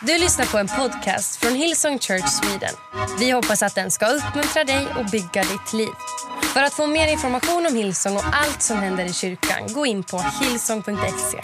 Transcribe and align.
Du 0.00 0.18
lyssnar 0.18 0.46
på 0.46 0.58
en 0.58 0.68
podcast 0.68 1.36
från 1.36 1.54
Hillsong 1.54 1.98
Church 1.98 2.28
Sweden. 2.28 2.74
Vi 3.18 3.30
hoppas 3.30 3.62
att 3.62 3.74
den 3.74 3.90
ska 3.90 4.06
uppmuntra 4.06 4.64
dig 4.64 4.86
och 4.98 5.04
bygga 5.04 5.42
ditt 5.42 5.72
liv. 5.72 5.88
För 6.54 6.62
att 6.62 6.72
få 6.72 6.86
mer 6.86 7.08
information 7.08 7.66
om 7.66 7.76
Hillsong 7.76 8.16
och 8.16 8.24
allt 8.32 8.62
som 8.62 8.78
händer 8.78 9.04
i 9.04 9.12
kyrkan, 9.12 9.72
gå 9.72 9.86
in 9.86 10.02
på 10.02 10.24
hillsong.se. 10.42 11.40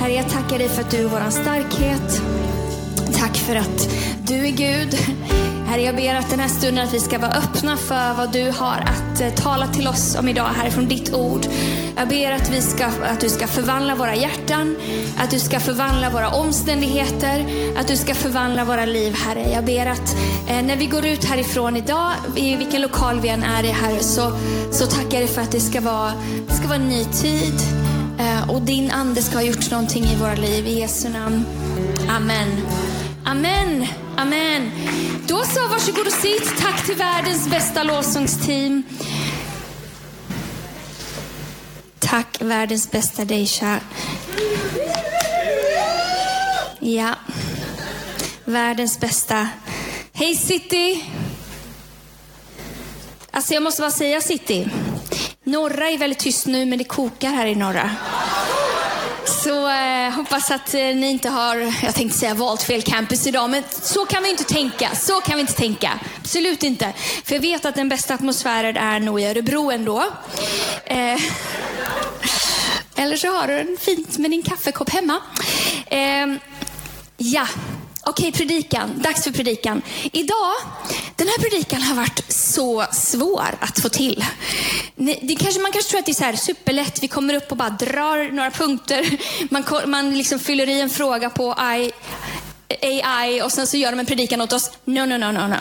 Herre, 0.00 0.12
jag 0.12 0.28
tackar 0.28 0.58
dig 0.58 0.68
för 0.68 0.82
att 0.82 0.90
du 0.90 0.96
är 0.96 1.08
vår 1.08 1.30
starkhet. 1.30 2.22
Tack 3.18 3.36
för 3.36 3.56
att 3.56 3.88
du 4.26 4.46
är 4.46 4.50
Gud. 4.50 4.98
Herre, 5.70 5.82
jag 5.82 5.96
ber 5.96 6.14
att 6.14 6.30
den 6.30 6.40
här 6.40 6.48
stunden 6.48 6.84
att 6.84 6.94
vi 6.94 7.00
ska 7.00 7.18
vara 7.18 7.30
öppna 7.30 7.76
för 7.76 8.14
vad 8.14 8.32
du 8.32 8.50
har 8.50 8.76
att 8.76 9.20
eh, 9.20 9.30
tala 9.30 9.66
till 9.66 9.88
oss 9.88 10.16
om 10.18 10.28
idag 10.28 10.44
härifrån 10.44 10.88
ditt 10.88 11.14
ord. 11.14 11.46
Jag 11.96 12.08
ber 12.08 12.32
att, 12.32 12.50
vi 12.50 12.60
ska, 12.60 12.86
att 12.86 13.20
du 13.20 13.28
ska 13.28 13.46
förvandla 13.46 13.94
våra 13.94 14.14
hjärtan, 14.14 14.76
att 15.18 15.30
du 15.30 15.38
ska 15.38 15.60
förvandla 15.60 16.10
våra 16.10 16.30
omständigheter, 16.30 17.46
att 17.78 17.88
du 17.88 17.96
ska 17.96 18.14
förvandla 18.14 18.64
våra 18.64 18.84
liv, 18.84 19.14
Herre. 19.26 19.50
Jag 19.52 19.64
ber 19.64 19.86
att 19.86 20.16
eh, 20.48 20.62
när 20.62 20.76
vi 20.76 20.86
går 20.86 21.06
ut 21.06 21.24
härifrån 21.24 21.76
idag, 21.76 22.10
i 22.36 22.56
vilken 22.56 22.82
lokal 22.82 23.20
vi 23.20 23.28
än 23.28 23.42
är 23.42 23.64
i, 23.64 23.70
Herre, 23.70 24.00
så, 24.00 24.32
så 24.72 24.86
tackar 24.86 25.12
jag 25.12 25.20
dig 25.20 25.28
för 25.28 25.42
att 25.42 25.52
det 25.52 25.60
ska 25.60 25.80
vara, 25.80 26.12
det 26.48 26.54
ska 26.54 26.68
vara 26.68 26.78
en 26.78 26.88
ny 26.88 27.04
tid. 27.04 27.60
Eh, 28.18 28.50
och 28.50 28.62
din 28.62 28.90
ande 28.90 29.22
ska 29.22 29.36
ha 29.36 29.42
gjort 29.42 29.70
någonting 29.70 30.04
i 30.04 30.16
våra 30.16 30.34
liv. 30.34 30.66
I 30.66 30.80
Jesu 30.80 31.08
namn. 31.08 31.44
Amen. 32.08 32.60
Amen. 33.24 33.86
Amen. 34.20 34.70
Då 35.26 35.44
så, 35.44 35.68
varsågod 35.68 36.06
och 36.06 36.12
sitt. 36.12 36.60
Tack 36.60 36.86
till 36.86 36.94
världens 36.94 37.48
bästa 37.48 37.82
lovsångsteam. 37.82 38.82
Tack 41.98 42.36
världens 42.40 42.90
bästa 42.90 43.24
Deisha. 43.24 43.80
Ja. 46.80 47.14
Världens 48.44 49.00
bästa. 49.00 49.48
Hej 50.12 50.34
City. 50.34 51.04
Alltså 53.30 53.54
jag 53.54 53.62
måste 53.62 53.82
bara 53.82 53.90
säga 53.90 54.20
City. 54.20 54.68
Norra 55.44 55.90
är 55.90 55.98
väldigt 55.98 56.18
tyst 56.18 56.46
nu, 56.46 56.66
men 56.66 56.78
det 56.78 56.84
kokar 56.84 57.30
här 57.30 57.46
i 57.46 57.54
norra. 57.54 57.90
Så 59.30 59.68
eh, 59.68 60.10
hoppas 60.10 60.50
att 60.50 60.74
eh, 60.74 60.80
ni 60.80 61.10
inte 61.10 61.28
har, 61.28 61.56
jag 61.82 61.94
tänkte 61.94 62.18
säga 62.18 62.34
valt 62.34 62.62
fel 62.62 62.82
campus 62.82 63.26
idag, 63.26 63.50
men 63.50 63.62
så 63.82 64.06
kan 64.06 64.22
vi 64.22 64.30
inte 64.30 64.44
tänka. 64.44 64.94
Så 64.94 65.20
kan 65.20 65.34
vi 65.34 65.40
inte 65.40 65.52
tänka. 65.52 66.00
Absolut 66.20 66.62
inte. 66.62 66.92
För 67.24 67.34
jag 67.34 67.42
vet 67.42 67.64
att 67.64 67.74
den 67.74 67.88
bästa 67.88 68.14
atmosfären 68.14 68.76
är 68.76 69.00
nog 69.00 69.20
i 69.20 69.24
Örebro 69.26 69.70
ändå. 69.70 70.04
Eh, 70.84 70.96
eller 72.96 73.16
så 73.16 73.28
har 73.28 73.48
du 73.48 73.56
den 73.56 73.76
fint 73.80 74.18
med 74.18 74.30
din 74.30 74.42
kaffekopp 74.42 74.90
hemma. 74.90 75.16
Eh, 75.86 76.26
ja, 77.16 77.46
Okej, 78.02 78.32
predikan. 78.32 79.02
Dags 79.02 79.24
för 79.24 79.30
predikan. 79.30 79.82
Idag, 80.12 80.52
den 81.20 81.28
här 81.28 81.38
predikan 81.38 81.82
har 81.82 81.94
varit 81.94 82.32
så 82.32 82.86
svår 82.92 83.56
att 83.60 83.80
få 83.80 83.88
till. 83.88 84.24
Det 84.96 85.36
kanske, 85.38 85.60
man 85.60 85.72
kanske 85.72 85.90
tror 85.90 85.98
att 85.98 86.06
det 86.06 86.12
är 86.12 86.14
så 86.14 86.24
här 86.24 86.36
superlätt. 86.36 87.02
Vi 87.02 87.08
kommer 87.08 87.34
upp 87.34 87.50
och 87.50 87.56
bara 87.56 87.70
drar 87.70 88.32
några 88.32 88.50
punkter. 88.50 89.18
Man, 89.50 89.64
man 89.86 90.18
liksom 90.18 90.38
fyller 90.38 90.68
i 90.68 90.80
en 90.80 90.90
fråga 90.90 91.30
på 91.30 91.56
I, 91.76 91.92
AI 92.82 93.42
och 93.42 93.52
sen 93.52 93.66
så 93.66 93.76
gör 93.76 93.90
de 93.90 94.00
en 94.00 94.06
predikan 94.06 94.40
åt 94.40 94.52
oss. 94.52 94.70
No, 94.84 95.06
no, 95.06 95.18
no, 95.18 95.32
no, 95.32 95.46
no. 95.46 95.56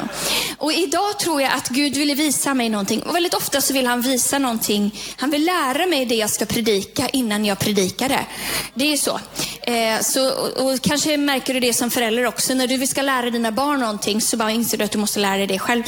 Och 0.57 0.73
idag 0.73 1.19
tror 1.19 1.41
jag 1.41 1.51
att 1.53 1.69
Gud 1.69 1.97
ville 1.97 2.13
visa 2.13 2.53
mig 2.53 2.69
någonting. 2.69 3.01
Och 3.01 3.15
väldigt 3.15 3.33
ofta 3.33 3.61
så 3.61 3.73
vill 3.73 3.87
han 3.87 4.01
visa 4.01 4.39
någonting. 4.39 4.99
Han 5.17 5.29
vill 5.29 5.45
lära 5.45 5.85
mig 5.85 6.05
det 6.05 6.15
jag 6.15 6.29
ska 6.29 6.45
predika 6.45 7.09
innan 7.09 7.45
jag 7.45 7.59
predikar 7.59 8.09
det. 8.09 8.25
Det 8.73 8.93
är 8.93 8.97
så. 8.97 9.19
Eh, 9.61 10.01
så 10.01 10.29
och, 10.29 10.65
och, 10.65 10.81
kanske 10.81 11.17
märker 11.17 11.53
du 11.53 11.59
det 11.59 11.73
som 11.73 11.91
förälder 11.91 12.25
också. 12.25 12.53
När 12.53 12.67
du 12.67 12.87
ska 12.87 13.01
lära 13.01 13.29
dina 13.29 13.51
barn 13.51 13.79
någonting 13.79 14.21
så 14.21 14.37
bara 14.37 14.51
inser 14.51 14.77
du 14.77 14.83
att 14.83 14.91
du 14.91 14.97
måste 14.97 15.19
lära 15.19 15.37
dig 15.37 15.47
det 15.47 15.59
själv. 15.59 15.83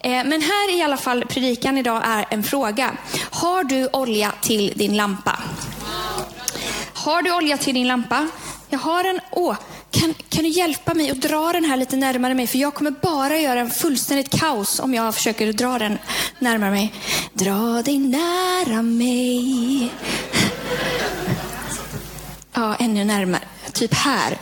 Eh, 0.00 0.10
men 0.10 0.42
här 0.42 0.78
i 0.78 0.82
alla 0.82 0.96
fall, 0.96 1.24
predikan 1.26 1.78
idag 1.78 2.02
är 2.04 2.26
en 2.30 2.42
fråga. 2.42 2.96
Har 3.30 3.64
du 3.64 3.88
olja 3.92 4.32
till 4.40 4.72
din 4.76 4.96
lampa? 4.96 5.38
Har 6.92 7.22
du 7.22 7.34
olja 7.34 7.56
till 7.56 7.74
din 7.74 7.88
lampa? 7.88 8.28
Jag 8.74 8.78
har 8.78 9.04
en... 9.04 9.20
Åh, 9.30 9.56
kan, 9.90 10.14
kan 10.28 10.44
du 10.44 10.48
hjälpa 10.48 10.94
mig 10.94 11.10
att 11.10 11.20
dra 11.20 11.52
den 11.52 11.64
här 11.64 11.76
lite 11.76 11.96
närmare 11.96 12.34
mig? 12.34 12.46
För 12.46 12.58
jag 12.58 12.74
kommer 12.74 12.90
bara 12.90 13.38
göra 13.38 13.60
en 13.60 13.70
fullständigt 13.70 14.40
kaos 14.40 14.80
om 14.80 14.94
jag 14.94 15.14
försöker 15.14 15.52
dra 15.52 15.78
den 15.78 15.98
närmare 16.38 16.70
mig. 16.70 16.94
Dra 17.32 17.82
dig 17.82 17.98
nära 17.98 18.82
mig. 18.82 19.92
Ja, 22.52 22.74
ännu 22.74 23.04
närmare. 23.04 23.42
Typ 23.72 23.94
här. 23.94 24.38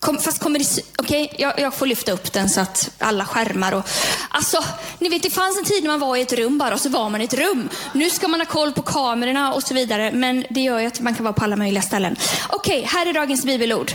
Kom, 0.00 0.18
fast 0.18 0.38
kommer 0.38 0.58
det... 0.58 0.82
Okej, 0.96 1.24
okay, 1.24 1.36
jag, 1.42 1.60
jag, 1.60 1.74
får 1.74 1.86
lyfta 1.86 2.12
upp 2.12 2.32
den 2.32 2.48
så 2.48 2.60
att 2.60 2.90
alla 2.98 3.24
skärmar 3.24 3.72
och... 3.72 3.88
Alltså, 4.28 4.64
ni 4.98 5.08
vet 5.08 5.22
det 5.22 5.30
fanns 5.30 5.58
en 5.58 5.64
tid 5.64 5.82
när 5.82 5.90
man 5.90 6.00
var 6.00 6.16
i 6.16 6.20
ett 6.20 6.32
rum 6.32 6.58
bara 6.58 6.74
och 6.74 6.80
så 6.80 6.88
var 6.88 7.10
man 7.10 7.20
i 7.20 7.24
ett 7.24 7.34
rum. 7.34 7.68
Nu 7.92 8.10
ska 8.10 8.28
man 8.28 8.40
ha 8.40 8.46
koll 8.46 8.72
på 8.72 8.82
kamerorna 8.82 9.54
och 9.54 9.62
så 9.62 9.74
vidare. 9.74 10.12
Men 10.12 10.44
det 10.50 10.60
gör 10.60 10.78
ju 10.78 10.86
att 10.86 11.00
man 11.00 11.14
kan 11.14 11.24
vara 11.24 11.32
på 11.32 11.44
alla 11.44 11.56
möjliga 11.56 11.82
ställen. 11.82 12.16
Okej, 12.48 12.78
okay, 12.78 12.88
här 12.88 13.06
är 13.06 13.12
dagens 13.12 13.44
bibelord. 13.44 13.92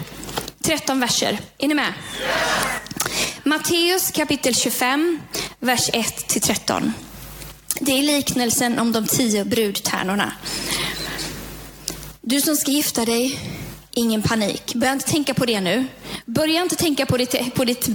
13 0.62 1.00
verser. 1.00 1.40
Är 1.58 1.68
ni 1.68 1.74
med? 1.74 1.94
Matteus 3.44 4.12
kapitel 4.12 4.56
25, 4.56 5.20
vers 5.60 5.90
1-13. 5.90 6.92
Det 7.80 7.92
är 7.92 8.04
liknelsen 8.04 8.80
om 8.80 8.92
de 8.92 9.08
tio 9.08 9.46
brudtärnorna. 9.46 10.32
Du 12.22 12.42
som 12.42 12.56
ska 12.56 12.72
gifta 12.72 13.06
dig, 13.06 13.40
ingen 13.96 14.22
panik. 14.22 14.76
Börja 14.76 14.94
inte 14.94 15.06
tänka 15.06 15.34
på 15.34 15.46
det 15.46 15.62
nu. 15.62 15.86
Börja 16.26 16.62
inte 16.62 16.76
tänka 16.76 17.06
på 17.06 17.18
ditt... 17.18 17.56
På 17.56 17.66
ditt 17.66 17.90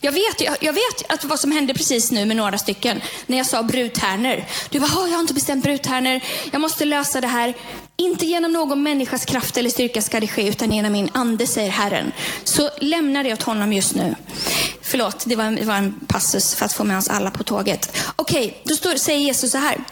jag, 0.00 0.12
vet, 0.12 0.40
jag, 0.40 0.56
jag 0.60 0.72
vet 0.72 1.12
att 1.12 1.24
vad 1.24 1.40
som 1.40 1.52
hände 1.52 1.74
precis 1.74 2.10
nu 2.10 2.24
med 2.24 2.36
några 2.36 2.58
stycken, 2.58 3.00
när 3.26 3.36
jag 3.36 3.46
sa 3.46 3.62
brudtärnor. 3.62 4.44
Du 4.70 4.80
bara, 4.80 4.90
jag 4.90 5.14
har 5.14 5.20
inte 5.20 5.34
bestämt 5.34 5.64
brudtärnor, 5.64 6.20
jag 6.52 6.60
måste 6.60 6.84
lösa 6.84 7.20
det 7.20 7.26
här. 7.26 7.54
Inte 7.96 8.26
genom 8.26 8.52
någon 8.52 8.82
människas 8.82 9.24
kraft 9.24 9.56
eller 9.56 9.70
styrka 9.70 10.02
ska 10.02 10.20
det 10.20 10.28
ske, 10.28 10.48
utan 10.48 10.72
genom 10.72 10.92
min 10.92 11.10
ande, 11.12 11.46
säger 11.46 11.70
Herren. 11.70 12.12
Så 12.44 12.70
lämna 12.80 13.22
det 13.22 13.32
åt 13.32 13.42
honom 13.42 13.72
just 13.72 13.94
nu. 13.94 14.14
Förlåt, 14.94 15.24
det 15.26 15.36
var, 15.36 15.44
en, 15.44 15.56
det 15.56 15.64
var 15.64 15.74
en 15.74 16.00
passus 16.06 16.54
för 16.54 16.64
att 16.64 16.72
få 16.72 16.84
med 16.84 16.98
oss 16.98 17.08
alla 17.08 17.30
på 17.30 17.42
tåget. 17.42 17.96
Okej, 18.16 18.46
okay, 18.46 18.60
då 18.64 18.74
står, 18.74 18.96
säger 18.96 19.18
Jesus 19.18 19.52
så 19.52 19.58
här. 19.58 19.84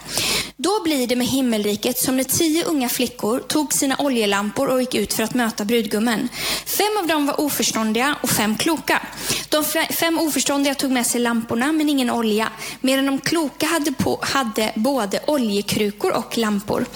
Då 0.56 0.82
blir 0.82 1.06
det 1.06 1.16
med 1.16 1.26
himmelriket 1.26 1.98
som 1.98 2.16
när 2.16 2.24
tio 2.24 2.64
unga 2.64 2.88
flickor 2.88 3.38
tog 3.38 3.72
sina 3.72 3.96
oljelampor 3.98 4.68
och 4.68 4.80
gick 4.80 4.94
ut 4.94 5.12
för 5.12 5.22
att 5.22 5.34
möta 5.34 5.64
brudgummen. 5.64 6.28
Fem 6.66 6.96
av 7.00 7.06
dem 7.06 7.26
var 7.26 7.40
oförståndiga 7.40 8.16
och 8.22 8.30
fem 8.30 8.56
kloka. 8.56 9.02
De 9.48 9.64
fem 9.90 10.18
oförståndiga 10.18 10.74
tog 10.74 10.90
med 10.90 11.06
sig 11.06 11.20
lamporna 11.20 11.72
men 11.72 11.88
ingen 11.88 12.10
olja, 12.10 12.48
medan 12.80 13.06
de 13.06 13.19
kloka 13.19 13.66
hade, 13.66 13.92
på, 13.92 14.19
hade 14.22 14.72
både 14.74 15.20
oljekrukor 15.26 16.12
och 16.12 16.38
lampor. 16.38 16.86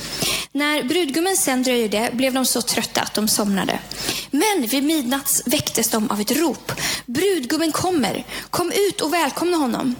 När 0.52 0.82
brudgummen 0.82 1.36
sen 1.36 1.62
dröjde 1.62 2.10
blev 2.12 2.32
de 2.32 2.46
så 2.46 2.62
trötta 2.62 3.00
att 3.00 3.14
de 3.14 3.28
somnade. 3.28 3.78
Men 4.30 4.66
vid 4.66 4.84
midnatt 4.84 5.42
väcktes 5.46 5.88
de 5.88 6.10
av 6.10 6.20
ett 6.20 6.36
rop. 6.36 6.72
Brudgummen 7.06 7.72
kommer, 7.96 8.24
kom 8.50 8.72
ut 8.72 9.00
och 9.00 9.12
välkomna 9.12 9.56
honom. 9.56 9.94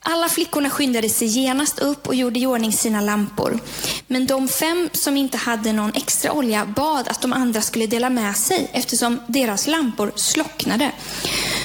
Alla 0.00 0.28
flickorna 0.28 0.70
skyndade 0.70 1.08
sig 1.08 1.28
genast 1.28 1.78
upp 1.78 2.06
och 2.06 2.14
gjorde 2.14 2.40
i 2.40 2.46
ordning 2.46 2.72
sina 2.72 3.00
lampor. 3.00 3.58
Men 4.06 4.26
de 4.26 4.48
fem 4.48 4.88
som 4.92 5.16
inte 5.16 5.36
hade 5.36 5.72
någon 5.72 5.92
extra 5.94 6.32
olja 6.32 6.64
bad 6.64 7.08
att 7.08 7.20
de 7.20 7.32
andra 7.32 7.62
skulle 7.62 7.86
dela 7.86 8.10
med 8.10 8.36
sig 8.36 8.70
eftersom 8.72 9.20
deras 9.26 9.66
lampor 9.66 10.12
slocknade. 10.14 10.92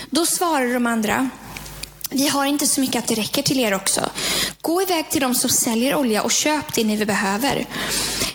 Då 0.09 0.25
svarade 0.25 0.73
de 0.73 0.87
andra, 0.87 1.29
vi 2.09 2.27
har 2.27 2.45
inte 2.45 2.67
så 2.67 2.81
mycket 2.81 3.03
att 3.03 3.07
det 3.07 3.15
räcker 3.15 3.41
till 3.41 3.59
er 3.59 3.73
också. 3.73 4.09
Gå 4.61 4.81
iväg 4.81 5.09
till 5.09 5.21
de 5.21 5.35
som 5.35 5.49
säljer 5.49 5.95
olja 5.95 6.23
och 6.23 6.31
köp 6.31 6.73
det 6.75 6.83
ni 6.83 7.05
behöver. 7.05 7.65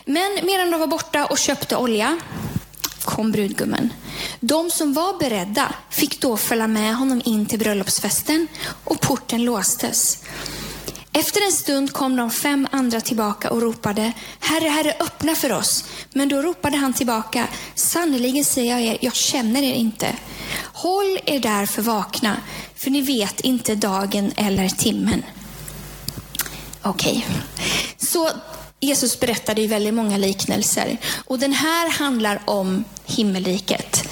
Men 0.05 0.39
medan 0.43 0.71
de 0.71 0.81
var 0.81 0.87
borta 0.87 1.27
och 1.27 1.39
köpte 1.39 1.77
olja 1.77 2.19
kom 3.05 3.33
brudgummen. 3.33 3.93
De 4.49 4.71
som 4.71 4.93
var 4.93 5.19
beredda 5.19 5.75
fick 5.91 6.21
då 6.21 6.37
följa 6.37 6.67
med 6.67 6.97
honom 6.97 7.23
in 7.25 7.47
till 7.47 7.59
bröllopsfesten 7.59 8.47
och 8.85 9.01
porten 9.01 9.45
låstes. 9.45 10.23
Efter 11.13 11.47
en 11.47 11.53
stund 11.53 11.93
kom 11.93 12.17
de 12.17 12.31
fem 12.31 12.69
andra 12.71 13.01
tillbaka 13.01 13.51
och 13.51 13.63
ropade, 13.63 14.13
Herre, 14.41 14.69
Herre, 14.69 14.95
öppna 15.01 15.35
för 15.35 15.53
oss. 15.53 15.85
Men 16.13 16.29
då 16.29 16.43
ropade 16.43 16.77
han 16.77 16.93
tillbaka, 16.93 17.49
sannerligen 17.75 18.45
säger 18.45 18.73
jag 18.73 18.83
er, 18.83 18.99
jag 19.01 19.15
känner 19.15 19.63
er 19.63 19.75
inte. 19.75 20.17
Håll 20.73 21.19
er 21.25 21.41
därför 21.41 21.83
vakna, 21.83 22.37
för 22.77 22.91
ni 22.91 23.01
vet 23.01 23.41
inte 23.41 23.75
dagen 23.75 24.33
eller 24.37 24.69
timmen. 24.69 25.23
Okej, 26.83 27.27
okay. 27.29 27.39
så 27.99 28.31
Jesus 28.81 29.21
berättade 29.21 29.61
ju 29.61 29.67
väldigt 29.67 29.95
många 29.95 30.17
liknelser. 30.17 30.97
Och 31.25 31.39
den 31.39 31.53
här 31.53 31.91
handlar 31.91 32.43
om 32.45 32.85
himmelriket. 33.05 34.09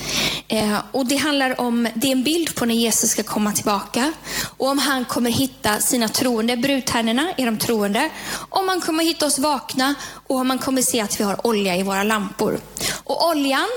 Eh, 0.49 0.79
och 0.93 1.07
det 1.07 1.17
handlar 1.17 1.61
om, 1.61 1.89
det 1.95 2.07
är 2.07 2.13
en 2.13 2.23
bild 2.23 2.55
på 2.55 2.65
när 2.65 2.75
Jesus 2.75 3.11
ska 3.11 3.23
komma 3.23 3.53
tillbaka. 3.53 4.13
Och 4.57 4.69
om 4.69 4.79
han 4.79 5.05
kommer 5.05 5.31
hitta 5.31 5.81
sina 5.81 6.09
troende, 6.09 6.57
brudtärnorna 6.57 7.33
är 7.37 7.47
de 7.47 7.59
troende. 7.59 8.11
Om 8.49 8.69
han 8.69 8.81
kommer 8.81 9.05
hitta 9.05 9.27
oss 9.27 9.39
vakna 9.39 9.95
och 10.27 10.37
om 10.37 10.51
han 10.51 10.59
kommer 10.59 10.83
se 10.83 11.01
att 11.01 11.21
vi 11.21 11.25
har 11.25 11.47
olja 11.47 11.77
i 11.77 11.83
våra 11.83 12.03
lampor. 12.03 12.61
Och 13.05 13.29
oljan, 13.29 13.69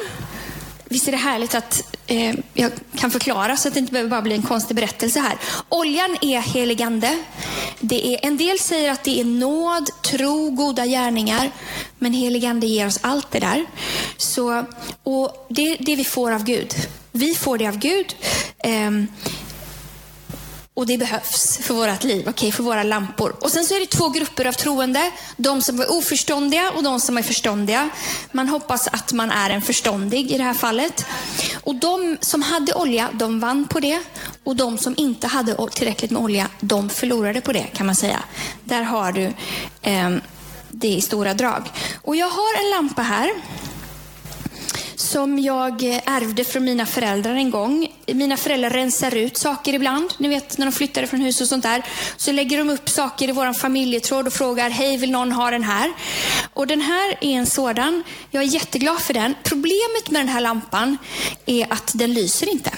visst 0.89 1.07
är 1.07 1.11
det 1.11 1.17
härligt 1.17 1.55
att 1.55 1.95
eh, 2.07 2.35
jag 2.53 2.71
kan 2.95 3.11
förklara 3.11 3.57
så 3.57 3.67
att 3.67 3.73
det 3.73 3.79
inte 3.79 3.91
behöver 3.91 4.09
bara 4.09 4.21
bli 4.21 4.35
en 4.35 4.41
konstig 4.41 4.75
berättelse 4.75 5.19
här. 5.19 5.37
Oljan 5.69 6.17
är 6.21 6.39
heligande. 6.39 7.19
Det 7.79 8.13
är, 8.13 8.25
en 8.27 8.37
del 8.37 8.59
säger 8.59 8.91
att 8.91 9.03
det 9.03 9.19
är 9.19 9.25
nåd, 9.25 9.89
tro, 10.11 10.49
goda 10.49 10.85
gärningar. 10.85 11.51
Men 11.99 12.13
heligande 12.13 12.67
ger 12.67 12.87
oss 12.87 12.99
allt 13.01 13.31
det 13.31 13.39
där. 13.39 13.65
Så, 14.17 14.65
och 15.03 15.47
det 15.49 15.61
är 15.61 15.77
det 15.79 15.95
vi 15.95 16.03
får 16.03 16.31
av 16.31 16.43
Gud. 16.43 16.73
Vi 17.11 17.35
får 17.35 17.57
det 17.57 17.67
av 17.67 17.77
Gud. 17.77 18.15
Eh, 18.57 18.91
och 20.77 20.85
det 20.87 20.97
behövs 20.97 21.57
för 21.57 21.73
vårt 21.73 22.03
liv, 22.03 22.29
okay, 22.29 22.51
för 22.51 22.63
våra 22.63 22.83
lampor. 22.83 23.35
Och 23.41 23.51
sen 23.51 23.65
så 23.65 23.75
är 23.75 23.79
det 23.79 23.85
två 23.85 24.09
grupper 24.09 24.45
av 24.45 24.51
troende. 24.51 25.11
De 25.37 25.61
som 25.61 25.79
är 25.79 25.91
oförståndiga 25.91 26.71
och 26.71 26.83
de 26.83 26.99
som 26.99 27.17
är 27.17 27.21
förståndiga. 27.21 27.89
Man 28.31 28.49
hoppas 28.49 28.87
att 28.87 29.13
man 29.13 29.31
är 29.31 29.49
en 29.49 29.61
förståndig 29.61 30.31
i 30.31 30.37
det 30.37 30.43
här 30.43 30.53
fallet. 30.53 31.05
Och 31.63 31.75
de 31.75 32.17
som 32.21 32.41
hade 32.41 32.73
olja, 32.73 33.09
de 33.13 33.39
vann 33.39 33.67
på 33.67 33.79
det. 33.79 33.99
Och 34.43 34.55
de 34.55 34.77
som 34.77 34.93
inte 34.97 35.27
hade 35.27 35.67
tillräckligt 35.71 36.11
med 36.11 36.21
olja, 36.21 36.47
de 36.59 36.89
förlorade 36.89 37.41
på 37.41 37.53
det 37.53 37.63
kan 37.73 37.85
man 37.85 37.95
säga. 37.95 38.23
Där 38.63 38.83
har 38.83 39.11
du 39.11 39.33
eh, 39.81 40.09
det 40.69 40.87
i 40.87 41.01
stora 41.01 41.33
drag. 41.33 41.63
Och 42.01 42.15
jag 42.15 42.29
har 42.29 42.63
en 42.63 42.69
lampa 42.69 43.01
här 43.01 43.31
som 44.97 45.39
jag 45.39 45.83
eh, 45.83 46.01
ärvde 46.05 46.43
från 46.43 46.63
mina 46.65 46.85
föräldrar 46.85 47.35
en 47.35 47.51
gång. 47.51 47.87
Mina 48.05 48.37
föräldrar 48.37 48.69
rensar 48.69 49.15
ut 49.15 49.37
saker 49.37 49.73
ibland. 49.73 50.13
Ni 50.17 50.27
vet 50.27 50.57
när 50.57 50.65
de 50.65 50.71
flyttade 50.71 51.07
från 51.07 51.21
hus 51.21 51.41
och 51.41 51.47
sånt 51.47 51.63
där. 51.63 51.83
Så 52.17 52.31
lägger 52.31 52.57
de 52.57 52.69
upp 52.69 52.89
saker 52.89 53.29
i 53.29 53.31
vår 53.31 53.53
familjetråd 53.53 54.27
och 54.27 54.33
frågar, 54.33 54.69
hej 54.69 54.97
vill 54.97 55.11
någon 55.11 55.31
ha 55.31 55.51
den 55.51 55.63
här? 55.63 55.93
Och 56.53 56.67
den 56.67 56.81
här 56.81 57.17
är 57.21 57.31
en 57.31 57.45
sådan. 57.45 58.03
Jag 58.31 58.43
är 58.43 58.47
jätteglad 58.47 59.01
för 59.01 59.13
den. 59.13 59.35
Problemet 59.43 60.09
med 60.09 60.21
den 60.21 60.29
här 60.29 60.41
lampan 60.41 60.97
är 61.45 61.73
att 61.73 61.91
den 61.95 62.13
lyser 62.13 62.49
inte. 62.49 62.71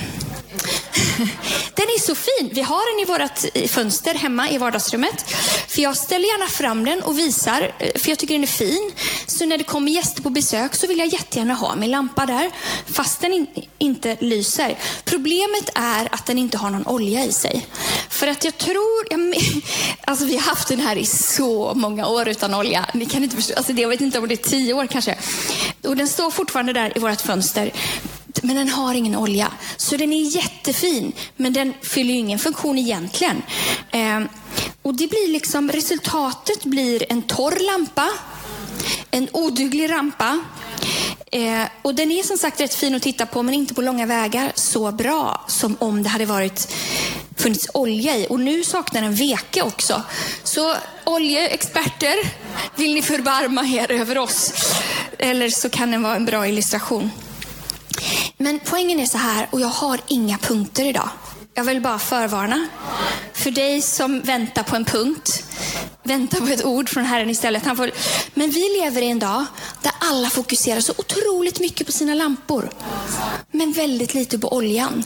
Den 1.75 1.85
är 1.85 1.99
så 1.99 2.15
fin. 2.15 2.49
Vi 2.53 2.61
har 2.61 2.93
den 2.93 3.03
i 3.03 3.19
vårt 3.19 3.55
eh, 3.55 3.67
fönster 3.67 4.13
hemma 4.13 4.49
i 4.49 4.57
vardagsrummet. 4.57 5.31
För 5.67 5.81
jag 5.81 5.97
ställer 5.97 6.25
gärna 6.25 6.47
fram 6.47 6.85
den 6.85 7.01
och 7.01 7.19
visar, 7.19 7.71
eh, 7.79 8.01
för 8.01 8.09
jag 8.09 8.19
tycker 8.19 8.33
den 8.33 8.43
är 8.43 8.47
fin. 8.47 8.91
Så 9.27 9.45
när 9.45 9.57
det 9.57 9.63
kommer 9.63 9.91
gäster 9.91 10.21
på 10.21 10.29
besök 10.29 10.75
så 10.75 10.87
vill 10.87 10.99
jag 10.99 11.07
jättegärna 11.07 11.53
ha 11.53 11.75
min 11.75 11.91
lampa 11.91 12.08
där, 12.15 12.51
fast 12.85 13.21
den 13.21 13.33
in, 13.33 13.47
inte 13.77 14.17
lyser. 14.19 14.77
Problemet 15.05 15.69
är 15.75 16.07
att 16.11 16.25
den 16.25 16.37
inte 16.37 16.57
har 16.57 16.69
någon 16.69 16.87
olja 16.87 17.25
i 17.25 17.31
sig. 17.31 17.67
För 18.09 18.27
att 18.27 18.43
jag 18.43 18.57
tror, 18.57 19.07
jag, 19.09 19.19
alltså 20.05 20.25
vi 20.25 20.35
har 20.35 20.43
haft 20.43 20.67
den 20.67 20.79
här 20.79 20.95
i 20.95 21.05
så 21.05 21.73
många 21.75 22.07
år 22.07 22.27
utan 22.27 22.53
olja. 22.53 22.85
Ni 22.93 23.05
kan 23.05 23.23
inte 23.23 23.35
förstå, 23.35 23.53
alltså 23.57 23.73
det, 23.73 23.81
jag 23.81 23.89
vet 23.89 24.01
inte 24.01 24.19
om 24.19 24.27
det 24.27 24.33
är 24.33 24.49
tio 24.49 24.73
år 24.73 24.87
kanske. 24.87 25.17
Och 25.83 25.97
den 25.97 26.07
står 26.07 26.31
fortfarande 26.31 26.73
där 26.73 26.97
i 26.97 26.99
vårt 26.99 27.21
fönster 27.21 27.71
men 28.43 28.55
den 28.55 28.69
har 28.69 28.93
ingen 28.93 29.15
olja. 29.15 29.51
Så 29.77 29.97
den 29.97 30.13
är 30.13 30.35
jättefin, 30.35 31.11
men 31.35 31.53
den 31.53 31.73
fyller 31.81 32.13
ju 32.13 32.19
ingen 32.19 32.39
funktion 32.39 32.77
egentligen. 32.77 33.41
Eh, 33.91 34.19
och 34.81 34.93
det 34.95 35.07
blir 35.07 35.31
liksom, 35.31 35.71
resultatet 35.71 36.63
blir 36.63 37.11
en 37.11 37.21
torr 37.21 37.65
lampa, 37.71 38.09
en 39.11 39.27
oduglig 39.33 39.89
rampa. 39.89 40.39
Eh, 41.31 41.63
och 41.81 41.95
den 41.95 42.11
är 42.11 42.23
som 42.23 42.37
sagt 42.37 42.61
rätt 42.61 42.75
fin 42.75 42.95
att 42.95 43.01
titta 43.01 43.25
på, 43.25 43.43
men 43.43 43.53
inte 43.53 43.73
på 43.73 43.81
långa 43.81 44.05
vägar 44.05 44.51
så 44.55 44.91
bra 44.91 45.45
som 45.47 45.75
om 45.79 46.03
det 46.03 46.09
hade 46.09 46.25
varit 46.25 46.75
funnits 47.37 47.67
olja 47.73 48.17
i. 48.17 48.27
Och 48.29 48.39
nu 48.39 48.63
saknar 48.63 49.01
den 49.01 49.15
veke 49.15 49.61
också. 49.61 50.03
Så 50.43 50.75
oljeexperter, 51.05 52.15
vill 52.75 52.93
ni 52.93 53.01
förbarma 53.01 53.65
er 53.65 53.91
över 53.91 54.17
oss? 54.17 54.53
Eller 55.17 55.49
så 55.49 55.69
kan 55.69 55.91
den 55.91 56.03
vara 56.03 56.15
en 56.15 56.25
bra 56.25 56.47
illustration. 56.47 57.11
Men 58.37 58.59
poängen 58.65 58.99
är 58.99 59.05
så 59.05 59.17
här, 59.17 59.47
och 59.51 59.61
jag 59.61 59.67
har 59.67 59.99
inga 60.07 60.37
punkter 60.37 60.85
idag. 60.85 61.09
Jag 61.59 61.63
vill 61.63 61.81
bara 61.81 61.99
förvarna. 61.99 62.67
För 63.33 63.51
dig 63.51 63.81
som 63.81 64.21
väntar 64.21 64.63
på 64.63 64.75
en 64.75 64.85
punkt, 64.85 65.43
vänta 66.03 66.37
på 66.37 66.47
ett 66.47 66.65
ord 66.65 66.89
från 66.89 67.05
Herren 67.05 67.29
istället. 67.29 67.65
Han 67.65 67.77
får... 67.77 67.91
Men 68.33 68.49
vi 68.49 68.79
lever 68.81 69.01
i 69.01 69.09
en 69.09 69.19
dag 69.19 69.45
där 69.81 69.91
alla 69.99 70.29
fokuserar 70.29 70.81
så 70.81 70.93
otroligt 70.97 71.59
mycket 71.59 71.87
på 71.87 71.93
sina 71.93 72.13
lampor. 72.13 72.69
Men 73.51 73.71
väldigt 73.71 74.13
lite 74.13 74.39
på 74.39 74.55
oljan. 74.55 75.03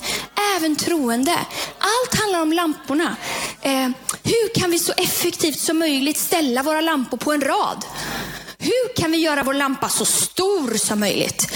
Även 0.57 0.75
troende. 0.75 1.39
Allt 1.77 2.21
handlar 2.21 2.41
om 2.41 2.53
lamporna. 2.53 3.15
Eh, 3.61 3.89
hur 4.23 4.59
kan 4.59 4.71
vi 4.71 4.79
så 4.79 4.93
effektivt 4.97 5.59
som 5.59 5.79
möjligt 5.79 6.17
ställa 6.17 6.63
våra 6.63 6.81
lampor 6.81 7.17
på 7.17 7.31
en 7.31 7.41
rad? 7.41 7.85
Hur 8.63 8.95
kan 8.95 9.11
vi 9.11 9.17
göra 9.17 9.43
vår 9.43 9.53
lampa 9.53 9.89
så 9.89 10.05
stor 10.05 10.77
som 10.77 10.99
möjligt? 10.99 11.47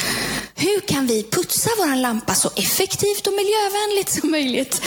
Hur 0.56 0.80
kan 0.80 1.07
vi 1.07 1.24
putsa 1.24 1.69
vår 1.77 1.95
lampa 1.95 2.36
så 2.36 2.50
effektivt 2.56 3.27
och 3.27 3.33
miljövänligt 3.33 4.21
som 4.21 4.31
möjligt? 4.31 4.81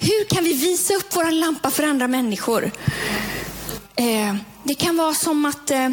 Hur 0.00 0.24
kan 0.24 0.44
vi 0.44 0.52
visa 0.52 0.94
upp 0.94 1.16
vår 1.16 1.30
lampa 1.30 1.70
för 1.70 1.82
andra 1.82 2.08
människor? 2.08 2.70
Eh, 3.96 4.36
det 4.64 4.74
kan 4.74 4.96
vara 4.96 5.14
som 5.14 5.44
att 5.44 5.70
eh, 5.70 5.88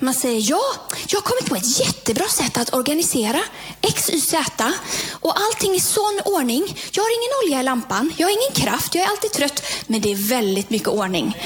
man 0.00 0.14
säger 0.14 0.50
ja, 0.50 0.62
jag 1.08 1.18
har 1.18 1.22
kommit 1.22 1.48
på 1.48 1.56
ett 1.56 1.80
jättebra 1.80 2.28
sätt 2.28 2.58
att 2.58 2.74
organisera 2.74 3.40
X, 3.80 4.10
Y, 4.10 4.20
Z 4.20 4.72
och 5.10 5.40
allting 5.40 5.74
i 5.74 5.80
sån 5.80 6.20
ordning. 6.24 6.78
Jag 6.92 7.02
har 7.02 7.10
ingen 7.10 7.32
olja 7.44 7.60
i 7.60 7.64
lampan, 7.64 8.12
jag 8.16 8.26
har 8.26 8.32
ingen 8.32 8.66
kraft, 8.66 8.94
jag 8.94 9.04
är 9.04 9.08
alltid 9.08 9.32
trött, 9.32 9.62
men 9.86 10.00
det 10.00 10.12
är 10.12 10.28
väldigt 10.28 10.70
mycket 10.70 10.88
ordning. 10.88 11.36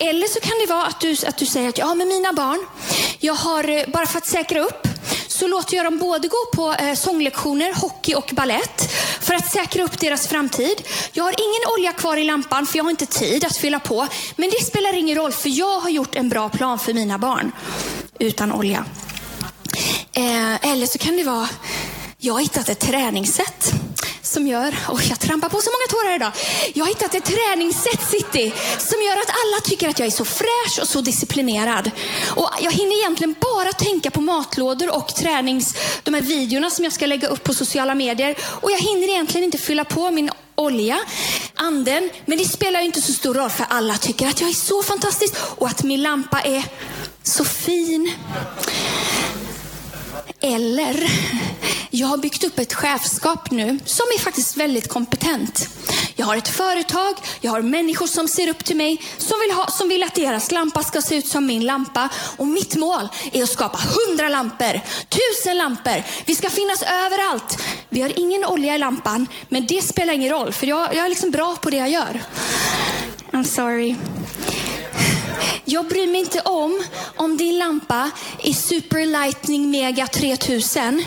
Eller 0.00 0.26
så 0.26 0.40
kan 0.40 0.58
det 0.60 0.66
vara 0.66 0.86
att 0.86 1.00
du, 1.00 1.16
att 1.26 1.36
du 1.36 1.46
säger 1.46 1.68
att 1.68 1.78
ja, 1.78 1.94
med 1.94 2.06
mina 2.06 2.32
barn, 2.32 2.66
jag 3.18 3.34
har 3.34 3.68
eh, 3.68 3.84
bara 3.88 4.06
för 4.06 4.18
att 4.18 4.26
säkra 4.26 4.60
upp 4.60 4.88
så 5.28 5.46
låter 5.46 5.76
jag 5.76 5.86
dem 5.86 5.98
både 5.98 6.28
gå 6.28 6.36
på 6.54 6.72
eh, 6.72 6.94
sånglektioner, 6.94 7.74
hockey 7.74 8.14
och 8.14 8.30
ballett 8.32 8.92
för 9.20 9.34
att 9.34 9.52
säkra 9.52 9.84
upp 9.84 10.00
deras 10.00 10.28
framtid. 10.28 10.82
Jag 11.12 11.24
har 11.24 11.30
ingen 11.30 11.78
olja 11.78 11.92
kvar 11.92 12.16
i 12.16 12.24
lampan 12.24 12.66
för 12.66 12.76
jag 12.76 12.84
har 12.84 12.90
inte 12.90 13.06
tid 13.06 13.44
att 13.44 13.56
fylla 13.56 13.80
på. 13.80 14.06
Men 14.36 14.50
det 14.50 14.64
spelar 14.64 14.94
ingen 14.94 15.16
roll 15.16 15.32
för 15.32 15.48
jag 15.48 15.80
har 15.80 15.90
gjort 15.90 16.14
en 16.14 16.28
bra 16.28 16.48
plan 16.48 16.78
för 16.78 16.94
mina 16.94 17.18
barn 17.18 17.52
utan 18.18 18.52
olja. 18.52 18.84
Eh, 20.12 20.70
eller 20.70 20.86
så 20.86 20.98
kan 20.98 21.16
det 21.16 21.24
vara, 21.24 21.48
jag 22.18 22.34
har 22.34 22.40
hittat 22.40 22.68
ett 22.68 22.80
träningssätt 22.80 23.72
som 24.28 24.46
gör, 24.46 24.74
och 24.88 25.02
jag 25.02 25.20
trampar 25.20 25.48
på 25.48 25.60
så 25.60 25.70
många 25.70 26.02
tårar 26.02 26.14
idag. 26.16 26.32
Jag 26.74 26.84
har 26.84 26.88
hittat 26.88 27.14
ett 27.14 27.24
träningssätt 27.24 28.10
City 28.10 28.52
som 28.78 29.02
gör 29.02 29.16
att 29.16 29.30
alla 29.30 29.60
tycker 29.64 29.88
att 29.88 29.98
jag 29.98 30.06
är 30.06 30.10
så 30.10 30.24
fräsch 30.24 30.78
och 30.80 30.88
så 30.88 31.00
disciplinerad. 31.00 31.90
Och 32.26 32.50
jag 32.60 32.72
hinner 32.72 32.98
egentligen 32.98 33.34
bara 33.40 33.72
tänka 33.72 34.10
på 34.10 34.20
matlådor 34.20 34.96
och 34.96 35.14
tränings, 35.14 35.74
de 36.02 36.14
här 36.14 36.20
videorna 36.20 36.70
som 36.70 36.84
jag 36.84 36.92
ska 36.92 37.06
lägga 37.06 37.28
upp 37.28 37.44
på 37.44 37.54
sociala 37.54 37.94
medier. 37.94 38.36
Och 38.60 38.70
jag 38.70 38.78
hinner 38.78 39.08
egentligen 39.08 39.44
inte 39.44 39.58
fylla 39.58 39.84
på 39.84 40.10
min 40.10 40.30
olja, 40.54 40.98
anden. 41.54 42.10
Men 42.26 42.38
det 42.38 42.44
spelar 42.44 42.80
inte 42.80 43.02
så 43.02 43.12
stor 43.12 43.34
roll 43.34 43.50
för 43.50 43.66
alla 43.68 43.98
tycker 43.98 44.26
att 44.26 44.40
jag 44.40 44.50
är 44.50 44.54
så 44.54 44.82
fantastisk 44.82 45.34
och 45.40 45.66
att 45.66 45.82
min 45.82 46.02
lampa 46.02 46.40
är 46.40 46.64
så 47.22 47.44
fin. 47.44 48.12
Eller, 50.40 51.10
jag 51.90 52.06
har 52.06 52.18
byggt 52.18 52.44
upp 52.44 52.58
ett 52.58 52.74
chefskap 52.74 53.50
nu 53.50 53.78
som 53.84 54.06
är 54.14 54.18
faktiskt 54.18 54.56
väldigt 54.56 54.88
kompetent. 54.88 55.68
Jag 56.16 56.26
har 56.26 56.36
ett 56.36 56.48
företag, 56.48 57.14
jag 57.40 57.50
har 57.50 57.62
människor 57.62 58.06
som 58.06 58.28
ser 58.28 58.48
upp 58.48 58.64
till 58.64 58.76
mig, 58.76 59.02
som 59.18 59.36
vill, 59.40 59.56
ha, 59.56 59.66
som 59.66 59.88
vill 59.88 60.02
att 60.02 60.14
deras 60.14 60.50
lampa 60.50 60.82
ska 60.82 61.02
se 61.02 61.16
ut 61.16 61.26
som 61.26 61.46
min 61.46 61.66
lampa. 61.66 62.08
Och 62.36 62.46
mitt 62.46 62.76
mål 62.76 63.08
är 63.32 63.42
att 63.42 63.48
skapa 63.48 63.78
hundra 63.78 64.28
lampor, 64.28 64.80
tusen 65.08 65.58
lampor. 65.58 66.02
Vi 66.26 66.34
ska 66.34 66.50
finnas 66.50 66.82
överallt. 66.82 67.62
Vi 67.88 68.00
har 68.00 68.18
ingen 68.18 68.44
olja 68.44 68.74
i 68.74 68.78
lampan, 68.78 69.26
men 69.48 69.66
det 69.66 69.82
spelar 69.82 70.12
ingen 70.12 70.30
roll, 70.30 70.52
för 70.52 70.66
jag, 70.66 70.94
jag 70.94 71.04
är 71.04 71.08
liksom 71.08 71.30
bra 71.30 71.56
på 71.56 71.70
det 71.70 71.76
jag 71.76 71.90
gör. 71.90 72.22
I'm 73.32 73.44
sorry. 73.44 73.96
Jag 75.70 75.88
bryr 75.88 76.06
mig 76.06 76.20
inte 76.20 76.40
om 76.40 76.82
om 77.16 77.36
din 77.36 77.58
lampa 77.58 78.10
är 78.42 78.52
Super 78.52 79.06
Lightning 79.06 79.70
Mega 79.70 80.06
3000. 80.06 81.04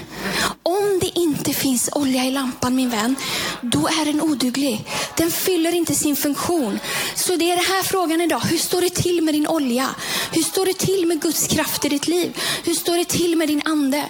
Om 0.63 0.99
det 1.01 1.19
inte 1.19 1.53
finns 1.53 1.89
olja 1.93 2.25
i 2.25 2.31
lampan 2.31 2.75
min 2.75 2.89
vän, 2.89 3.15
då 3.61 3.87
är 3.87 4.05
den 4.05 4.21
oduglig. 4.21 4.85
Den 5.17 5.31
fyller 5.31 5.75
inte 5.75 5.95
sin 5.95 6.15
funktion. 6.15 6.79
Så 7.15 7.35
det 7.35 7.51
är 7.51 7.55
den 7.55 7.65
här 7.65 7.83
frågan 7.83 8.21
idag. 8.21 8.39
Hur 8.39 8.57
står 8.57 8.81
det 8.81 8.89
till 8.89 9.21
med 9.21 9.33
din 9.33 9.47
olja? 9.47 9.89
Hur 10.31 10.43
står 10.43 10.65
det 10.65 10.77
till 10.77 11.05
med 11.05 11.21
Guds 11.21 11.47
kraft 11.47 11.85
i 11.85 11.89
ditt 11.89 12.07
liv? 12.07 12.37
Hur 12.63 12.73
står 12.73 12.97
det 12.97 13.05
till 13.05 13.35
med 13.35 13.47
din 13.47 13.61
ande? 13.65 14.05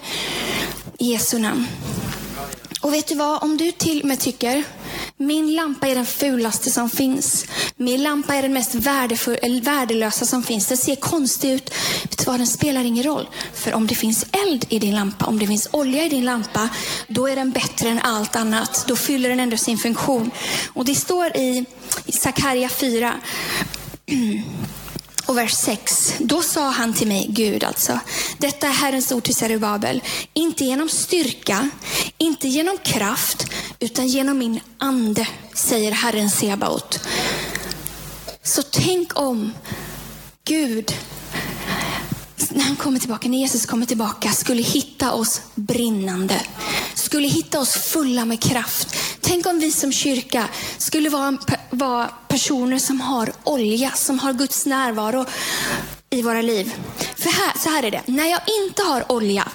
I 0.97 1.11
Jesu 1.11 1.39
namn. 1.39 1.67
Och 2.81 2.93
vet 2.93 3.07
du 3.07 3.15
vad? 3.15 3.43
Om 3.43 3.57
du 3.57 3.71
till 3.71 4.01
och 4.01 4.07
med 4.07 4.19
tycker 4.19 4.63
min 5.21 5.55
lampa 5.55 5.87
är 5.87 5.95
den 5.95 6.05
fulaste 6.05 6.69
som 6.69 6.89
finns. 6.89 7.45
Min 7.75 8.03
lampa 8.03 8.35
är 8.35 8.41
den 8.41 8.53
mest 8.53 8.75
värdelösa 9.63 10.25
som 10.25 10.43
finns. 10.43 10.67
Den 10.67 10.77
ser 10.77 10.95
konstig 10.95 11.51
ut. 11.53 11.73
Vet 12.03 12.17
du 12.17 12.23
vad? 12.23 12.39
Den 12.39 12.47
spelar 12.47 12.83
ingen 12.83 13.03
roll. 13.03 13.29
För 13.53 13.73
om 13.73 13.87
det 13.87 13.95
finns 13.95 14.25
eld 14.31 14.65
i 14.69 14.79
din 14.79 14.95
lampa, 14.95 15.25
om 15.25 15.39
det 15.39 15.47
finns 15.47 15.67
olja 15.71 16.05
i 16.05 16.09
din 16.09 16.25
lampa, 16.25 16.69
då 17.07 17.27
är 17.27 17.35
den 17.35 17.51
bättre 17.51 17.89
än 17.89 17.99
allt 17.99 18.35
annat. 18.35 18.85
Då 18.87 18.95
fyller 18.95 19.29
den 19.29 19.39
ändå 19.39 19.57
sin 19.57 19.77
funktion. 19.77 20.31
Och 20.73 20.85
det 20.85 20.95
står 20.95 21.37
i 21.37 21.65
Sakarja 22.07 22.69
4. 22.69 23.13
Och 25.25 25.37
vers 25.37 25.53
6. 25.53 26.13
Då 26.19 26.41
sa 26.41 26.69
han 26.69 26.93
till 26.93 27.07
mig, 27.07 27.27
Gud 27.29 27.63
alltså, 27.63 27.99
detta 28.37 28.67
är 28.67 28.71
Herrens 28.71 29.11
ord 29.11 29.23
till 29.23 29.35
Zerubabel. 29.35 30.03
Inte 30.33 30.65
genom 30.65 30.89
styrka, 30.89 31.69
inte 32.17 32.47
genom 32.47 32.77
kraft, 32.77 33.45
utan 33.79 34.07
genom 34.07 34.37
min 34.37 34.59
ande, 34.77 35.27
säger 35.53 35.91
Herren 35.91 36.29
Sebaot. 36.29 36.99
Så 38.43 38.63
tänk 38.63 39.19
om 39.19 39.53
Gud 40.43 40.93
när 42.49 42.63
han 42.63 42.75
kommer 42.75 42.99
tillbaka, 42.99 43.29
när 43.29 43.37
Jesus 43.37 43.65
kommer 43.65 43.85
tillbaka, 43.85 44.31
skulle 44.31 44.61
hitta 44.61 45.13
oss 45.13 45.41
brinnande. 45.55 46.41
Skulle 46.93 47.27
hitta 47.27 47.59
oss 47.59 47.73
fulla 47.73 48.25
med 48.25 48.41
kraft. 48.41 48.95
Tänk 49.21 49.45
om 49.45 49.59
vi 49.59 49.71
som 49.71 49.91
kyrka 49.91 50.47
skulle 50.77 51.09
vara, 51.09 51.37
vara 51.69 52.09
personer 52.27 52.79
som 52.79 53.01
har 53.01 53.33
olja, 53.43 53.91
som 53.91 54.19
har 54.19 54.33
Guds 54.33 54.65
närvaro 54.65 55.25
i 56.09 56.21
våra 56.21 56.41
liv. 56.41 56.73
För 57.15 57.29
här, 57.29 57.53
så 57.59 57.69
här 57.69 57.83
är 57.83 57.91
det, 57.91 58.01
när 58.05 58.25
jag 58.25 58.41
inte 58.63 58.81
har 58.81 59.11
olja, 59.11 59.47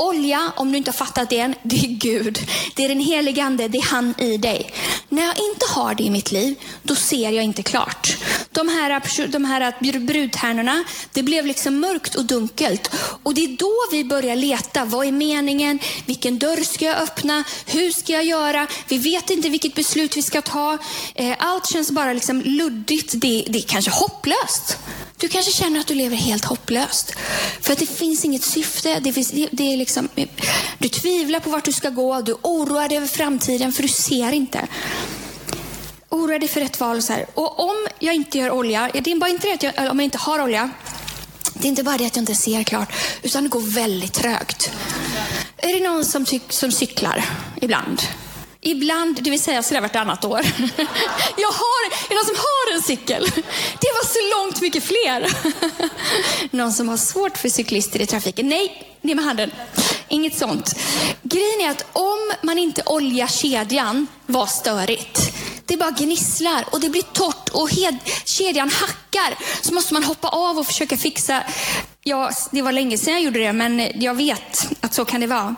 Olja, 0.00 0.52
om 0.56 0.72
du 0.72 0.78
inte 0.78 0.90
har 0.90 0.96
fattat 0.96 1.30
det 1.30 1.38
än, 1.38 1.54
det 1.62 1.76
är 1.76 1.88
Gud. 1.88 2.38
Det 2.74 2.84
är 2.84 2.88
den 2.88 3.00
helige 3.00 3.44
Ande, 3.44 3.68
det 3.68 3.78
är 3.78 3.90
han 3.90 4.14
i 4.18 4.36
dig. 4.36 4.72
När 5.08 5.22
jag 5.22 5.34
inte 5.38 5.66
har 5.74 5.94
det 5.94 6.02
i 6.02 6.10
mitt 6.10 6.32
liv, 6.32 6.54
då 6.82 6.94
ser 6.94 7.30
jag 7.30 7.44
inte 7.44 7.62
klart. 7.62 8.16
De 8.52 8.68
här, 8.68 9.26
de 9.26 9.44
här 9.44 9.98
brudtärnorna, 9.98 10.84
det 11.12 11.22
blev 11.22 11.46
liksom 11.46 11.80
mörkt 11.80 12.14
och 12.14 12.24
dunkelt. 12.24 12.90
Och 13.22 13.34
det 13.34 13.44
är 13.44 13.56
då 13.56 13.72
vi 13.90 14.04
börjar 14.04 14.36
leta. 14.36 14.84
Vad 14.84 15.06
är 15.06 15.12
meningen? 15.12 15.78
Vilken 16.06 16.38
dörr 16.38 16.64
ska 16.64 16.84
jag 16.84 16.96
öppna? 16.96 17.44
Hur 17.66 17.90
ska 17.90 18.12
jag 18.12 18.24
göra? 18.24 18.66
Vi 18.88 18.98
vet 18.98 19.30
inte 19.30 19.48
vilket 19.48 19.74
beslut 19.74 20.16
vi 20.16 20.22
ska 20.22 20.42
ta. 20.42 20.78
Eh, 21.14 21.36
allt 21.38 21.72
känns 21.72 21.90
bara 21.90 22.12
liksom 22.12 22.40
luddigt. 22.40 23.12
Det, 23.12 23.44
det 23.48 23.58
är 23.58 23.62
kanske 23.68 23.90
hopplöst. 23.90 24.78
Du 25.20 25.28
kanske 25.28 25.52
känner 25.52 25.80
att 25.80 25.86
du 25.86 25.94
lever 25.94 26.16
helt 26.16 26.44
hopplöst. 26.44 27.12
För 27.60 27.72
att 27.72 27.78
det 27.78 27.86
finns 27.86 28.24
inget 28.24 28.42
syfte. 28.42 29.00
Det 29.00 29.12
finns, 29.12 29.30
det, 29.30 29.48
det 29.52 29.72
är 29.72 29.76
liksom, 29.76 30.08
du 30.78 30.88
tvivlar 30.88 31.40
på 31.40 31.50
vart 31.50 31.64
du 31.64 31.72
ska 31.72 31.90
gå. 31.90 32.20
Du 32.20 32.32
oroar 32.42 32.88
dig 32.88 32.96
över 32.96 33.06
framtiden 33.06 33.72
för 33.72 33.82
du 33.82 33.88
ser 33.88 34.32
inte. 34.32 34.66
Oroa 36.08 36.38
dig 36.38 36.48
för 36.48 36.60
rätt 36.60 36.80
val. 36.80 36.96
Och, 36.96 37.04
så 37.04 37.12
här. 37.12 37.26
och 37.34 37.60
om 37.60 37.86
jag 37.98 38.14
inte 38.14 38.38
gör 38.38 38.50
olja, 38.50 38.90
det 38.94 39.12
är 39.12 39.16
bara 39.16 39.30
inte 39.30 39.46
det 39.46 39.54
att 39.54 39.62
jag, 39.62 39.90
om 39.90 39.98
jag 39.98 40.04
inte 40.04 40.18
har 40.18 40.42
olja. 40.42 40.70
Det 41.54 41.66
är 41.66 41.68
inte 41.68 41.82
bara 41.82 41.98
det 41.98 42.06
att 42.06 42.16
jag 42.16 42.22
inte 42.22 42.34
ser 42.34 42.62
klart, 42.62 42.92
utan 43.22 43.42
det 43.42 43.48
går 43.48 43.60
väldigt 43.60 44.12
trögt. 44.12 44.70
Är 45.56 45.74
det 45.74 45.88
någon 45.88 46.04
som, 46.04 46.26
som 46.48 46.72
cyklar 46.72 47.24
ibland? 47.60 48.02
Ibland, 48.62 49.22
det 49.22 49.30
vill 49.30 49.42
säga 49.42 49.62
sådär 49.62 49.80
vartannat 49.80 50.24
år. 50.24 50.40
Jag 51.36 51.48
har, 51.48 51.86
är 51.86 52.08
det 52.08 52.14
någon 52.14 52.24
som 52.24 52.36
har 52.36 52.74
en 52.74 52.82
cykel? 52.82 53.24
Det 53.80 53.88
var 53.94 54.04
så 54.04 54.38
långt 54.38 54.60
mycket 54.60 54.84
fler. 54.84 55.26
Någon 56.56 56.72
som 56.72 56.88
har 56.88 56.96
svårt 56.96 57.38
för 57.38 57.48
cyklister 57.48 58.00
i 58.00 58.06
trafiken? 58.06 58.48
Nej, 58.48 58.96
ner 59.00 59.14
med 59.14 59.24
handen. 59.24 59.50
Inget 60.08 60.38
sånt. 60.38 60.74
Grejen 61.22 61.60
är 61.60 61.70
att 61.70 61.86
om 61.92 62.32
man 62.42 62.58
inte 62.58 62.82
oljar 62.86 63.26
kedjan, 63.26 64.06
var 64.26 64.46
störigt. 64.46 65.32
Det 65.66 65.76
bara 65.76 65.90
gnisslar 65.90 66.64
och 66.70 66.80
det 66.80 66.88
blir 66.88 67.02
torrt 67.02 67.48
och 67.48 67.68
kedjan 68.24 68.70
hackar. 68.70 69.38
Så 69.62 69.74
måste 69.74 69.94
man 69.94 70.04
hoppa 70.04 70.28
av 70.28 70.58
och 70.58 70.66
försöka 70.66 70.96
fixa. 70.96 71.42
Ja, 72.02 72.30
det 72.50 72.62
var 72.62 72.72
länge 72.72 72.98
sedan 72.98 73.14
jag 73.14 73.22
gjorde 73.22 73.38
det, 73.38 73.52
men 73.52 74.02
jag 74.02 74.14
vet 74.14 74.68
att 74.80 74.94
så 74.94 75.04
kan 75.04 75.20
det 75.20 75.26
vara. 75.26 75.56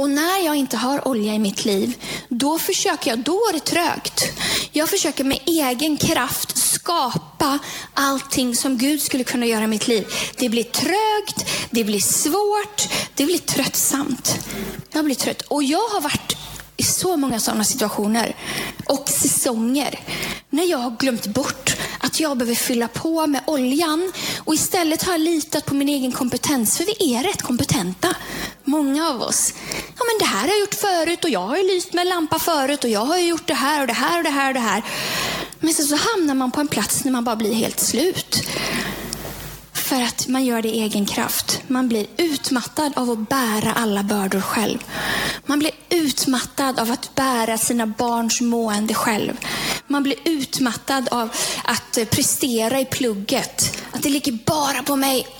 Och 0.00 0.10
när 0.10 0.44
jag 0.44 0.56
inte 0.56 0.76
har 0.76 1.08
olja 1.08 1.34
i 1.34 1.38
mitt 1.38 1.64
liv, 1.64 1.94
då 2.28 2.58
försöker 2.58 3.10
jag, 3.10 3.18
då 3.18 3.32
är 3.32 3.52
det 3.52 3.60
trögt. 3.60 4.22
Jag 4.72 4.88
försöker 4.88 5.24
med 5.24 5.38
egen 5.46 5.96
kraft 5.96 6.56
skapa 6.56 7.58
allting 7.94 8.56
som 8.56 8.78
Gud 8.78 9.02
skulle 9.02 9.24
kunna 9.24 9.46
göra 9.46 9.64
i 9.64 9.66
mitt 9.66 9.88
liv. 9.88 10.06
Det 10.36 10.48
blir 10.48 10.64
trögt, 10.64 11.50
det 11.70 11.84
blir 11.84 12.00
svårt, 12.00 12.88
det 13.14 13.24
blir 13.24 13.38
tröttsamt. 13.38 14.38
Jag 14.92 15.04
blir 15.04 15.14
trött. 15.14 15.42
Och 15.42 15.62
jag 15.62 15.88
har 15.88 16.00
varit 16.00 16.39
i 16.80 16.82
så 16.82 17.16
många 17.16 17.40
sådana 17.40 17.64
situationer 17.64 18.36
och 18.84 19.08
säsonger 19.08 20.00
när 20.50 20.70
jag 20.70 20.78
har 20.78 20.90
glömt 20.90 21.26
bort 21.26 21.76
att 21.98 22.20
jag 22.20 22.38
behöver 22.38 22.54
fylla 22.54 22.88
på 22.88 23.26
med 23.26 23.40
oljan 23.46 24.12
och 24.44 24.54
istället 24.54 25.02
har 25.02 25.12
jag 25.12 25.20
litat 25.20 25.66
på 25.66 25.74
min 25.74 25.88
egen 25.88 26.12
kompetens, 26.12 26.76
för 26.76 26.84
vi 26.84 27.14
är 27.14 27.22
rätt 27.22 27.42
kompetenta. 27.42 28.14
Många 28.64 29.08
av 29.08 29.22
oss. 29.22 29.54
Ja, 29.70 30.04
men 30.08 30.18
det 30.18 30.24
här 30.24 30.40
har 30.40 30.48
jag 30.48 30.60
gjort 30.60 30.74
förut 30.74 31.24
och 31.24 31.30
jag 31.30 31.46
har 31.46 31.56
ju 31.56 31.62
lyst 31.62 31.92
med 31.92 32.02
en 32.02 32.08
lampa 32.08 32.38
förut 32.38 32.84
och 32.84 32.90
jag 32.90 33.04
har 33.04 33.18
gjort 33.18 33.46
det 33.46 33.54
här 33.54 33.80
och 33.80 33.86
det 33.86 33.92
här 33.92 34.18
och 34.18 34.24
det 34.24 34.30
här 34.30 34.48
och 34.48 34.54
det 34.54 34.60
här. 34.60 34.82
Men 35.60 35.74
sen 35.74 35.86
så 35.86 35.96
hamnar 35.96 36.34
man 36.34 36.50
på 36.50 36.60
en 36.60 36.68
plats 36.68 37.04
när 37.04 37.12
man 37.12 37.24
bara 37.24 37.36
blir 37.36 37.54
helt 37.54 37.80
slut. 37.80 38.42
För 39.90 40.02
att 40.02 40.28
man 40.28 40.44
gör 40.44 40.62
det 40.62 40.68
i 40.68 40.80
egen 40.80 41.06
kraft. 41.06 41.62
Man 41.66 41.88
blir 41.88 42.06
utmattad 42.16 42.92
av 42.96 43.10
att 43.10 43.28
bära 43.28 43.72
alla 43.72 44.02
bördor 44.02 44.40
själv. 44.40 44.78
Man 45.46 45.58
blir 45.58 45.70
utmattad 45.88 46.80
av 46.80 46.90
att 46.90 47.14
bära 47.14 47.58
sina 47.58 47.86
barns 47.86 48.40
mående 48.40 48.94
själv. 48.94 49.32
Man 49.86 50.02
blir 50.02 50.14
utmattad 50.24 51.08
av 51.10 51.28
att 51.64 51.98
prestera 52.10 52.80
i 52.80 52.84
plugget. 52.84 53.82
Att 53.90 54.02
det 54.02 54.08
ligger 54.08 54.32
bara 54.32 54.82
på 54.82 54.96
mig. 54.96 55.39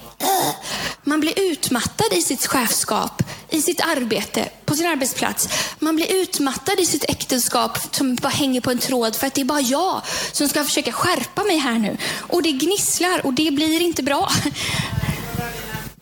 Man 1.03 1.21
blir 1.21 1.39
utmattad 1.39 2.13
i 2.13 2.23
sitt 2.23 2.47
chefskap, 2.47 3.23
i 3.51 3.63
sitt 3.63 3.81
arbete, 3.81 4.49
på 4.65 4.75
sin 4.75 4.87
arbetsplats. 4.87 5.49
Man 5.79 5.97
blir 5.97 6.15
utmattad 6.15 6.81
i 6.81 6.87
sitt 6.87 7.05
äktenskap 7.05 7.79
som 7.91 8.15
bara 8.15 8.29
hänger 8.29 8.61
på 8.61 8.71
en 8.71 8.79
tråd 8.79 9.17
för 9.17 9.27
att 9.27 9.35
det 9.35 9.41
är 9.41 9.45
bara 9.45 9.61
jag 9.61 10.03
som 10.33 10.49
ska 10.49 10.65
försöka 10.65 10.93
skärpa 10.93 11.45
mig 11.45 11.57
här 11.57 11.79
nu. 11.79 11.97
Och 12.19 12.43
det 12.43 12.53
gnisslar 12.53 13.27
och 13.27 13.33
det 13.33 13.51
blir 13.51 13.81
inte 13.81 14.03
bra. 14.03 14.31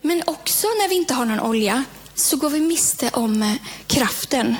Men 0.01 0.23
också 0.25 0.67
när 0.67 0.89
vi 0.89 0.95
inte 0.95 1.13
har 1.13 1.25
någon 1.25 1.39
olja 1.39 1.83
så 2.15 2.37
går 2.37 2.49
vi 2.49 2.59
miste 2.59 3.09
om 3.13 3.41
eh, 3.41 3.53
kraften 3.87 4.55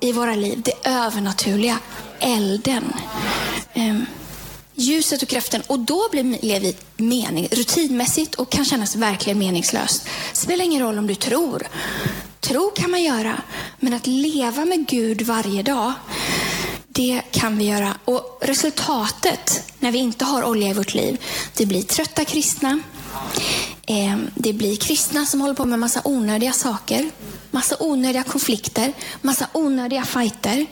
i 0.00 0.12
våra 0.12 0.34
liv. 0.34 0.62
Det 0.64 0.88
övernaturliga, 0.88 1.78
elden. 2.20 2.92
Ehm, 3.74 4.06
ljuset 4.74 5.22
och 5.22 5.28
kraften. 5.28 5.62
Och 5.66 5.78
då 5.78 6.08
blir 6.10 6.60
vi 6.60 6.76
mening, 7.00 7.48
rutinmässigt 7.50 8.34
och 8.34 8.50
kan 8.50 8.64
kännas 8.64 8.96
verkligen 8.96 9.38
meningslöst. 9.38 10.04
Det 10.32 10.38
spelar 10.38 10.64
ingen 10.64 10.82
roll 10.82 10.98
om 10.98 11.06
du 11.06 11.14
tror. 11.14 11.66
Tro 12.40 12.70
kan 12.70 12.90
man 12.90 13.02
göra, 13.02 13.42
men 13.80 13.94
att 13.94 14.06
leva 14.06 14.64
med 14.64 14.86
Gud 14.86 15.22
varje 15.22 15.62
dag, 15.62 15.92
det 16.88 17.22
kan 17.30 17.58
vi 17.58 17.64
göra. 17.64 17.94
Och 18.04 18.38
resultatet 18.42 19.62
när 19.78 19.92
vi 19.92 19.98
inte 19.98 20.24
har 20.24 20.44
olja 20.44 20.68
i 20.68 20.72
vårt 20.72 20.94
liv, 20.94 21.20
det 21.56 21.66
blir 21.66 21.82
trötta 21.82 22.24
kristna. 22.24 22.80
Ehm, 23.86 24.30
det 24.34 24.52
blir 24.52 24.76
kristna 24.76 25.26
som 25.26 25.40
håller 25.40 25.54
på 25.54 25.64
med 25.64 25.78
massa 25.78 26.00
onödiga 26.04 26.52
saker. 26.52 27.10
Massa 27.50 27.76
onödiga 27.80 28.22
konflikter, 28.22 28.92
massa 29.22 29.46
onödiga 29.52 30.04
fighter. 30.04 30.66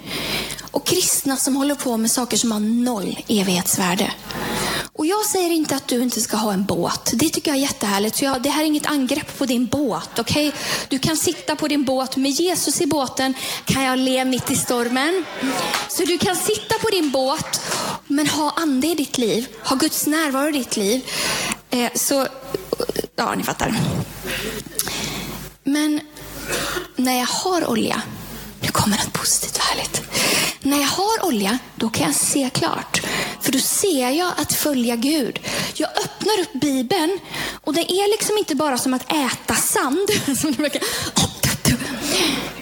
Och 0.70 0.86
kristna 0.86 1.36
som 1.36 1.56
håller 1.56 1.74
på 1.74 1.96
med 1.96 2.10
saker 2.10 2.36
som 2.36 2.52
har 2.52 2.60
noll 2.60 3.18
evighetsvärde. 3.28 4.12
Och 4.98 5.06
jag 5.06 5.24
säger 5.26 5.50
inte 5.50 5.76
att 5.76 5.88
du 5.88 6.02
inte 6.02 6.20
ska 6.20 6.36
ha 6.36 6.52
en 6.52 6.64
båt. 6.64 7.10
Det 7.14 7.28
tycker 7.28 7.50
jag 7.50 7.58
är 7.58 7.62
jättehärligt. 7.62 8.16
Så 8.16 8.24
jag, 8.24 8.42
det 8.42 8.48
här 8.48 8.62
är 8.62 8.66
inget 8.66 8.86
angrepp 8.86 9.38
på 9.38 9.46
din 9.46 9.66
båt. 9.66 10.18
Okay? 10.18 10.52
Du 10.88 10.98
kan 10.98 11.16
sitta 11.16 11.56
på 11.56 11.68
din 11.68 11.84
båt. 11.84 12.16
Med 12.16 12.30
Jesus 12.30 12.80
i 12.80 12.86
båten 12.86 13.34
kan 13.64 13.82
jag 13.82 13.98
le 13.98 14.24
mitt 14.24 14.50
i 14.50 14.56
stormen. 14.56 15.24
Så 15.88 16.04
du 16.04 16.18
kan 16.18 16.36
sitta 16.36 16.74
på 16.78 16.88
din 16.88 17.10
båt, 17.10 17.60
men 18.06 18.26
ha 18.26 18.52
ande 18.56 18.86
i 18.86 18.94
ditt 18.94 19.18
liv. 19.18 19.46
Ha 19.64 19.76
Guds 19.76 20.06
närvaro 20.06 20.48
i 20.48 20.52
ditt 20.52 20.76
liv. 20.76 21.04
Eh, 21.70 21.90
så, 21.94 22.26
ja, 23.16 23.34
ni 23.34 23.42
fattar. 23.42 23.74
Men 25.64 26.00
när 26.96 27.18
jag 27.18 27.26
har 27.26 27.70
olja, 27.70 28.02
nu 28.60 28.68
kommer 28.68 28.96
något 28.96 29.12
positivt 29.12 29.56
och 29.56 29.62
härligt. 29.62 30.02
När 30.60 30.80
jag 30.80 30.88
har 30.88 31.26
olja, 31.26 31.58
då 31.76 31.88
kan 31.88 32.06
jag 32.06 32.14
se 32.14 32.50
klart. 32.54 33.00
För 33.40 33.52
då 33.52 33.58
ser 33.58 34.10
jag 34.10 34.32
att 34.36 34.52
följa 34.52 34.96
Gud. 34.96 35.38
Jag 35.74 35.90
öppnar 35.90 36.40
upp 36.40 36.52
Bibeln 36.60 37.18
och 37.64 37.74
det 37.74 37.92
är 37.92 38.10
liksom 38.10 38.38
inte 38.38 38.54
bara 38.54 38.78
som 38.78 38.94
att 38.94 39.12
äta 39.12 39.54
sand. 39.54 40.08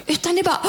Utan 0.07 0.35
det 0.35 0.41
är 0.41 0.43
bara, 0.43 0.61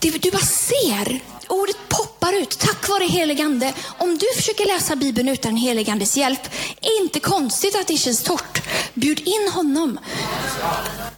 du 0.00 0.30
bara 0.30 0.46
ser. 0.46 1.20
Ordet 1.48 1.76
poppar 1.88 2.32
ut 2.32 2.58
tack 2.58 2.88
vare 2.88 3.04
heligande. 3.04 3.72
Om 3.98 4.18
du 4.18 4.26
försöker 4.36 4.66
läsa 4.66 4.96
Bibeln 4.96 5.28
utan 5.28 5.56
heligandes 5.56 6.16
hjälp, 6.16 6.48
är 6.80 7.02
inte 7.02 7.20
konstigt 7.20 7.76
att 7.76 7.86
det 7.86 7.96
känns 7.96 8.22
torrt. 8.22 8.62
Bjud 8.94 9.20
in 9.28 9.48
honom 9.52 9.98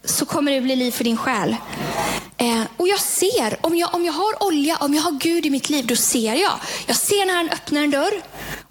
så 0.08 0.24
kommer 0.24 0.52
det 0.52 0.60
bli 0.60 0.76
liv 0.76 0.90
för 0.90 1.04
din 1.04 1.16
själ. 1.16 1.56
Eh, 2.36 2.62
och 2.76 2.88
jag 2.88 3.00
ser, 3.00 3.66
om 3.66 3.76
jag, 3.76 3.94
om 3.94 4.04
jag 4.04 4.12
har 4.12 4.42
olja, 4.42 4.76
om 4.76 4.94
jag 4.94 5.02
har 5.02 5.12
Gud 5.12 5.46
i 5.46 5.50
mitt 5.50 5.70
liv, 5.70 5.86
då 5.86 5.96
ser 5.96 6.34
jag. 6.34 6.60
Jag 6.86 6.96
ser 6.96 7.26
när 7.26 7.34
han 7.34 7.48
öppnar 7.48 7.82
en 7.82 7.90
dörr 7.90 8.22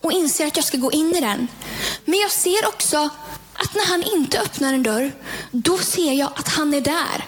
och 0.01 0.11
inser 0.11 0.47
att 0.47 0.55
jag 0.55 0.65
ska 0.65 0.77
gå 0.77 0.91
in 0.91 1.15
i 1.15 1.21
den. 1.21 1.47
Men 2.05 2.19
jag 2.19 2.31
ser 2.31 2.67
också 2.67 3.09
att 3.53 3.75
när 3.75 3.85
han 3.85 4.03
inte 4.03 4.39
öppnar 4.39 4.73
en 4.73 4.83
dörr, 4.83 5.11
då 5.51 5.77
ser 5.77 6.13
jag 6.13 6.29
att 6.35 6.47
han 6.47 6.73
är 6.73 6.81
där. 6.81 7.25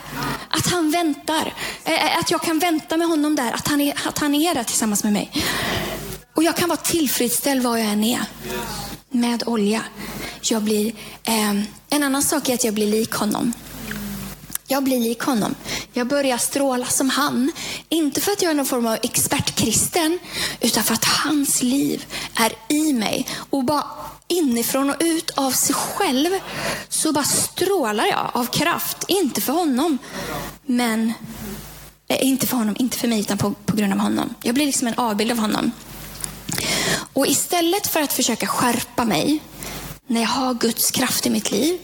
Att 0.50 0.68
han 0.72 0.92
väntar. 0.92 1.54
Eh, 1.84 2.06
eh 2.06 2.18
att 2.20 2.32
jag 2.32 2.42
kan 2.42 2.60
vänta 2.60 2.98
med 2.98 3.08
honom 3.08 3.36
där. 3.36 3.52
Att 3.52 3.68
han, 3.68 3.82
är, 3.82 4.08
att 4.08 4.18
han 4.18 4.36
är 4.36 4.56
där 4.56 4.64
tillsammans 4.64 5.04
med 5.04 5.14
mig. 5.14 5.32
Och 6.36 6.44
jag 6.44 6.58
kan 6.58 6.70
vara 6.70 6.80
tillfredsställd 6.80 7.64
var 7.64 7.78
jag 7.78 7.88
än 7.88 8.04
är. 8.04 8.26
med 9.10 9.44
olja. 9.46 9.84
Jag 10.42 10.62
blir, 10.62 10.88
eh, 11.24 11.50
en 11.90 12.04
annan 12.04 12.24
sak 12.24 12.50
är 12.50 12.54
att 12.54 12.64
jag 12.64 12.74
blir 12.74 12.88
lik 12.88 13.12
honom. 13.12 13.54
Jag 14.72 14.84
blir 14.84 15.00
lik 15.00 15.22
honom. 15.22 15.56
Jag 15.94 16.08
börjar 16.08 16.38
stråla 16.38 16.86
som 16.86 17.10
han. 17.10 17.52
Inte 17.90 18.22
för 18.22 18.32
att 18.32 18.42
jag 18.42 18.52
är 18.52 18.56
någon 18.56 18.66
form 18.66 18.86
av 18.86 18.98
expertkristen, 19.04 20.20
utan 20.62 20.84
för 20.84 20.94
att 20.94 21.06
hans 21.06 21.64
liv 21.64 22.06
är 22.36 22.54
i 22.68 22.94
mig. 22.94 23.28
Och 23.50 23.64
bara 23.64 23.84
inifrån 24.28 24.90
och 24.90 24.96
ut 25.00 25.30
av 25.30 25.52
sig 25.52 25.76
själv 25.76 26.30
så 26.90 27.12
bara 27.12 27.24
strålar 27.24 28.06
jag 28.06 28.32
av 28.34 28.46
kraft. 28.46 29.06
Inte 29.08 29.42
för 29.42 29.54
honom, 29.54 29.98
men 30.66 31.14
eh, 32.08 32.28
inte 32.28 32.48
för 32.48 32.58
honom, 32.58 32.76
inte 32.80 32.98
för 32.98 33.08
mig, 33.08 33.20
utan 33.20 33.38
på, 33.38 33.54
på 33.66 33.76
grund 33.76 33.94
av 33.94 34.00
honom. 34.00 34.34
Jag 34.42 34.56
blir 34.56 34.66
liksom 34.66 34.88
en 34.88 34.98
avbild 34.98 35.32
av 35.32 35.38
honom. 35.38 35.72
Och 37.14 37.28
istället 37.28 37.88
för 37.88 38.02
att 38.02 38.14
försöka 38.14 38.48
skärpa 38.48 39.06
mig 39.06 39.40
när 40.10 40.22
jag 40.22 40.28
har 40.28 40.54
Guds 40.54 40.92
kraft 40.92 41.26
i 41.26 41.30
mitt 41.30 41.52
liv, 41.52 41.78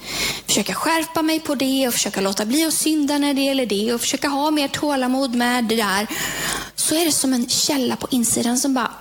försöka 0.48 0.74
skärpa 0.74 1.22
mig 1.22 1.40
på 1.40 1.56
det 1.56 1.88
och 1.88 1.94
försöka 1.94 2.22
låta 2.22 2.46
bli 2.46 2.66
att 2.66 2.74
synda 2.74 3.18
när 3.18 3.34
det 3.34 3.42
gäller 3.42 3.66
det 3.66 3.94
och 3.94 4.02
försöka 4.02 4.28
ha 4.28 4.52
mer 4.52 4.68
tålamod 4.68 5.36
med 5.36 5.66
det 5.66 5.76
där, 5.76 6.08
så 6.76 6.96
är 6.96 7.06
det 7.06 7.12
som 7.12 7.34
en 7.34 7.50
källa 7.50 7.96
på 7.96 8.08
insidan 8.12 8.58
som 8.58 8.74
bara 8.74 8.92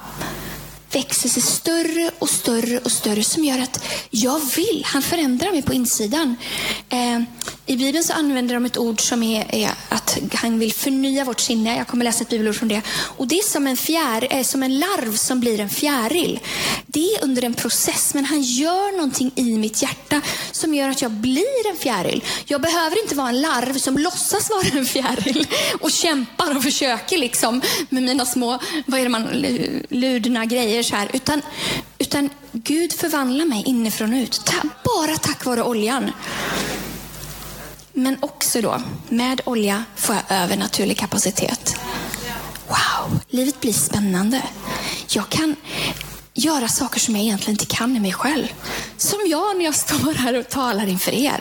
växer 0.93 1.29
sig 1.29 1.43
större 1.43 2.11
och 2.19 2.31
större 2.31 2.79
och 2.79 2.93
större 2.93 3.25
som 3.25 3.45
gör 3.45 3.59
att 3.59 3.85
jag 4.11 4.41
vill. 4.57 4.83
Han 4.87 5.03
förändrar 5.03 5.53
mig 5.53 5.63
på 5.63 5.75
insidan. 5.75 6.37
Eh, 6.89 7.23
i 7.67 7.77
Bibeln 7.77 8.05
så 8.05 8.13
använder 8.13 8.55
de 8.55 8.65
ett 8.65 8.79
ord 8.79 9.01
som 9.01 9.23
är, 9.23 9.55
är, 9.55 9.71
att 9.89 10.19
han 10.35 10.59
vill 10.59 10.73
förnya 10.73 11.25
vårt 11.25 11.41
sinne. 11.41 11.77
Jag 11.77 11.87
kommer 11.87 12.05
läsa 12.05 12.23
ett 12.23 12.29
bibelord 12.29 12.55
från 12.55 12.69
det. 12.69 12.83
Och 13.17 13.27
Det 13.27 13.35
är 13.35 13.43
som 13.43 13.67
en, 13.67 13.77
fjär, 13.77 14.27
är 14.31 14.43
som 14.43 14.63
en 14.63 14.79
larv 14.79 15.17
som 15.17 15.41
blir 15.41 15.61
en 15.61 15.71
fjäril. 15.71 16.41
Det 16.87 17.01
är 17.01 17.25
under 17.25 17.43
en 17.45 17.55
process, 17.55 18.15
men 18.15 18.25
han 18.25 18.43
gör 18.43 18.97
någonting 18.97 19.33
i 19.35 19.59
mitt 19.59 19.83
hjärta 19.83 20.21
som 20.53 20.75
gör 20.75 20.89
att 20.89 21.03
jag 21.03 21.11
blir 21.11 21.71
en 21.71 21.77
fjäril. 21.77 22.25
Jag 22.45 22.61
behöver 22.61 23.03
inte 23.03 23.15
vara 23.15 23.29
en 23.29 23.41
larv 23.41 23.79
som 23.79 23.99
låtsas 23.99 24.51
vara 24.51 24.79
en 24.79 24.87
fjäril 24.87 25.47
och 25.81 25.91
kämpar 25.91 26.57
och 26.57 26.63
försöker 26.63 27.19
liksom 27.19 27.63
med 27.89 28.03
mina 28.03 28.27
små, 28.27 28.59
vad 28.87 29.01
är 29.01 29.05
det 29.05 29.11
man, 29.11 29.29
ludna 29.89 30.45
grejer 30.45 30.83
så 30.83 30.97
här. 30.97 31.11
Utan, 31.13 31.43
utan 31.99 32.31
Gud 32.53 32.93
förvandlar 32.93 33.45
mig 33.45 33.63
inifrån 33.67 34.15
och 34.15 34.19
ut. 34.19 34.41
Bara 34.85 35.17
tack 35.17 35.45
vare 35.45 35.63
oljan. 35.63 36.11
Men 37.97 38.17
också 38.21 38.61
då, 38.61 38.83
med 39.09 39.41
olja 39.45 39.85
får 39.97 40.15
jag 40.15 40.25
övernaturlig 40.29 40.99
kapacitet. 40.99 41.77
Wow, 42.69 43.21
livet 43.29 43.61
blir 43.61 43.73
spännande. 43.73 44.43
Jag 45.09 45.29
kan 45.29 45.57
göra 46.35 46.69
saker 46.69 47.01
som 47.01 47.17
jag 47.17 47.25
egentligen 47.25 47.53
inte 47.53 47.77
kan 47.77 47.97
i 47.97 48.01
mig 48.01 48.13
själv. 48.13 48.47
Som 48.97 49.19
jag 49.27 49.57
när 49.57 49.65
jag 49.65 49.75
står 49.75 50.15
här 50.15 50.39
och 50.39 50.49
talar 50.49 50.87
inför 50.87 51.13
er. 51.13 51.41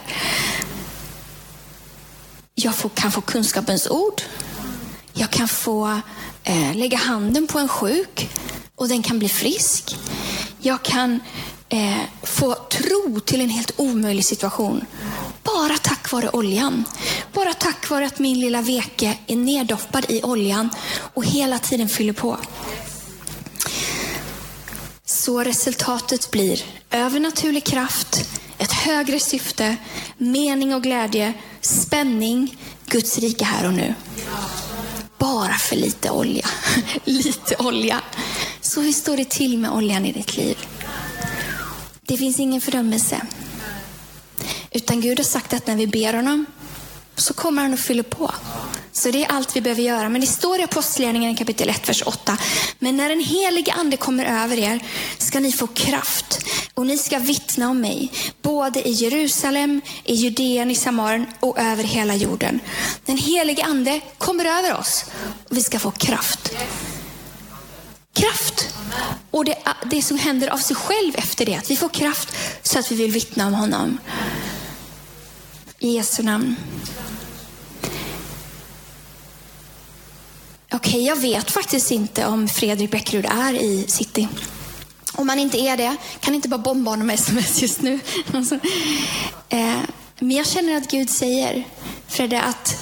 Jag 2.55 2.75
får, 2.75 2.89
kan 2.89 3.11
få 3.11 3.21
kunskapens 3.21 3.87
ord. 3.89 4.21
Jag 5.13 5.29
kan 5.29 5.47
få 5.47 6.01
eh, 6.43 6.75
lägga 6.75 6.97
handen 6.97 7.47
på 7.47 7.59
en 7.59 7.67
sjuk 7.67 8.29
och 8.75 8.87
den 8.87 9.03
kan 9.03 9.19
bli 9.19 9.29
frisk. 9.29 9.95
Jag 10.59 10.83
kan 10.83 11.19
eh, 11.69 12.01
få 12.23 12.55
tro 12.55 13.19
till 13.19 13.41
en 13.41 13.49
helt 13.49 13.71
omöjlig 13.77 14.25
situation. 14.25 14.85
Bara 15.43 15.77
tack 15.77 16.11
vare 16.11 16.29
oljan. 16.29 16.85
Bara 17.33 17.53
tack 17.53 17.89
vare 17.89 18.05
att 18.05 18.19
min 18.19 18.39
lilla 18.39 18.61
veke 18.61 19.17
är 19.27 19.35
neddoppad 19.35 20.05
i 20.09 20.23
oljan 20.23 20.69
och 21.13 21.25
hela 21.25 21.59
tiden 21.59 21.89
fyller 21.89 22.13
på. 22.13 22.37
Så 25.05 25.43
resultatet 25.43 26.31
blir 26.31 26.61
övernaturlig 26.91 27.63
kraft, 27.63 28.29
ett 28.57 28.71
högre 28.71 29.19
syfte, 29.19 29.77
mening 30.17 30.73
och 30.73 30.83
glädje, 30.83 31.33
spänning, 31.61 32.57
Guds 32.85 33.17
rike 33.17 33.45
här 33.45 33.67
och 33.67 33.73
nu. 33.73 33.95
Bara 35.17 35.53
för 35.53 35.75
lite 35.75 36.09
olja. 36.09 36.45
lite 37.05 37.55
olja. 37.55 38.01
Så 38.61 38.81
hur 38.81 38.91
står 38.91 39.17
det 39.17 39.29
till 39.29 39.57
med 39.57 39.71
oljan 39.71 40.05
i 40.05 40.11
ditt 40.11 40.37
liv? 40.37 40.57
Det 42.13 42.17
finns 42.17 42.39
ingen 42.39 42.61
fördömelse. 42.61 43.21
Utan 44.71 45.01
Gud 45.01 45.19
har 45.19 45.23
sagt 45.23 45.53
att 45.53 45.67
när 45.67 45.75
vi 45.75 45.87
ber 45.87 46.13
honom 46.13 46.45
så 47.15 47.33
kommer 47.33 47.61
han 47.61 47.73
att 47.73 47.79
fylla 47.79 48.03
på. 48.03 48.31
Så 48.91 49.11
det 49.11 49.25
är 49.25 49.31
allt 49.31 49.55
vi 49.55 49.61
behöver 49.61 49.81
göra. 49.81 50.09
Men 50.09 50.21
det 50.21 50.27
står 50.27 50.59
i 50.59 50.63
Apostlagärningarna 50.63 51.37
kapitel 51.37 51.69
1, 51.69 51.89
vers 51.89 52.03
8. 52.05 52.37
Men 52.79 52.97
när 52.97 53.09
den 53.09 53.19
helige 53.19 53.73
ande 53.73 53.97
kommer 53.97 54.43
över 54.43 54.59
er 54.59 54.79
ska 55.17 55.39
ni 55.39 55.51
få 55.51 55.67
kraft 55.67 56.45
och 56.73 56.85
ni 56.85 56.97
ska 56.97 57.19
vittna 57.19 57.69
om 57.69 57.81
mig, 57.81 58.11
både 58.41 58.87
i 58.87 58.91
Jerusalem, 58.91 59.81
i 60.03 60.13
Judeen, 60.13 60.71
i 60.71 60.75
Samaren 60.75 61.25
och 61.39 61.59
över 61.59 61.83
hela 61.83 62.15
jorden. 62.15 62.59
Den 63.05 63.17
helige 63.17 63.63
ande 63.63 64.01
kommer 64.17 64.45
över 64.45 64.79
oss 64.79 65.05
och 65.49 65.57
vi 65.57 65.61
ska 65.61 65.79
få 65.79 65.91
kraft. 65.91 66.53
Kraft. 68.13 68.75
Och 69.31 69.45
det, 69.45 69.57
det 69.85 70.01
som 70.01 70.17
händer 70.17 70.47
av 70.47 70.57
sig 70.57 70.75
själv 70.75 71.13
efter 71.15 71.45
det, 71.45 71.55
att 71.55 71.71
vi 71.71 71.75
får 71.75 71.89
kraft 71.89 72.35
så 72.63 72.79
att 72.79 72.91
vi 72.91 72.95
vill 72.95 73.11
vittna 73.11 73.47
om 73.47 73.53
honom. 73.53 73.97
I 75.79 75.95
Jesu 75.95 76.23
namn. 76.23 76.55
Okej, 80.71 80.91
okay, 80.91 81.01
jag 81.01 81.15
vet 81.15 81.51
faktiskt 81.51 81.91
inte 81.91 82.25
om 82.25 82.47
Fredrik 82.47 82.91
Bäckerud 82.91 83.25
är 83.25 83.53
i 83.53 83.85
city. 83.87 84.27
Om 85.13 85.29
han 85.29 85.39
inte 85.39 85.57
är 85.57 85.77
det, 85.77 85.95
kan 86.19 86.35
inte 86.35 86.49
bara 86.49 86.57
bomba 86.57 86.91
honom 86.91 87.07
med 87.07 87.13
sms 87.13 87.61
just 87.61 87.81
nu. 87.81 87.99
Eh, 89.49 89.79
men 90.19 90.31
jag 90.31 90.47
känner 90.47 90.77
att 90.77 90.91
Gud 90.91 91.09
säger, 91.09 91.67
Fredde, 92.07 92.41
att 92.41 92.75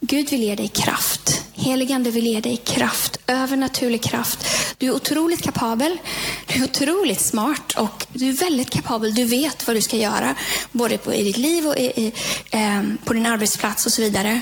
Gud 0.00 0.30
vill 0.30 0.42
ge 0.42 0.54
dig 0.54 0.68
kraft. 0.68 1.47
Heligande 1.68 2.10
vill 2.10 2.26
ge 2.26 2.40
dig 2.40 2.56
kraft, 2.56 3.18
övernaturlig 3.26 4.02
kraft. 4.02 4.46
Du 4.78 4.86
är 4.86 4.94
otroligt 4.94 5.42
kapabel, 5.42 5.98
du 6.46 6.54
är 6.54 6.64
otroligt 6.64 7.20
smart 7.20 7.72
och 7.76 8.06
du 8.12 8.28
är 8.28 8.32
väldigt 8.32 8.70
kapabel. 8.70 9.14
Du 9.14 9.24
vet 9.24 9.66
vad 9.66 9.76
du 9.76 9.80
ska 9.80 9.96
göra, 9.96 10.34
både 10.72 10.98
på, 10.98 11.14
i 11.14 11.22
ditt 11.22 11.36
liv 11.36 11.66
och 11.66 11.76
i, 11.76 11.84
i, 11.84 12.12
eh, 12.50 12.82
på 13.04 13.12
din 13.12 13.26
arbetsplats 13.26 13.86
och 13.86 13.92
så 13.92 14.02
vidare. 14.02 14.40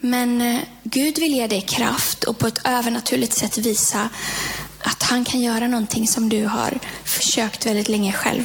Men 0.00 0.40
eh, 0.40 0.60
Gud 0.82 1.18
vill 1.18 1.34
ge 1.34 1.46
dig 1.46 1.60
kraft 1.60 2.24
och 2.24 2.38
på 2.38 2.46
ett 2.46 2.60
övernaturligt 2.64 3.32
sätt 3.32 3.58
visa 3.58 4.08
att 4.78 5.02
han 5.02 5.24
kan 5.24 5.40
göra 5.40 5.68
någonting 5.68 6.08
som 6.08 6.28
du 6.28 6.44
har 6.44 6.78
försökt 7.04 7.66
väldigt 7.66 7.88
länge 7.88 8.12
själv. 8.12 8.44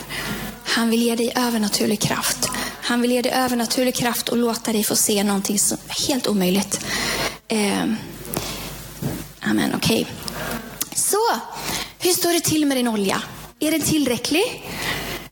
Han 0.64 0.90
vill 0.90 1.02
ge 1.02 1.16
dig 1.16 1.34
övernaturlig 1.36 2.00
kraft. 2.00 2.50
Han 2.82 3.02
vill 3.02 3.12
ge 3.12 3.22
dig 3.22 3.32
övernaturlig 3.32 3.96
kraft 3.96 4.30
och 4.30 4.38
låta 4.38 4.74
dig 4.74 4.84
få 4.84 4.96
se 4.96 5.24
någonting 5.24 5.60
som 5.60 5.78
är 5.88 6.08
helt 6.08 6.28
omöjligt. 6.28 6.86
Eh, 7.48 7.86
amen, 9.46 9.72
okej. 9.76 10.02
Okay. 10.02 10.14
Så, 10.96 11.40
hur 12.00 12.12
står 12.12 12.34
det 12.34 12.40
till 12.40 12.66
med 12.66 12.78
din 12.78 12.88
olja? 12.88 13.22
Är 13.60 13.72
den 13.72 13.82
tillräcklig? 13.82 14.64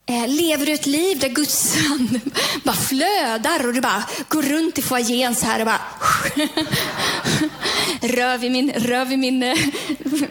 Eh, 0.06 0.28
lever 0.28 0.66
du 0.66 0.72
ett 0.72 0.86
liv 0.86 1.18
där 1.18 1.28
Guds 1.28 1.76
ande 1.90 2.20
bara 2.64 2.76
flödar 2.76 3.66
och 3.66 3.74
du 3.74 3.80
bara 3.80 4.04
går 4.28 4.42
runt 4.42 4.78
i 4.78 4.82
foajén 4.82 5.34
så 5.34 5.46
här 5.46 5.60
och 5.60 5.66
bara 5.66 5.80
rör 8.00 8.38
vid 8.38 8.52
min, 8.52 8.72
rör 8.72 9.04
vid 9.04 9.18
min 9.18 9.42
eh, 9.42 9.56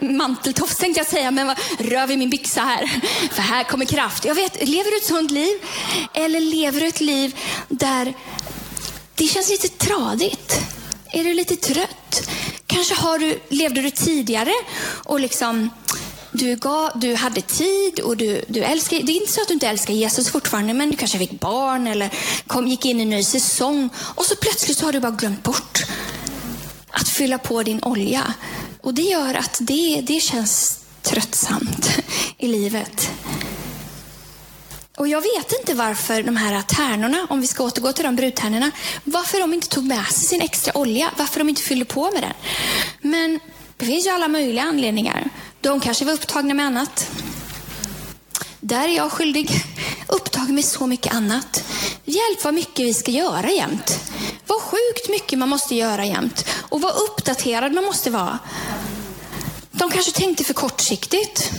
manteltofs 0.00 0.76
tänkte 0.76 1.00
jag 1.00 1.06
säga, 1.06 1.30
men 1.30 1.56
rör 1.78 2.06
vid 2.06 2.18
min 2.18 2.30
byxa 2.30 2.60
här. 2.60 2.86
För 3.32 3.42
här 3.42 3.64
kommer 3.64 3.84
kraft. 3.84 4.24
Jag 4.24 4.34
vet, 4.34 4.68
lever 4.68 4.90
du 4.90 4.96
ett 4.96 5.06
sånt 5.06 5.30
liv? 5.30 5.58
Eller 6.14 6.40
lever 6.40 6.80
du 6.80 6.86
ett 6.86 7.00
liv 7.00 7.36
där 7.68 8.14
det 9.14 9.24
känns 9.24 9.48
lite 9.48 9.68
tradigt? 9.68 10.60
Är 11.12 11.24
du 11.24 11.34
lite 11.34 11.56
trött? 11.56 12.28
Kanske 12.66 12.94
har 12.94 13.18
du, 13.18 13.40
levde 13.48 13.82
du 13.82 13.90
tidigare 13.90 14.52
och 15.04 15.20
liksom 15.20 15.70
du, 16.32 16.56
gav, 16.56 16.90
du 16.94 17.14
hade 17.14 17.40
tid 17.40 18.00
och 18.00 18.16
du, 18.16 18.44
du 18.48 18.60
älskar, 18.62 19.02
det 19.02 19.12
är 19.12 19.20
inte 19.20 19.32
så 19.32 19.40
att 19.42 19.48
du 19.48 19.54
inte 19.54 19.68
älskar 19.68 19.94
Jesus 19.94 20.30
fortfarande, 20.30 20.74
men 20.74 20.90
du 20.90 20.96
kanske 20.96 21.18
fick 21.18 21.40
barn 21.40 21.86
eller 21.86 22.10
kom, 22.46 22.68
gick 22.68 22.84
in 22.84 22.98
i 22.98 23.02
en 23.02 23.10
ny 23.10 23.24
säsong 23.24 23.90
och 23.96 24.24
så 24.24 24.36
plötsligt 24.36 24.78
så 24.78 24.86
har 24.86 24.92
du 24.92 25.00
bara 25.00 25.12
glömt 25.12 25.42
bort 25.42 25.82
att 26.90 27.08
fylla 27.08 27.38
på 27.38 27.62
din 27.62 27.82
olja. 27.82 28.34
Och 28.80 28.94
det 28.94 29.02
gör 29.02 29.34
att 29.34 29.58
det, 29.60 30.00
det 30.00 30.20
känns 30.20 30.78
tröttsamt 31.02 31.88
i 32.38 32.48
livet. 32.48 33.10
Och 35.02 35.08
jag 35.08 35.20
vet 35.20 35.52
inte 35.60 35.74
varför 35.74 36.22
de 36.22 36.36
här 36.36 36.62
tärnorna, 36.62 37.26
om 37.30 37.40
vi 37.40 37.46
ska 37.46 37.64
återgå 37.64 37.92
till 37.92 38.04
de 38.04 38.16
brudtärnorna, 38.16 38.70
varför 39.04 39.40
de 39.40 39.54
inte 39.54 39.68
tog 39.68 39.84
med 39.84 40.06
sig 40.06 40.24
sin 40.24 40.40
extra 40.40 40.76
olja, 40.78 41.10
varför 41.16 41.38
de 41.40 41.48
inte 41.48 41.62
fyllde 41.62 41.84
på 41.84 42.10
med 42.10 42.22
den. 42.22 42.32
Men 43.00 43.40
det 43.76 43.86
finns 43.86 44.06
ju 44.06 44.10
alla 44.10 44.28
möjliga 44.28 44.62
anledningar. 44.62 45.30
De 45.60 45.80
kanske 45.80 46.04
var 46.04 46.12
upptagna 46.12 46.54
med 46.54 46.66
annat. 46.66 47.10
Där 48.60 48.88
är 48.88 48.96
jag 48.96 49.12
skyldig. 49.12 49.50
Upptagen 50.08 50.54
med 50.54 50.64
så 50.64 50.86
mycket 50.86 51.14
annat. 51.14 51.64
Hjälp 52.04 52.44
vad 52.44 52.54
mycket 52.54 52.86
vi 52.86 52.94
ska 52.94 53.10
göra 53.10 53.50
jämt. 53.50 53.98
Vad 54.46 54.60
sjukt 54.60 55.08
mycket 55.08 55.38
man 55.38 55.48
måste 55.48 55.74
göra 55.74 56.04
jämt. 56.04 56.48
Och 56.68 56.80
vad 56.80 56.92
uppdaterad 56.96 57.72
man 57.72 57.84
måste 57.84 58.10
vara. 58.10 58.38
De 59.70 59.90
kanske 59.90 60.12
tänkte 60.12 60.44
för 60.44 60.54
kortsiktigt. 60.54 61.50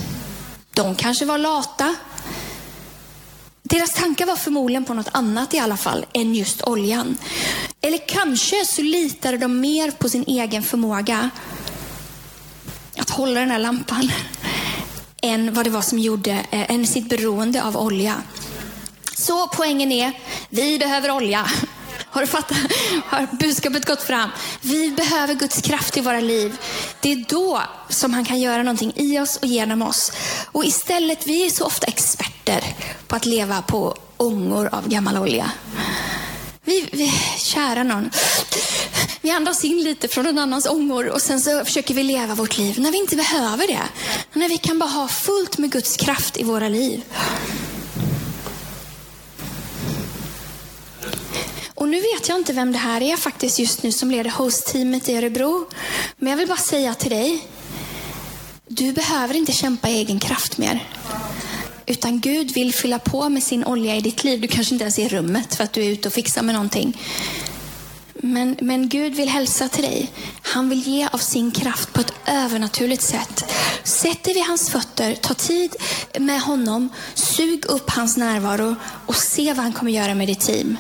De 0.74 0.96
kanske 0.96 1.26
var 1.26 1.38
lata. 1.38 1.96
Deras 3.74 3.94
tankar 3.94 4.26
var 4.26 4.36
förmodligen 4.36 4.86
på 4.86 4.94
något 4.94 5.10
annat 5.12 5.54
i 5.54 5.60
alla 5.60 5.78
fall 5.78 6.06
än 6.14 6.36
just 6.36 6.62
oljan. 6.62 7.18
Eller 7.82 8.08
kanske 8.08 8.66
så 8.66 8.82
litade 8.82 9.38
de 9.38 9.60
mer 9.60 9.92
på 9.92 10.10
sin 10.10 10.24
egen 10.28 10.64
förmåga 10.64 11.30
att 12.98 13.10
hålla 13.10 13.40
den 13.40 13.52
här 13.52 13.60
lampan 13.60 14.12
än 15.22 15.54
vad 15.54 15.66
det 15.66 15.70
var 15.70 15.82
som 15.82 16.00
gjorde, 16.00 16.32
eh, 16.32 16.72
än 16.72 16.88
sitt 16.88 17.10
beroende 17.10 17.64
av 17.64 17.78
olja. 17.78 18.16
Så 19.18 19.48
poängen 19.48 19.92
är, 19.92 20.12
vi 20.50 20.80
behöver 20.80 21.12
olja. 21.12 21.48
Har 22.14 22.22
du 22.22 22.28
fattat? 22.28 22.58
Har 23.06 23.28
budskapet 23.40 23.86
gått 23.86 24.02
fram? 24.02 24.30
Vi 24.62 24.92
behöver 24.92 25.34
Guds 25.34 25.62
kraft 25.62 25.98
i 25.98 26.02
våra 26.02 26.20
liv. 26.20 26.58
Det 27.00 27.12
är 27.12 27.26
då 27.30 27.62
som 27.90 28.14
han 28.14 28.26
kan 28.26 28.40
göra 28.40 28.64
någonting 28.64 28.94
i 28.96 29.20
oss 29.20 29.38
och 29.38 29.48
genom 29.48 29.82
oss. 29.82 30.12
Och 30.52 30.66
istället, 30.66 31.28
vi 31.28 31.46
är 31.46 31.50
så 31.50 31.66
ofta 31.66 31.88
experter 31.88 32.64
på 33.08 33.16
att 33.16 33.26
leva 33.26 33.62
på 33.62 33.98
ångor 34.18 34.70
av 34.72 34.90
gammal 34.90 35.18
olja. 35.18 35.52
Vi, 36.64 36.90
vi, 36.92 37.14
kära 37.38 37.84
någon, 37.84 38.10
vi 39.22 39.32
andas 39.32 39.64
in 39.66 39.84
lite 39.84 40.08
från 40.08 40.26
någon 40.26 40.40
annans 40.40 40.66
ångor 40.66 41.10
och 41.10 41.22
sen 41.22 41.42
så 41.42 41.66
försöker 41.66 41.94
vi 41.94 42.04
leva 42.04 42.36
vårt 42.36 42.58
liv 42.58 42.80
när 42.80 42.92
vi 42.92 42.98
inte 42.98 43.16
behöver 43.16 43.68
det. 43.68 43.84
När 44.34 44.50
vi 44.50 44.58
kan 44.58 44.80
bara 44.80 44.90
ha 44.90 45.08
fullt 45.08 45.58
med 45.58 45.72
Guds 45.72 45.98
kraft 45.98 46.38
i 46.38 46.44
våra 46.44 46.70
liv. 46.70 47.04
Och 51.84 51.90
nu 51.90 52.02
vet 52.02 52.30
jag 52.30 52.38
inte 52.38 52.54
vem 52.54 52.72
det 52.72 52.78
här 52.78 53.02
är 53.02 53.18
faktiskt 53.18 53.60
just 53.60 53.84
nu 53.84 53.92
som 53.92 54.12
leder 54.12 54.30
hostteamet 54.30 55.10
i 55.10 55.18
Örebro. 55.18 55.68
Men 56.18 56.30
jag 56.30 56.38
vill 56.38 56.48
bara 56.48 56.58
säga 56.58 56.94
till 56.94 57.10
dig, 57.10 57.48
du 58.68 58.94
behöver 58.94 59.36
inte 59.36 59.52
kämpa 59.52 59.90
i 59.90 59.98
egen 59.98 60.20
kraft 60.20 60.58
mer. 60.58 60.88
Utan 61.86 62.20
Gud 62.20 62.52
vill 62.52 62.74
fylla 62.74 63.00
på 63.00 63.30
med 63.30 63.44
sin 63.44 63.66
olja 63.66 63.96
i 63.96 64.02
ditt 64.02 64.24
liv. 64.24 64.42
Du 64.42 64.48
kanske 64.48 64.76
inte 64.76 64.84
ens 64.84 65.00
är 65.00 65.06
i 65.06 65.10
rummet 65.10 65.56
för 65.56 65.64
att 65.64 65.74
du 65.74 65.84
är 65.84 65.90
ute 65.90 66.08
och 66.08 66.14
fixar 66.14 66.42
med 66.42 66.56
någonting. 66.56 66.98
Men, 68.14 68.58
men 68.62 68.90
Gud 68.90 69.16
vill 69.16 69.30
hälsa 69.30 69.68
till 69.68 69.84
dig. 69.84 70.12
Han 70.42 70.70
vill 70.70 70.88
ge 70.88 71.08
av 71.12 71.18
sin 71.18 71.52
kraft 71.52 71.94
på 71.94 72.02
ett 72.02 72.14
övernaturligt 72.26 73.04
sätt. 73.04 73.46
Sätt 73.84 74.24
dig 74.24 74.34
vid 74.34 74.44
hans 74.44 74.70
fötter, 74.70 75.16
ta 75.16 75.34
tid 75.34 75.76
med 76.20 76.42
honom, 76.42 76.90
sug 77.14 77.66
upp 77.66 77.90
hans 77.90 78.18
närvaro 78.18 78.76
och 79.06 79.16
se 79.16 79.54
vad 79.54 79.64
han 79.64 79.74
kommer 79.74 79.92
göra 79.92 80.16
med 80.16 80.28
ditt 80.28 80.40
team. 80.40 80.78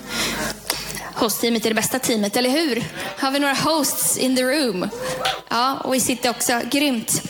Hostteamet 1.23 1.65
är 1.65 1.69
det 1.69 1.75
bästa 1.75 1.99
teamet, 1.99 2.37
eller 2.37 2.49
hur? 2.49 2.83
Har 3.17 3.31
vi 3.31 3.39
några 3.39 3.53
hosts 3.53 4.17
in 4.17 4.35
the 4.35 4.43
room? 4.43 4.89
Ja, 5.49 5.77
och 5.83 5.93
vi 5.93 5.99
sitter 5.99 6.29
också. 6.29 6.61
Grymt. 6.71 7.21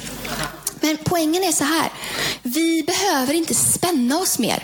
Men 0.82 0.98
poängen 1.04 1.44
är 1.44 1.52
så 1.52 1.64
här. 1.64 1.92
Vi 2.44 2.84
behöver 2.84 3.34
inte 3.34 3.56
spänna 3.56 4.18
oss 4.18 4.40
mer. 4.40 4.64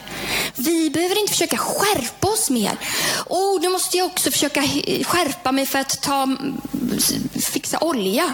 Vi 0.56 0.90
behöver 0.90 1.20
inte 1.20 1.34
försöka 1.34 1.58
skärpa 1.58 2.28
oss 2.28 2.50
mer. 2.50 2.78
Oh, 3.26 3.62
nu 3.62 3.70
måste 3.70 3.98
jag 3.98 4.06
också 4.06 4.32
försöka 4.32 4.62
skärpa 5.04 5.52
mig 5.52 5.66
för 5.66 5.80
att 5.80 6.02
ta, 6.02 6.38
fixa 7.54 7.78
olja. 7.82 8.34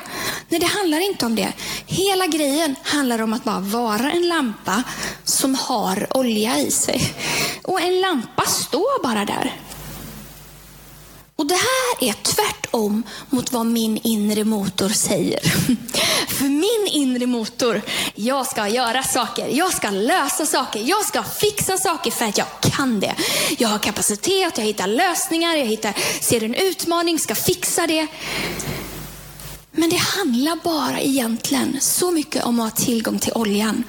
Nej, 0.49 0.59
det 0.59 0.65
handlar 0.65 0.99
inte 0.99 1.25
om 1.25 1.35
det. 1.35 1.53
Hela 1.85 2.27
grejen 2.27 2.75
handlar 2.83 3.21
om 3.21 3.33
att 3.33 3.43
bara 3.43 3.59
vara 3.59 4.11
en 4.11 4.27
lampa 4.27 4.83
som 5.23 5.55
har 5.55 6.17
olja 6.17 6.59
i 6.59 6.71
sig. 6.71 7.13
Och 7.63 7.81
en 7.81 8.01
lampa 8.01 8.45
står 8.45 9.03
bara 9.03 9.25
där. 9.25 9.55
Och 11.37 11.45
det 11.45 11.55
här 11.55 12.09
är 12.09 12.13
tvärtom 12.13 13.03
mot 13.29 13.51
vad 13.51 13.65
min 13.65 13.99
inre 14.03 14.43
motor 14.43 14.89
säger. 14.89 15.39
För 16.27 16.45
min 16.45 16.87
inre 16.91 17.27
motor, 17.27 17.81
jag 18.15 18.47
ska 18.47 18.67
göra 18.67 19.03
saker, 19.03 19.47
jag 19.51 19.73
ska 19.73 19.89
lösa 19.89 20.45
saker, 20.45 20.81
jag 20.85 21.05
ska 21.05 21.23
fixa 21.23 21.77
saker 21.77 22.11
för 22.11 22.25
att 22.25 22.37
jag 22.37 22.47
kan 22.61 22.99
det. 22.99 23.15
Jag 23.57 23.69
har 23.69 23.79
kapacitet, 23.79 24.57
jag 24.57 24.65
hittar 24.65 24.87
lösningar, 24.87 25.55
jag 25.55 25.65
hittar, 25.65 25.93
ser 26.21 26.43
en 26.43 26.55
utmaning, 26.55 27.19
ska 27.19 27.35
fixa 27.35 27.87
det. 27.87 28.07
Men 29.71 29.89
det 29.89 29.97
handlar 29.97 30.55
bara 30.63 30.99
egentligen 30.99 31.77
så 31.81 32.11
mycket 32.11 32.43
om 32.43 32.59
att 32.59 32.79
ha 32.79 32.85
tillgång 32.85 33.19
till 33.19 33.33
oljan. 33.35 33.83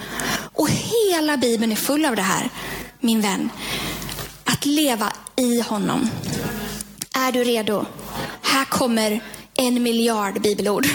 Och 0.54 0.68
hela 0.70 1.36
Bibeln 1.36 1.72
är 1.72 1.76
full 1.76 2.04
av 2.04 2.16
det 2.16 2.22
här, 2.22 2.50
min 3.00 3.20
vän. 3.20 3.50
Att 4.44 4.66
leva 4.66 5.12
i 5.36 5.60
honom. 5.60 6.10
Är 7.16 7.32
du 7.32 7.44
redo? 7.44 7.86
Här 8.42 8.64
kommer 8.64 9.20
en 9.54 9.82
miljard 9.82 10.40
bibelord. 10.40 10.86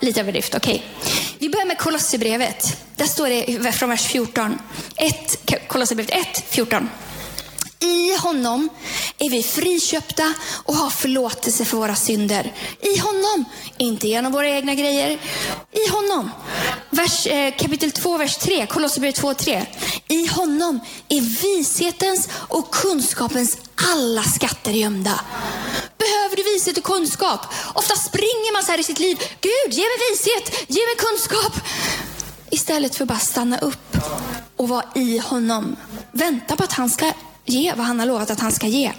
Lite 0.00 0.20
överdrift, 0.20 0.54
okej. 0.54 0.84
Okay. 1.00 1.14
Vi 1.38 1.48
börjar 1.48 1.66
med 1.66 1.78
Kolosserbrevet. 1.78 2.82
Där 2.96 3.06
står 3.06 3.28
det 3.28 3.72
från 3.72 3.88
vers 3.88 4.06
14. 4.06 4.58
1, 4.96 5.68
Kolosserbrevet 5.68 6.14
1, 6.36 6.44
14. 6.48 6.90
I 7.84 8.16
honom 8.16 8.68
är 9.18 9.30
vi 9.30 9.42
friköpta 9.42 10.34
och 10.64 10.74
har 10.74 10.90
förlåtelse 10.90 11.64
för 11.64 11.76
våra 11.76 11.94
synder. 11.96 12.52
I 12.80 12.98
honom, 12.98 13.44
inte 13.78 14.08
genom 14.08 14.32
våra 14.32 14.48
egna 14.48 14.74
grejer. 14.74 15.10
I 15.72 15.88
honom. 15.90 16.30
Vers, 16.90 17.26
eh, 17.26 17.54
kapitel 17.56 17.90
2, 17.90 18.18
vers 18.18 18.36
3, 18.36 18.66
Kolosserbrevet 18.66 19.16
2, 19.16 19.34
3. 19.34 19.66
I 20.08 20.26
honom 20.26 20.80
är 21.08 21.20
vishetens 21.20 22.28
och 22.48 22.70
kunskapens 22.70 23.56
alla 23.94 24.22
skatter 24.22 24.72
gömda. 24.72 25.20
Behöver 25.98 26.36
du 26.36 26.42
vishet 26.42 26.78
och 26.78 26.84
kunskap? 26.84 27.40
Ofta 27.74 27.96
springer 27.96 28.52
man 28.52 28.62
så 28.62 28.70
här 28.70 28.80
i 28.80 28.84
sitt 28.84 28.98
liv. 28.98 29.18
Gud, 29.40 29.74
ge 29.74 29.82
mig 29.82 29.98
vishet, 30.10 30.70
ge 30.70 30.80
mig 30.86 30.96
kunskap. 30.98 31.52
Istället 32.50 32.96
för 32.96 33.04
att 33.04 33.08
bara 33.08 33.18
stanna 33.18 33.58
upp 33.58 33.96
och 34.56 34.68
vara 34.68 34.84
i 34.94 35.18
honom. 35.18 35.76
Vänta 36.12 36.56
på 36.56 36.64
att 36.64 36.72
han 36.72 36.90
ska 36.90 37.12
ge 37.44 37.72
vad 37.76 37.86
han 37.86 37.98
har 37.98 38.06
lovat 38.06 38.30
att 38.30 38.40
han 38.40 38.52
ska 38.52 38.66
ge. 38.66 38.92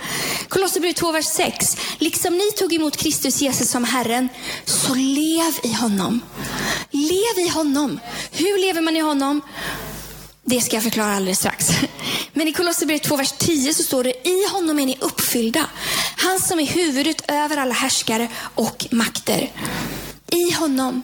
Kolosserbrevet 0.47 0.97
2, 0.97 1.11
vers 1.11 1.25
6. 1.25 1.77
Liksom 1.97 2.33
ni 2.33 2.51
tog 2.51 2.73
emot 2.73 2.97
Kristus 2.97 3.41
Jesus 3.41 3.69
som 3.69 3.83
Herren, 3.83 4.29
så 4.65 4.93
lev 4.93 5.53
i 5.63 5.73
honom. 5.73 6.21
Lev 6.91 7.45
i 7.45 7.49
honom. 7.49 7.99
Hur 8.31 8.67
lever 8.67 8.81
man 8.81 8.95
i 8.95 8.99
honom? 8.99 9.41
Det 10.43 10.61
ska 10.61 10.75
jag 10.75 10.83
förklara 10.83 11.15
alldeles 11.15 11.39
strax. 11.39 11.69
Men 12.33 12.47
i 12.47 12.53
Kolosserbrevet 12.53 13.03
2, 13.03 13.15
vers 13.15 13.33
10 13.37 13.73
så 13.73 13.83
står 13.83 14.03
det, 14.03 14.27
i 14.27 14.47
honom 14.51 14.79
är 14.79 14.85
ni 14.85 14.97
uppfyllda. 15.01 15.65
Han 16.17 16.39
som 16.39 16.59
är 16.59 16.65
huvudet 16.65 17.31
över 17.31 17.57
alla 17.57 17.73
härskare 17.73 18.27
och 18.55 18.85
makter. 18.91 19.51
I 20.31 20.51
honom. 20.51 21.03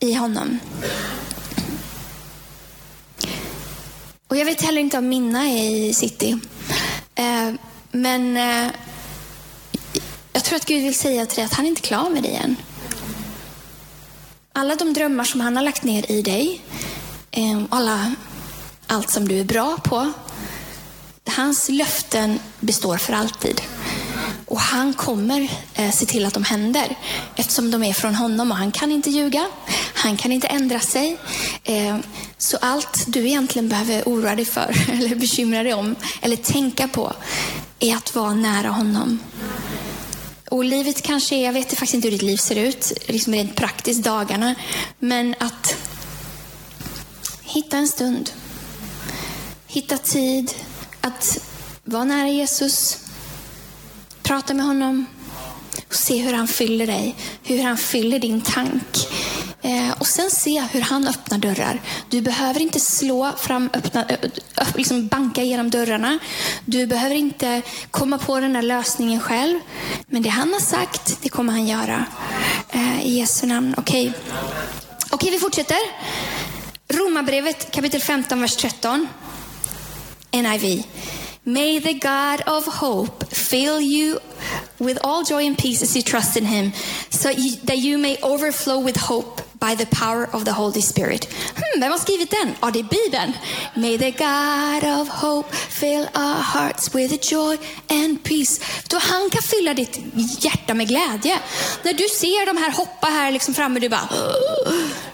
I 0.00 0.14
honom. 0.14 0.58
Och 4.28 4.36
jag 4.36 4.44
vet 4.44 4.62
heller 4.62 4.80
inte 4.80 4.98
om 4.98 5.08
Minna 5.08 5.48
är 5.48 5.74
i 5.74 5.94
city. 5.94 6.38
Eh, 7.14 7.52
men 7.90 8.36
eh, 8.36 8.70
jag 10.32 10.44
tror 10.44 10.56
att 10.56 10.64
Gud 10.64 10.82
vill 10.82 10.98
säga 10.98 11.26
till 11.26 11.36
dig 11.36 11.44
att 11.44 11.54
han 11.54 11.64
är 11.64 11.68
inte 11.68 11.80
klar 11.80 12.10
med 12.10 12.22
dig 12.22 12.34
än. 12.34 12.56
Alla 14.52 14.76
de 14.76 14.92
drömmar 14.92 15.24
som 15.24 15.40
han 15.40 15.56
har 15.56 15.62
lagt 15.62 15.84
ner 15.84 16.10
i 16.10 16.22
dig, 16.22 16.60
eh, 17.30 17.62
alla, 17.68 18.14
allt 18.86 19.10
som 19.10 19.28
du 19.28 19.40
är 19.40 19.44
bra 19.44 19.76
på, 19.84 20.12
hans 21.26 21.68
löften 21.68 22.38
består 22.60 22.96
för 22.96 23.12
alltid. 23.12 23.60
Och 24.46 24.60
han 24.60 24.94
kommer 24.94 25.50
eh, 25.74 25.90
se 25.90 26.06
till 26.06 26.26
att 26.26 26.34
de 26.34 26.44
händer 26.44 26.96
eftersom 27.36 27.70
de 27.70 27.82
är 27.82 27.92
från 27.92 28.14
honom 28.14 28.50
och 28.50 28.56
han 28.56 28.72
kan 28.72 28.92
inte 28.92 29.10
ljuga. 29.10 29.46
Han 29.98 30.16
kan 30.16 30.32
inte 30.32 30.46
ändra 30.46 30.80
sig. 30.80 31.16
Eh, 31.64 31.96
så 32.38 32.56
allt 32.60 33.04
du 33.06 33.26
egentligen 33.26 33.68
behöver 33.68 34.02
oroa 34.02 34.34
dig 34.34 34.44
för 34.44 34.90
eller 34.92 35.14
bekymra 35.14 35.62
dig 35.62 35.74
om 35.74 35.96
eller 36.20 36.36
tänka 36.36 36.88
på 36.88 37.12
är 37.78 37.96
att 37.96 38.14
vara 38.14 38.34
nära 38.34 38.68
honom. 38.68 39.18
Och 40.50 40.64
livet 40.64 41.02
kanske 41.02 41.36
är, 41.36 41.44
jag 41.44 41.52
vet 41.52 41.70
faktiskt 41.70 41.94
inte 41.94 42.06
hur 42.08 42.12
ditt 42.12 42.22
liv 42.22 42.36
ser 42.36 42.56
ut, 42.56 42.92
liksom 43.06 43.32
rent 43.32 43.56
praktiskt, 43.56 44.04
dagarna. 44.04 44.54
Men 44.98 45.34
att 45.38 45.76
hitta 47.42 47.76
en 47.76 47.88
stund. 47.88 48.30
Hitta 49.66 49.98
tid 49.98 50.54
att 51.00 51.38
vara 51.84 52.04
nära 52.04 52.28
Jesus, 52.28 52.98
Prata 54.28 54.54
med 54.54 54.66
honom 54.66 55.06
och 55.88 55.94
se 55.94 56.22
hur 56.22 56.32
han 56.32 56.48
fyller 56.48 56.86
dig, 56.86 57.14
hur 57.42 57.62
han 57.62 57.76
fyller 57.76 58.18
din 58.18 58.40
tank. 58.40 59.08
Eh, 59.62 59.90
och 59.98 60.06
sen 60.06 60.30
se 60.30 60.60
hur 60.72 60.80
han 60.80 61.08
öppnar 61.08 61.38
dörrar. 61.38 61.80
Du 62.10 62.20
behöver 62.20 62.60
inte 62.60 62.80
slå 62.80 63.32
fram, 63.36 63.70
öppna, 63.72 64.06
liksom 64.74 65.06
banka 65.06 65.42
igenom 65.42 65.70
dörrarna. 65.70 66.18
Du 66.64 66.86
behöver 66.86 67.14
inte 67.14 67.62
komma 67.90 68.18
på 68.18 68.40
den 68.40 68.52
där 68.52 68.62
lösningen 68.62 69.20
själv. 69.20 69.60
Men 70.06 70.22
det 70.22 70.28
han 70.28 70.52
har 70.52 70.60
sagt, 70.60 71.22
det 71.22 71.28
kommer 71.28 71.52
han 71.52 71.66
göra. 71.66 72.04
Eh, 72.70 73.06
I 73.06 73.18
Jesu 73.18 73.46
namn. 73.46 73.74
Okej, 73.78 74.08
okay. 74.08 74.20
okay, 75.10 75.30
vi 75.30 75.38
fortsätter. 75.38 75.78
Romarbrevet 76.88 77.70
kapitel 77.70 78.00
15, 78.00 78.40
vers 78.40 78.56
13. 78.56 79.08
NIV. 80.32 80.82
May 81.42 81.80
the 81.80 81.92
God 81.92 82.42
of 82.46 82.66
hope 82.66 83.24
fill 83.34 83.80
you 83.80 84.18
with 84.78 84.98
all 85.02 85.24
joy 85.24 85.46
and 85.46 85.58
peace 85.58 85.82
as 85.82 85.96
you 85.96 86.02
trust 86.02 86.36
in 86.36 86.44
him, 86.44 86.72
so 87.10 87.28
that 87.64 87.78
you 87.78 87.98
may 87.98 88.18
overflow 88.22 88.84
with 88.84 88.96
hope 88.96 89.42
by 89.60 89.74
the 89.74 89.86
power 89.86 90.28
of 90.32 90.44
the 90.44 90.52
Holy 90.52 90.82
Spirit. 90.82 91.24
Hmm, 91.56 91.80
vem 91.80 91.90
har 91.90 91.98
skrivit 91.98 92.30
den? 92.30 92.54
Ja, 92.60 92.70
det 92.70 92.78
är 92.78 92.82
Bibeln. 92.82 93.32
May 93.74 93.98
the 93.98 94.10
God 94.10 95.00
of 95.00 95.08
hope 95.08 95.56
fill 95.56 96.08
our 96.14 96.42
hearts 96.42 96.94
with 96.94 97.32
joy 97.32 97.58
and 97.88 98.24
peace. 98.24 98.60
Då 98.88 98.98
han 98.98 99.30
kan 99.30 99.42
fylla 99.42 99.74
ditt 99.74 99.98
hjärta 100.44 100.74
med 100.74 100.88
glädje. 100.88 101.38
När 101.82 101.92
du 101.92 102.04
ser 102.08 102.46
de 102.46 102.56
här 102.56 102.70
hoppa 102.70 103.06
här 103.06 103.32
liksom 103.32 103.54
framme, 103.54 103.80
du 103.80 103.88
bara, 103.88 104.08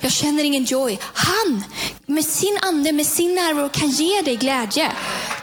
jag 0.01 0.13
känner 0.13 0.45
ingen 0.45 0.65
joy. 0.65 0.99
Han 1.15 1.65
med 2.07 2.25
sin 2.25 2.59
ande, 2.63 2.93
med 2.93 3.07
sin 3.07 3.35
närvaro 3.35 3.69
kan 3.69 3.89
ge 3.89 4.23
dig 4.23 4.37
glädje. 4.37 4.93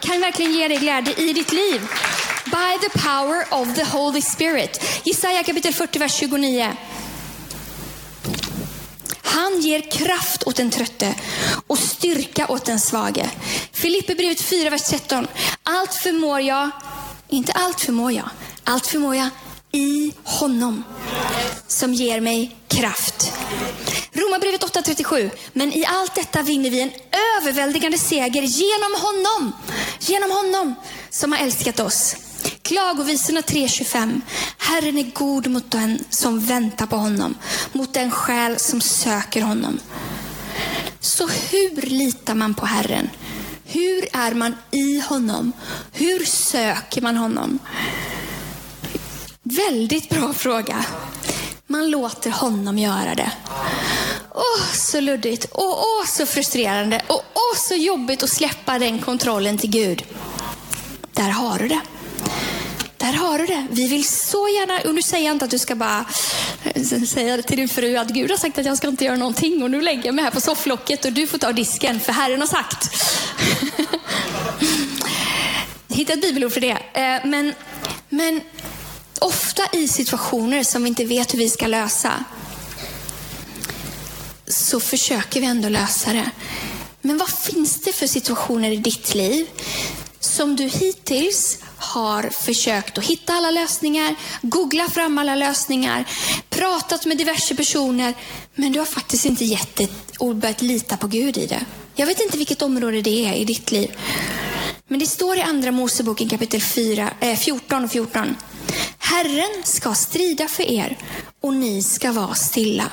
Kan 0.02 0.22
verkligen 0.22 0.54
ge 0.54 0.68
dig 0.68 0.78
glädje 0.78 1.14
i 1.18 1.34
ditt 1.34 1.52
liv. 1.52 1.82
By 2.46 2.88
the 2.88 3.00
power 3.00 3.62
of 3.62 3.76
the 3.76 3.84
Holy 3.84 4.22
Spirit. 4.22 4.84
Jesaja 5.04 5.44
kapitel 5.44 5.74
40, 5.74 6.00
vers 6.00 6.14
29. 6.14 6.76
Han 9.32 9.62
ger 9.62 9.82
kraft 9.92 10.44
åt 10.44 10.56
den 10.56 10.72
trötte 10.72 11.16
och 11.68 11.78
styrka 11.78 12.48
åt 12.48 12.66
den 12.66 12.80
svage. 12.80 13.30
Filipperbrevet 13.72 14.42
4, 14.42 14.70
vers 14.70 14.82
13. 14.82 15.28
Allt 15.64 15.94
förmår 15.94 16.42
jag, 16.42 16.70
inte 17.30 17.52
allt 17.52 17.82
förmår 17.82 18.12
jag, 18.12 18.30
allt 18.64 18.88
förmår 18.88 19.16
jag 19.16 19.30
i 19.72 20.14
honom 20.24 20.84
som 21.68 21.94
ger 21.94 22.22
mig 22.22 22.56
kraft. 22.68 23.34
Romarbrevet 24.12 24.62
8.37. 24.62 25.32
Men 25.54 25.74
i 25.74 25.86
allt 25.86 26.16
detta 26.16 26.42
vinner 26.42 26.70
vi 26.70 26.82
en 26.82 26.92
överväldigande 27.38 27.98
seger 27.98 28.42
genom 28.42 29.02
honom. 29.02 29.54
Genom 30.00 30.32
honom 30.32 30.76
som 31.10 31.32
har 31.32 31.40
älskat 31.40 31.80
oss. 31.80 32.16
Klagovisorna 32.62 33.42
3.25. 33.42 34.22
Herren 34.58 34.98
är 34.98 35.12
god 35.14 35.48
mot 35.48 35.72
den 35.72 36.00
som 36.10 36.40
väntar 36.40 36.86
på 36.86 36.96
honom, 36.96 37.36
mot 37.74 37.94
den 37.94 38.12
själ 38.12 38.60
som 38.60 38.82
söker 38.82 39.42
honom. 39.42 39.80
Så 41.00 41.28
hur 41.28 41.82
litar 41.82 42.36
man 42.36 42.54
på 42.54 42.66
Herren? 42.66 43.10
Hur 43.66 44.08
är 44.14 44.34
man 44.34 44.56
i 44.72 45.00
honom? 45.00 45.52
Hur 45.92 46.26
söker 46.26 47.02
man 47.02 47.18
honom? 47.18 47.60
Väldigt 49.44 50.10
bra 50.10 50.34
fråga. 50.34 50.86
Man 51.68 51.90
låter 51.92 52.30
honom 52.30 52.78
göra 52.78 53.16
det. 53.16 53.32
Åh, 54.32 54.42
oh, 54.42 54.74
så 54.74 55.00
luddigt. 55.00 55.46
Åh, 55.52 55.66
oh, 55.66 56.02
oh, 56.02 56.08
så 56.08 56.26
frustrerande. 56.26 57.02
Och 57.08 57.24
åh, 57.34 57.58
så 57.58 57.76
jobbigt 57.76 58.24
att 58.24 58.30
släppa 58.30 58.80
den 58.80 59.00
kontrollen 59.00 59.58
till 59.58 59.70
Gud. 59.70 60.04
Där 61.14 61.30
har 61.30 61.60
du 61.60 61.68
det. 61.68 61.82
Där 63.12 63.18
har 63.18 63.38
du 63.38 63.46
det. 63.46 63.68
Vi 63.72 63.88
vill 63.88 64.08
så 64.08 64.48
gärna, 64.48 64.90
och 64.90 64.96
nu 64.96 65.02
säger 65.02 65.26
jag 65.26 65.36
inte 65.36 65.46
att 65.46 65.52
du 65.52 65.60
ska 65.60 65.76
bara 65.76 66.06
eh, 66.64 67.04
säga 67.04 67.42
till 67.42 67.58
din 67.58 67.70
fru 67.70 67.98
att 67.98 68.10
Gud 68.10 68.32
har 68.32 68.38
sagt 68.38 68.58
att 68.58 68.66
jag 68.66 68.78
ska 68.78 68.88
inte 68.88 69.06
göra 69.06 69.18
någonting 69.18 69.64
och 69.64 69.72
nu 69.72 69.82
lägger 69.82 70.06
jag 70.06 70.16
mig 70.16 70.24
här 70.24 70.32
på 70.32 70.42
sofflocket 70.42 71.06
och 71.06 71.14
du 71.14 71.28
får 71.28 71.38
ta 71.38 71.52
disken 71.52 72.00
för 72.00 72.14
Herren 72.14 72.40
har 72.40 72.48
sagt. 72.48 72.90
Hitta 75.88 76.14
ett 76.14 76.22
bibelord 76.22 76.52
för 76.52 76.62
det. 76.62 76.78
Eh, 76.94 77.26
men, 77.26 77.54
men 78.10 78.42
ofta 79.20 79.64
i 79.74 79.88
situationer 79.88 80.64
som 80.64 80.84
vi 80.84 80.90
inte 80.90 81.06
vet 81.06 81.34
hur 81.34 81.40
vi 81.40 81.50
ska 81.50 81.68
lösa 81.68 82.24
så 84.48 84.80
försöker 84.80 85.40
vi 85.40 85.46
ändå 85.46 85.70
lösa 85.70 86.14
det. 86.14 86.32
Men 87.02 87.18
vad 87.18 87.30
finns 87.30 87.82
det 87.82 87.94
för 87.94 88.08
situationer 88.08 88.72
i 88.72 88.78
ditt 88.78 89.16
liv 89.16 89.48
som 90.20 90.56
du 90.56 90.64
hittills 90.64 91.60
har 91.82 92.30
försökt 92.30 92.98
att 92.98 93.04
hitta 93.06 93.34
alla 93.34 93.52
lösningar, 93.52 94.16
googla 94.42 94.90
fram 94.90 95.18
alla 95.18 95.36
lösningar, 95.36 96.06
pratat 96.50 97.06
med 97.06 97.18
diverse 97.18 97.56
personer, 97.56 98.14
men 98.56 98.72
du 98.72 98.80
har 98.80 98.86
faktiskt 98.86 99.26
inte 99.26 99.46
gett 99.46 99.76
det 99.76 99.90
och 100.20 100.36
börjat 100.36 100.62
lita 100.62 100.98
på 100.98 101.08
Gud 101.08 101.38
i 101.38 101.46
det. 101.46 101.66
Jag 101.96 102.08
vet 102.08 102.22
inte 102.22 102.38
vilket 102.38 102.62
område 102.62 103.02
det 103.02 103.26
är 103.26 103.34
i 103.34 103.46
ditt 103.46 103.72
liv. 103.72 103.92
Men 104.88 105.00
det 105.00 105.08
står 105.08 105.38
i 105.38 105.42
Andra 105.42 105.72
Moseboken 105.72 106.30
kapitel 106.30 106.62
4, 106.62 107.14
eh, 107.20 107.38
14 107.38 107.84
och 107.84 107.92
14. 107.92 108.36
Herren 108.98 109.64
ska 109.64 109.94
strida 109.94 110.48
för 110.48 110.64
er 110.64 110.98
och 111.42 111.54
ni 111.54 111.84
ska 111.84 112.12
vara 112.12 112.36
stilla. 112.36 112.92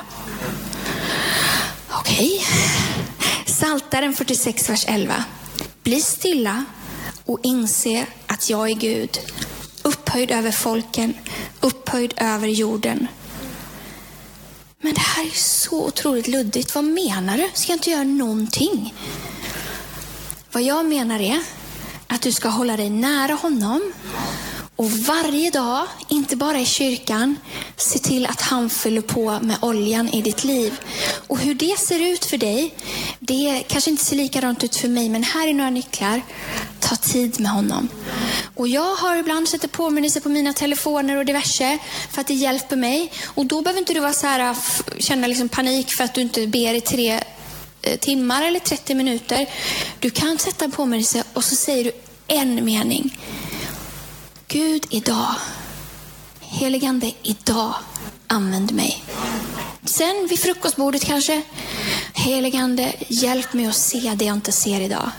Okej. 1.90 2.40
Okay. 2.40 3.54
Saltaren 3.54 4.14
46, 4.14 4.70
vers 4.70 4.84
11. 4.88 5.24
Bli 5.82 6.00
stilla 6.00 6.64
och 7.28 7.40
inse 7.42 8.06
att 8.26 8.50
jag 8.50 8.70
är 8.70 8.74
Gud. 8.74 9.18
Upphöjd 9.82 10.30
över 10.30 10.50
folken, 10.50 11.14
upphöjd 11.60 12.14
över 12.16 12.48
jorden. 12.48 13.06
Men 14.80 14.94
det 14.94 15.00
här 15.00 15.26
är 15.26 15.30
så 15.34 15.86
otroligt 15.86 16.28
luddigt. 16.28 16.74
Vad 16.74 16.84
menar 16.84 17.36
du? 17.36 17.48
Ska 17.54 17.72
jag 17.72 17.76
inte 17.76 17.90
göra 17.90 18.04
någonting? 18.04 18.94
Vad 20.52 20.62
jag 20.62 20.86
menar 20.86 21.20
är 21.20 21.42
att 22.06 22.22
du 22.22 22.32
ska 22.32 22.48
hålla 22.48 22.76
dig 22.76 22.90
nära 22.90 23.32
honom 23.32 23.92
och 24.78 24.90
varje 24.90 25.50
dag, 25.50 25.86
inte 26.08 26.36
bara 26.36 26.60
i 26.60 26.66
kyrkan, 26.66 27.36
se 27.76 27.98
till 27.98 28.26
att 28.26 28.40
han 28.40 28.70
fyller 28.70 29.00
på 29.00 29.38
med 29.42 29.56
oljan 29.62 30.08
i 30.08 30.22
ditt 30.22 30.44
liv. 30.44 30.80
Och 31.26 31.38
hur 31.38 31.54
det 31.54 31.78
ser 31.78 32.12
ut 32.12 32.24
för 32.24 32.38
dig, 32.38 32.74
det 33.18 33.62
kanske 33.68 33.90
inte 33.90 34.04
ser 34.04 34.16
likadant 34.16 34.64
ut 34.64 34.76
för 34.76 34.88
mig, 34.88 35.08
men 35.08 35.22
här 35.22 35.48
är 35.48 35.54
några 35.54 35.70
nycklar. 35.70 36.22
Ta 36.80 36.96
tid 36.96 37.40
med 37.40 37.50
honom. 37.50 37.88
Och 38.54 38.68
jag 38.68 38.94
har 38.94 39.16
ibland 39.16 39.48
sett 39.48 39.72
påminnelser 39.72 40.20
på 40.20 40.28
mina 40.28 40.52
telefoner 40.52 41.16
och 41.16 41.24
diverse 41.24 41.78
för 42.12 42.20
att 42.20 42.26
det 42.26 42.34
hjälper 42.34 42.76
mig. 42.76 43.12
Och 43.24 43.46
då 43.46 43.62
behöver 43.62 43.80
inte 43.80 43.94
du 43.94 44.00
vara 44.00 44.12
så 44.12 44.26
här, 44.26 44.50
äh, 44.50 44.56
känna 44.98 45.26
liksom 45.26 45.48
panik 45.48 45.90
för 45.90 46.04
att 46.04 46.14
du 46.14 46.20
inte 46.20 46.46
ber 46.46 46.74
i 46.74 46.80
tre 46.80 47.20
äh, 47.82 47.98
timmar 47.98 48.42
eller 48.42 48.60
30 48.60 48.94
minuter. 48.94 49.46
Du 49.98 50.10
kan 50.10 50.38
sätta 50.38 50.64
en 50.64 50.70
påminnelse 50.70 51.24
och 51.32 51.44
så 51.44 51.54
säger 51.54 51.84
du 51.84 51.92
en 52.26 52.64
mening. 52.64 53.14
Gud 54.50 54.86
idag, 54.90 55.34
heligande 56.40 57.12
idag, 57.22 57.74
använd 58.26 58.72
mig. 58.72 59.04
Sen 59.84 60.26
vid 60.30 60.40
frukostbordet 60.40 61.04
kanske, 61.04 61.42
heligande, 62.14 62.94
hjälp 63.08 63.52
mig 63.52 63.66
att 63.66 63.74
se 63.74 64.14
det 64.16 64.24
jag 64.24 64.36
inte 64.36 64.52
ser 64.52 64.80
idag. 64.80 65.10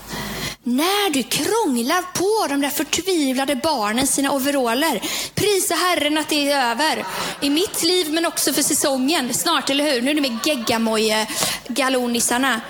När 0.62 1.10
du 1.10 1.22
krånglar 1.22 2.02
på 2.02 2.48
de 2.48 2.60
där 2.60 2.70
förtvivlade 2.70 3.56
barnen 3.56 4.06
sina 4.06 4.32
overaller, 4.32 5.02
prisa 5.34 5.74
Herren 5.74 6.18
att 6.18 6.28
det 6.28 6.50
är 6.50 6.70
över. 6.70 7.04
I 7.40 7.50
mitt 7.50 7.82
liv 7.82 8.12
men 8.12 8.26
också 8.26 8.52
för 8.52 8.62
säsongen. 8.62 9.34
Snart, 9.34 9.70
eller 9.70 9.92
hur? 9.92 10.02
Nu 10.02 10.10
är 10.10 10.14
det 10.14 10.20
med 10.20 10.38
geggamoje 10.44 11.28
galonisarna. 11.68 12.60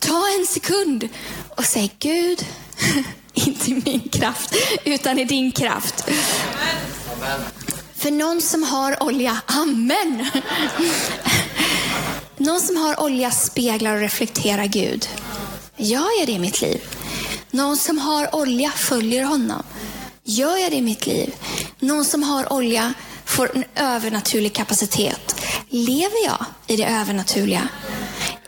Ta 0.00 0.28
en 0.38 0.46
sekund 0.46 1.08
och 1.56 1.64
säg 1.64 1.92
Gud, 1.98 2.44
inte 3.34 3.70
i 3.70 3.82
min 3.84 4.08
kraft, 4.08 4.54
utan 4.84 5.18
i 5.18 5.24
din 5.24 5.52
kraft. 5.52 6.04
Amen. 7.16 7.40
För 7.94 8.10
någon 8.10 8.40
som 8.40 8.62
har 8.62 9.02
olja, 9.02 9.40
amen. 9.46 10.30
Någon 12.36 12.60
som 12.60 12.76
har 12.76 13.02
olja 13.02 13.30
speglar 13.30 13.94
och 13.94 14.00
reflekterar 14.00 14.64
Gud. 14.64 15.08
Gör 15.76 16.18
jag 16.18 16.28
det 16.28 16.32
i 16.32 16.38
mitt 16.38 16.62
liv? 16.62 16.80
Någon 17.50 17.76
som 17.76 17.98
har 17.98 18.34
olja 18.34 18.70
följer 18.70 19.24
honom. 19.24 19.62
Gör 20.24 20.56
jag 20.56 20.70
det 20.70 20.76
i 20.76 20.82
mitt 20.82 21.06
liv? 21.06 21.34
Någon 21.78 22.04
som 22.04 22.22
har 22.22 22.52
olja 22.52 22.94
får 23.24 23.56
en 23.56 23.64
övernaturlig 23.74 24.52
kapacitet. 24.52 25.36
Lever 25.68 26.24
jag 26.24 26.44
i 26.66 26.76
det 26.76 26.86
övernaturliga? 26.86 27.68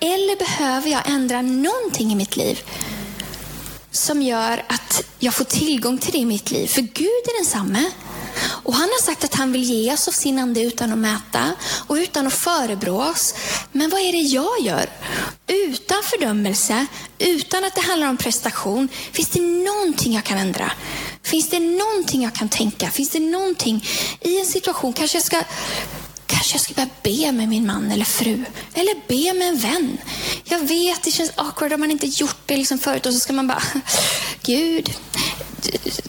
Eller 0.00 0.38
behöver 0.38 0.90
jag 0.90 1.08
ändra 1.08 1.42
någonting 1.42 2.12
i 2.12 2.14
mitt 2.14 2.36
liv 2.36 2.60
som 3.96 4.22
gör 4.22 4.64
att 4.68 5.04
jag 5.18 5.34
får 5.34 5.44
tillgång 5.44 5.98
till 5.98 6.12
det 6.12 6.18
i 6.18 6.24
mitt 6.24 6.50
liv. 6.50 6.66
För 6.66 6.80
Gud 6.80 7.22
är 7.24 7.44
densamme. 7.44 7.90
Och 8.38 8.74
han 8.74 8.88
har 8.88 9.02
sagt 9.02 9.24
att 9.24 9.34
han 9.34 9.52
vill 9.52 9.64
ge 9.64 9.92
oss 9.92 10.08
av 10.08 10.12
sin 10.12 10.38
ande 10.38 10.60
utan 10.60 10.92
att 10.92 10.98
mäta 10.98 11.54
och 11.86 11.94
utan 11.94 12.26
att 12.26 12.34
förebrå 12.34 13.02
oss. 13.02 13.34
Men 13.72 13.90
vad 13.90 14.00
är 14.00 14.12
det 14.12 14.18
jag 14.18 14.60
gör? 14.60 14.90
Utan 15.46 16.02
fördömelse, 16.02 16.86
utan 17.18 17.64
att 17.64 17.74
det 17.74 17.80
handlar 17.80 18.08
om 18.08 18.16
prestation. 18.16 18.88
Finns 19.12 19.28
det 19.28 19.40
någonting 19.40 20.14
jag 20.14 20.24
kan 20.24 20.38
ändra? 20.38 20.72
Finns 21.22 21.50
det 21.50 21.60
någonting 21.60 22.22
jag 22.22 22.34
kan 22.34 22.48
tänka? 22.48 22.90
Finns 22.90 23.10
det 23.10 23.20
någonting 23.20 23.84
i 24.20 24.40
en 24.40 24.46
situation, 24.46 24.92
kanske 24.92 25.16
jag 25.16 25.24
ska 25.24 25.42
Kanske 26.26 26.54
jag 26.54 26.60
ska 26.60 26.74
börja 26.74 26.88
be 27.02 27.32
med 27.32 27.48
min 27.48 27.66
man 27.66 27.90
eller 27.90 28.04
fru. 28.04 28.44
Eller 28.74 29.08
be 29.08 29.38
med 29.38 29.48
en 29.48 29.58
vän. 29.58 29.98
Jag 30.44 30.58
vet, 30.58 31.02
det 31.02 31.10
känns 31.10 31.32
awkward 31.34 31.72
om 31.72 31.80
man 31.80 31.90
inte 31.90 32.06
gjort 32.06 32.36
det 32.46 32.56
liksom 32.56 32.78
förut 32.78 33.06
och 33.06 33.12
så 33.12 33.18
ska 33.18 33.32
man 33.32 33.46
bara, 33.46 33.62
Gud, 34.42 34.92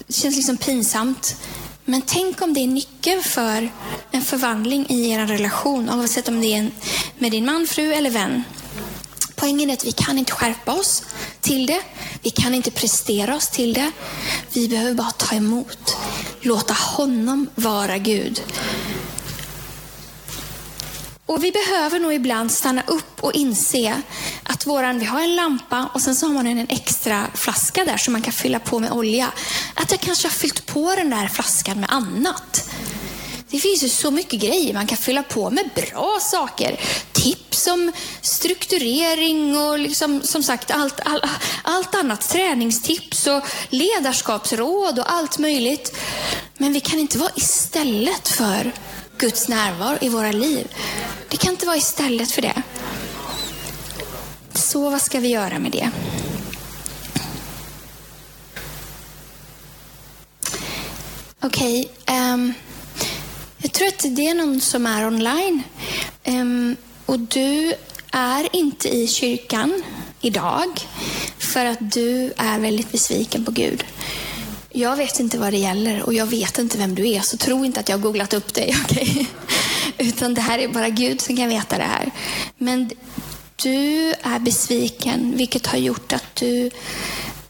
det 0.07 0.13
känns 0.13 0.35
liksom 0.35 0.57
pinsamt. 0.57 1.35
Men 1.85 2.01
tänk 2.01 2.41
om 2.41 2.53
det 2.53 2.59
är 2.59 2.67
nyckeln 2.67 3.23
för 3.23 3.69
en 4.11 4.21
förvandling 4.21 4.85
i 4.89 5.09
er 5.09 5.25
relation, 5.25 5.89
oavsett 5.89 6.27
om 6.27 6.41
det 6.41 6.53
är 6.53 6.71
med 7.17 7.31
din 7.31 7.45
man, 7.45 7.67
fru 7.67 7.93
eller 7.93 8.09
vän. 8.09 8.43
Poängen 9.35 9.69
är 9.69 9.73
att 9.73 9.85
vi 9.85 9.91
kan 9.91 10.17
inte 10.17 10.31
skärpa 10.31 10.73
oss 10.73 11.03
till 11.41 11.65
det. 11.65 11.81
Vi 12.21 12.29
kan 12.29 12.53
inte 12.53 12.71
prestera 12.71 13.35
oss 13.35 13.49
till 13.49 13.73
det. 13.73 13.91
Vi 14.53 14.67
behöver 14.67 14.93
bara 14.93 15.11
ta 15.11 15.35
emot. 15.35 15.97
Låta 16.41 16.73
honom 16.73 17.49
vara 17.55 17.97
Gud. 17.97 18.41
Och 21.27 21.43
vi 21.43 21.51
behöver 21.51 21.99
nog 21.99 22.13
ibland 22.13 22.51
stanna 22.51 22.83
upp 22.87 23.23
och 23.23 23.33
inse 23.33 24.01
att 24.43 24.67
våran, 24.67 24.99
vi 24.99 25.05
har 25.05 25.21
en 25.21 25.35
lampa 25.35 25.89
och 25.93 26.01
sen 26.01 26.15
så 26.15 26.25
har 26.25 26.33
man 26.33 26.47
en 26.47 26.67
extra 26.69 27.27
flaska 27.33 27.85
där 27.85 27.97
som 27.97 28.13
man 28.13 28.21
kan 28.21 28.33
fylla 28.33 28.59
på 28.59 28.79
med 28.79 28.91
olja. 28.91 29.31
Att 29.75 29.91
jag 29.91 29.99
kanske 29.99 30.27
har 30.27 30.33
fyllt 30.33 30.65
på 30.65 30.95
den 30.95 31.09
där 31.09 31.27
flaskan 31.27 31.79
med 31.79 31.89
annat. 31.91 32.69
Det 33.49 33.59
finns 33.59 33.83
ju 33.83 33.89
så 33.89 34.11
mycket 34.11 34.39
grejer 34.39 34.73
man 34.73 34.87
kan 34.87 34.97
fylla 34.97 35.23
på 35.23 35.49
med 35.49 35.69
bra 35.75 36.17
saker. 36.21 36.79
Tips 37.11 37.67
om 37.67 37.91
strukturering 38.21 39.57
och 39.57 39.79
liksom, 39.79 40.21
som 40.21 40.43
sagt 40.43 40.71
allt, 40.71 40.99
all, 41.05 41.21
allt 41.63 41.95
annat. 41.95 42.29
Träningstips 42.29 43.27
och 43.27 43.43
ledarskapsråd 43.69 44.99
och 44.99 45.13
allt 45.13 45.37
möjligt. 45.37 45.97
Men 46.57 46.73
vi 46.73 46.79
kan 46.79 46.99
inte 46.99 47.17
vara 47.17 47.31
istället 47.35 48.27
för 48.27 48.71
Guds 49.17 49.47
närvaro 49.47 49.97
i 50.01 50.09
våra 50.09 50.31
liv. 50.31 50.67
Det 51.29 51.37
kan 51.37 51.51
inte 51.51 51.65
vara 51.65 51.77
istället 51.77 52.31
för 52.31 52.41
det. 52.41 52.61
Så 54.53 54.89
vad 54.89 55.01
ska 55.01 55.19
vi 55.19 55.27
göra 55.27 55.59
med 55.59 55.71
det? 55.71 55.89
Okej, 61.39 61.89
okay, 62.03 62.33
um, 62.33 62.53
jag 63.57 63.71
tror 63.71 63.87
att 63.87 64.05
det 64.15 64.27
är 64.27 64.33
någon 64.33 64.61
som 64.61 64.85
är 64.85 65.07
online. 65.07 65.63
Um, 66.25 66.75
och 67.05 67.19
du 67.19 67.73
är 68.11 68.55
inte 68.55 68.89
i 68.89 69.07
kyrkan 69.07 69.83
idag 70.21 70.79
för 71.37 71.65
att 71.65 71.91
du 71.91 72.33
är 72.37 72.59
väldigt 72.59 72.91
besviken 72.91 73.45
på 73.45 73.51
Gud. 73.51 73.83
Jag 74.77 74.95
vet 74.95 75.19
inte 75.19 75.37
vad 75.37 75.53
det 75.53 75.57
gäller 75.57 76.03
och 76.03 76.13
jag 76.13 76.25
vet 76.25 76.57
inte 76.57 76.77
vem 76.77 76.95
du 76.95 77.07
är, 77.07 77.21
så 77.21 77.37
tro 77.37 77.65
inte 77.65 77.79
att 77.79 77.89
jag 77.89 77.97
har 77.97 78.03
googlat 78.03 78.33
upp 78.33 78.53
dig. 78.53 78.75
Okay? 78.85 79.25
Utan 79.97 80.33
det 80.33 80.41
här 80.41 80.59
är 80.59 80.67
bara 80.67 80.89
Gud 80.89 81.21
som 81.21 81.37
kan 81.37 81.49
veta 81.49 81.77
det 81.77 81.83
här. 81.83 82.11
Men 82.57 82.89
du 83.55 84.13
är 84.21 84.39
besviken, 84.39 85.33
vilket 85.37 85.67
har 85.67 85.77
gjort 85.77 86.13
att 86.13 86.35
du 86.35 86.69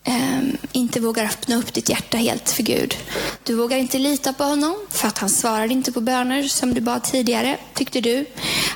eh, 0.03 0.39
inte 0.71 0.99
vågar 0.99 1.25
öppna 1.25 1.55
upp 1.55 1.73
ditt 1.73 1.89
hjärta 1.89 2.17
helt 2.17 2.49
för 2.49 2.63
Gud. 2.63 2.95
Du 3.43 3.55
vågar 3.55 3.77
inte 3.77 3.99
lita 3.99 4.33
på 4.33 4.43
honom 4.43 4.75
för 4.89 5.07
att 5.07 5.17
han 5.17 5.29
svarade 5.29 5.73
inte 5.73 5.91
på 5.91 6.01
böner 6.01 6.43
som 6.43 6.73
du 6.73 6.81
bad 6.81 7.03
tidigare, 7.03 7.57
tyckte 7.73 8.01
du. 8.01 8.25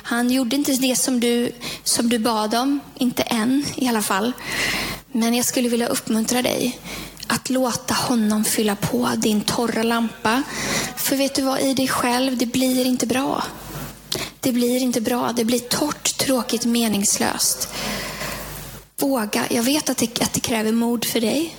Han 0.02 0.30
gjorde 0.30 0.56
inte 0.56 0.72
det 0.72 0.96
som 0.96 1.20
du, 1.20 1.52
som 1.84 2.08
du 2.08 2.18
bad 2.18 2.54
om, 2.54 2.80
inte 2.98 3.22
än 3.22 3.64
i 3.76 3.88
alla 3.88 4.02
fall. 4.02 4.32
Men 5.12 5.34
jag 5.34 5.46
skulle 5.46 5.68
vilja 5.68 5.86
uppmuntra 5.86 6.42
dig 6.42 6.78
att 7.32 7.50
låta 7.50 7.94
honom 7.94 8.44
fylla 8.44 8.76
på 8.76 9.10
din 9.16 9.40
torra 9.40 9.82
lampa. 9.82 10.42
För 10.96 11.16
vet 11.16 11.34
du 11.34 11.42
vad, 11.42 11.60
i 11.60 11.74
dig 11.74 11.88
själv, 11.88 12.36
det 12.36 12.46
blir 12.46 12.86
inte 12.86 13.06
bra. 13.06 13.44
Det 14.40 14.52
blir 14.52 14.80
inte 14.80 15.00
bra. 15.00 15.32
Det 15.36 15.44
blir 15.44 15.58
torrt, 15.58 16.18
tråkigt, 16.18 16.64
meningslöst. 16.64 17.68
Våga. 18.98 19.44
Jag 19.50 19.62
vet 19.62 19.90
att 19.90 19.96
det, 19.96 20.22
att 20.22 20.32
det 20.32 20.40
kräver 20.40 20.72
mod 20.72 21.04
för 21.04 21.20
dig. 21.20 21.56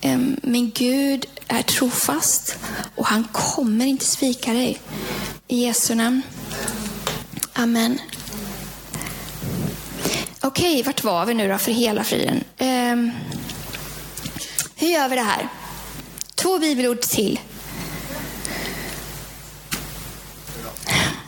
Ehm, 0.00 0.36
men 0.42 0.70
Gud 0.70 1.26
är 1.48 1.62
trofast 1.62 2.56
och 2.94 3.06
han 3.06 3.24
kommer 3.32 3.86
inte 3.86 4.04
svika 4.04 4.52
dig. 4.52 4.80
I 5.48 5.64
Jesu 5.64 5.94
namn. 5.94 6.22
Amen. 7.52 7.98
Okej, 10.40 10.72
okay, 10.72 10.82
vart 10.82 11.04
var 11.04 11.26
vi 11.26 11.34
nu 11.34 11.48
då 11.48 11.58
för 11.58 11.72
hela 11.72 12.04
friden? 12.04 12.44
Ehm, 12.58 13.10
hur 14.80 14.88
gör 14.88 15.08
vi 15.08 15.16
det 15.16 15.22
här? 15.22 15.48
Två 16.34 16.58
bibelord 16.58 17.00
till. 17.00 17.40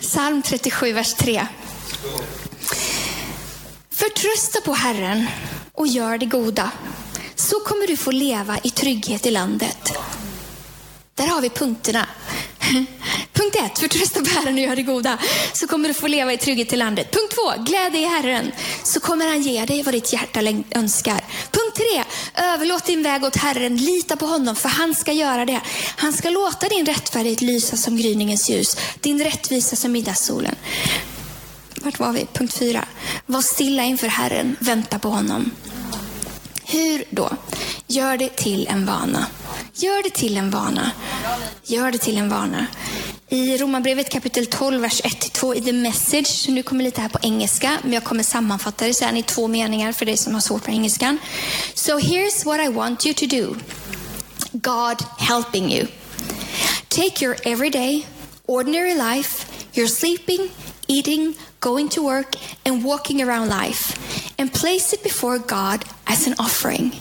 Psalm 0.01 0.43
37, 0.43 0.93
vers 0.93 1.15
3. 1.15 1.47
Förtrösta 3.91 4.61
på 4.61 4.73
Herren 4.73 5.27
och 5.73 5.87
gör 5.87 6.19
det 6.19 6.27
goda. 6.27 6.71
Så 7.35 7.61
kommer 7.61 7.87
du 7.87 7.97
få 7.97 8.11
leva 8.11 8.59
i 8.63 8.71
trygghet 8.71 9.27
i 9.27 9.31
landet. 9.31 9.93
Där 11.15 11.27
har 11.27 11.41
vi 11.41 11.51
punkterna. 11.51 12.07
Punkt 13.33 13.57
ett, 13.57 13.79
förtrösta 13.79 14.21
på 14.21 14.31
Herren 14.31 14.55
och 14.55 14.61
gör 14.61 14.77
det 14.77 14.83
goda. 14.83 15.19
Så 15.53 15.67
kommer 15.67 15.89
du 15.89 15.95
få 15.95 16.07
leva 16.07 16.33
i 16.33 16.39
trygghet 16.39 16.73
i 16.73 16.77
landet. 16.77 17.13
Punkt 17.13 17.35
två, 17.35 17.63
gläd 17.63 17.93
dig 17.93 18.03
i 18.03 18.07
Herren. 18.07 18.53
Så 18.85 19.01
kommer 19.01 19.27
han 19.27 19.43
ge 19.43 19.65
dig 19.65 19.83
vad 19.83 19.95
ditt 19.95 20.13
hjärta 20.13 20.41
önskar. 20.71 21.21
Punkt 21.51 21.77
tre, 21.77 22.05
överlåt 22.45 22.85
din 22.85 23.03
väg 23.03 23.25
åt 23.25 23.37
Herren. 23.37 23.77
Lita 23.77 24.17
på 24.17 24.27
honom, 24.27 24.57
för 24.57 24.69
han 24.69 24.95
ska 24.95 25.13
göra 25.13 25.45
det. 25.45 25.61
Han 25.97 26.13
ska 26.13 26.31
låta 26.31 26.69
din 26.69 26.87
rättfärdighet 26.87 27.41
lysa 27.41 27.77
som 27.77 27.97
gryningens 27.97 28.51
ljus. 28.51 28.77
Din 29.01 29.25
rättvisa 29.25 29.77
som 29.77 29.93
middagssolen. 29.93 30.55
Vart 31.75 31.99
var 31.99 32.13
vi? 32.13 32.27
Punkt 32.33 32.55
fyra. 32.55 32.85
Var 33.27 33.43
stilla 33.43 33.83
inför 33.83 34.09
Herren, 34.09 34.57
vänta 34.61 34.99
på 34.99 35.09
honom. 35.09 35.51
Hur 36.65 37.05
då? 37.11 37.31
Gör 37.87 38.17
det 38.17 38.37
till 38.37 38.67
en 38.67 38.87
vana. 38.87 39.27
Gör 39.83 40.03
det 40.03 40.11
till 40.11 40.37
en 40.37 40.51
vana. 40.51 40.91
Gör 41.65 41.93
det 41.93 41.99
till 41.99 42.17
en 42.17 42.29
vana. 42.29 42.67
I 43.29 43.59
Romarbrevet 43.59 44.11
kapitel 44.11 44.47
12, 44.47 44.81
vers 44.81 45.03
1-2 45.03 45.55
i 45.55 45.61
The 45.61 45.73
Message, 45.73 46.49
nu 46.49 46.63
kommer 46.63 46.85
lite 46.85 47.01
här 47.01 47.09
på 47.09 47.19
engelska, 47.23 47.79
men 47.83 47.93
jag 47.93 48.05
kommer 48.05 48.23
sammanfatta 48.23 48.87
det 48.87 48.95
sen 48.95 49.17
i 49.17 49.23
två 49.23 49.49
meningar 49.49 49.93
för 49.93 50.07
dig 50.07 50.17
som 50.17 50.35
har 50.35 50.41
svårt 50.41 50.67
med 50.67 50.75
engelskan. 50.75 51.19
So 51.75 51.99
here's 51.99 52.45
what 52.45 52.61
I 52.61 52.69
want 52.69 53.07
you 53.07 53.15
to 53.15 53.27
do. 53.27 53.57
God 54.53 55.03
helping 55.19 55.73
you. 55.73 55.87
Take 56.89 57.25
your 57.25 57.37
everyday, 57.45 58.07
ordinary 58.47 58.95
life, 58.95 59.47
your 59.75 59.89
sleeping, 59.89 60.49
eating, 60.87 61.35
going 61.61 61.89
to 61.89 62.03
work, 62.03 62.37
and 62.65 62.85
walking 62.85 63.23
around 63.23 63.49
life, 63.49 63.99
and 64.39 64.53
place 64.53 64.93
it 64.97 65.03
before 65.03 65.39
God 65.39 65.85
as 66.07 66.27
an 66.27 66.35
offering. 66.39 66.93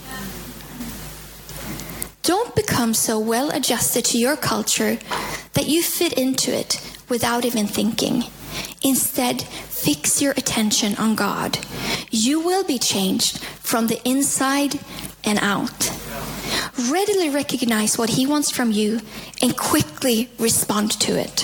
Don't 2.29 2.55
become 2.55 2.93
so 2.93 3.17
well 3.17 3.49
adjusted 3.49 4.05
to 4.05 4.19
your 4.19 4.37
culture 4.37 4.99
that 5.53 5.67
you 5.67 5.81
fit 5.81 6.13
into 6.13 6.55
it 6.55 6.79
without 7.09 7.43
even 7.43 7.65
thinking. 7.65 8.25
Instead, 8.83 9.41
fix 9.41 10.21
your 10.21 10.33
attention 10.33 10.95
on 10.97 11.15
God. 11.15 11.57
You 12.11 12.39
will 12.39 12.63
be 12.63 12.77
changed 12.77 13.43
from 13.43 13.87
the 13.87 13.99
inside 14.07 14.79
and 15.23 15.39
out. 15.41 15.89
Readily 16.91 17.31
recognize 17.31 17.97
what 17.97 18.11
He 18.11 18.27
wants 18.27 18.51
from 18.51 18.71
you 18.71 18.99
and 19.41 19.57
quickly 19.57 20.29
respond 20.37 20.91
to 20.99 21.19
it. 21.19 21.43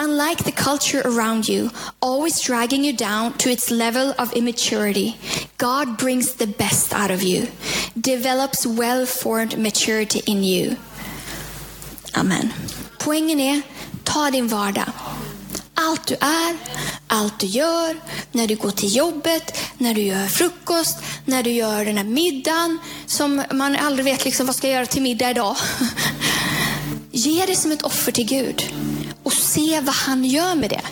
Unlike 0.00 0.44
the 0.44 0.52
culture 0.52 1.02
around 1.04 1.48
you, 1.48 1.70
always 2.00 2.40
dragging 2.40 2.84
you 2.84 2.92
down 2.92 3.32
to 3.38 3.50
its 3.50 3.68
level 3.68 4.14
of 4.16 4.32
immaturity, 4.32 5.16
God 5.56 5.98
brings 5.98 6.34
the 6.34 6.46
best 6.46 6.94
out 6.94 7.10
of 7.10 7.22
you, 7.22 7.48
develops 8.00 8.64
well 8.64 9.06
formed 9.06 9.58
maturity 9.58 10.22
in 10.24 10.44
you. 10.44 10.76
Amen. 12.14 12.52
Poängen 12.98 13.40
är, 13.40 13.62
ta 14.04 14.30
din 14.30 14.48
vardag. 14.48 14.92
Allt 15.74 16.06
du 16.06 16.14
är, 16.14 16.56
allt 17.06 17.40
du 17.40 17.46
gör, 17.46 17.96
när 18.32 18.46
du 18.46 18.56
går 18.56 18.70
till 18.70 18.96
jobbet, 18.96 19.58
när 19.78 19.94
du 19.94 20.00
gör 20.02 20.26
frukost, 20.26 20.96
när 21.24 21.42
du 21.42 21.50
gör 21.50 21.84
den 21.84 21.96
här 21.96 22.04
middagen 22.04 22.78
som 23.06 23.42
man 23.52 23.76
aldrig 23.76 24.04
vet 24.04 24.24
liksom, 24.24 24.46
vad 24.46 24.56
ska 24.56 24.66
jag 24.66 24.74
göra 24.74 24.86
till 24.86 25.02
middag 25.02 25.30
idag. 25.30 25.56
Ge 27.10 27.46
det 27.46 27.56
som 27.56 27.72
ett 27.72 27.82
offer 27.82 28.12
till 28.12 28.26
Gud 28.26 28.64
och 29.28 29.34
se 29.34 29.80
vad 29.80 29.94
han 29.94 30.24
gör 30.24 30.54
med 30.54 30.70
det. 30.70 30.82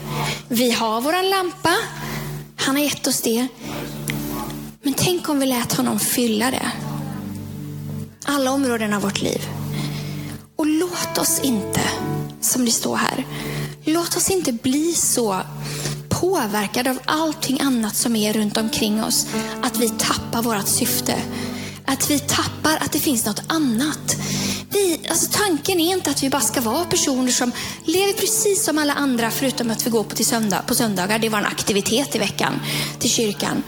Vi 0.48 0.70
har 0.70 1.00
våran 1.00 1.30
lampa. 1.30 1.74
Han 2.56 2.76
har 2.76 2.82
gett 2.82 3.06
oss 3.06 3.20
det. 3.20 3.48
Men 4.82 4.94
tänk 4.94 5.28
om 5.28 5.40
vi 5.40 5.46
lät 5.46 5.72
honom 5.72 6.00
fylla 6.00 6.50
det. 6.50 6.70
Alla 8.24 8.50
områden 8.50 8.92
av 8.92 9.02
vårt 9.02 9.22
liv. 9.22 9.48
Och 10.56 10.66
låt 10.66 11.18
oss 11.18 11.40
inte, 11.42 11.80
som 12.40 12.64
det 12.64 12.70
står 12.70 12.96
här, 12.96 13.26
låt 13.84 14.16
oss 14.16 14.30
inte 14.30 14.52
bli 14.52 14.92
så 14.94 15.40
påverkade 16.08 16.90
av 16.90 16.98
allting 17.04 17.60
annat 17.60 17.96
som 17.96 18.16
är 18.16 18.32
runt 18.32 18.56
omkring 18.56 19.04
oss. 19.04 19.26
Att 19.62 19.76
vi 19.76 19.88
tappar 19.88 20.42
vårt 20.42 20.68
syfte. 20.68 21.22
Att 21.84 22.10
vi 22.10 22.18
tappar 22.18 22.76
att 22.80 22.92
det 22.92 23.00
finns 23.00 23.26
något 23.26 23.42
annat 23.46 24.16
vi, 24.76 25.08
alltså 25.08 25.26
tanken 25.32 25.80
är 25.80 25.92
inte 25.92 26.10
att 26.10 26.22
vi 26.22 26.30
bara 26.30 26.42
ska 26.42 26.60
vara 26.60 26.84
personer 26.84 27.32
som 27.32 27.52
lever 27.84 28.12
precis 28.12 28.64
som 28.64 28.78
alla 28.78 28.92
andra 28.92 29.30
förutom 29.30 29.70
att 29.70 29.86
vi 29.86 29.90
går 29.90 30.04
på, 30.04 30.16
till 30.16 30.26
söndag, 30.26 30.62
på 30.66 30.74
söndagar. 30.74 31.18
Det 31.18 31.28
var 31.28 31.38
en 31.38 31.46
aktivitet 31.46 32.16
i 32.16 32.18
veckan 32.18 32.60
till 32.98 33.10
kyrkan. 33.10 33.62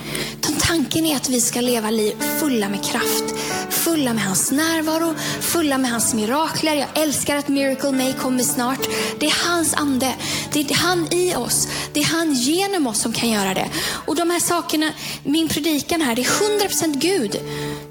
tanken 0.60 1.06
är 1.06 1.16
att 1.16 1.28
vi 1.28 1.40
ska 1.40 1.60
leva 1.60 1.90
liv 1.90 2.16
fulla 2.40 2.68
med 2.68 2.84
kraft, 2.84 3.24
fulla 3.70 4.14
med 4.14 4.24
hans 4.24 4.52
närvaro, 4.52 5.14
fulla 5.40 5.78
med 5.78 5.90
hans 5.90 6.14
mirakler. 6.14 6.74
Jag 6.74 6.88
älskar 7.02 7.36
att 7.36 7.48
Miracle 7.48 7.92
May 7.92 8.12
kommer 8.12 8.42
snart. 8.42 8.88
Det 9.18 9.26
är 9.26 9.48
hans 9.48 9.74
ande. 9.74 10.14
Det 10.52 10.60
är 10.60 10.74
han 10.74 11.08
i 11.12 11.34
oss. 11.34 11.68
Det 11.92 12.00
är 12.00 12.04
han 12.04 12.34
genom 12.34 12.86
oss 12.86 13.00
som 13.00 13.12
kan 13.12 13.30
göra 13.30 13.54
det. 13.54 13.68
Och 14.06 14.16
de 14.16 14.30
här 14.30 14.40
sakerna, 14.40 14.92
min 15.24 15.48
predikan 15.48 16.00
här, 16.00 16.14
det 16.14 16.22
är 16.22 16.68
100% 16.68 16.98
Gud. 16.98 17.36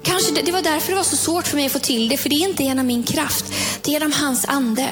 Kanske 0.02 0.32
det, 0.32 0.42
det 0.42 0.52
var 0.52 0.62
därför 0.62 0.92
det 0.92 0.96
var 0.96 1.02
så 1.02 1.16
svårt 1.16 1.46
för 1.46 1.56
mig 1.56 1.66
att 1.66 1.72
få 1.72 1.78
till 1.78 2.08
det, 2.08 2.16
för 2.16 2.28
det 2.28 2.36
är 2.36 2.48
inte 2.48 2.62
genom 2.62 2.86
min 2.86 3.02
kraft. 3.12 3.44
Det 3.82 3.90
är 3.90 3.92
genom 3.92 4.12
hans 4.12 4.44
ande. 4.48 4.88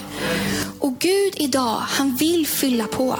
Och 0.78 0.98
Gud 0.98 1.34
idag, 1.36 1.82
han 1.88 2.16
vill 2.16 2.46
fylla 2.46 2.86
på. 2.86 3.18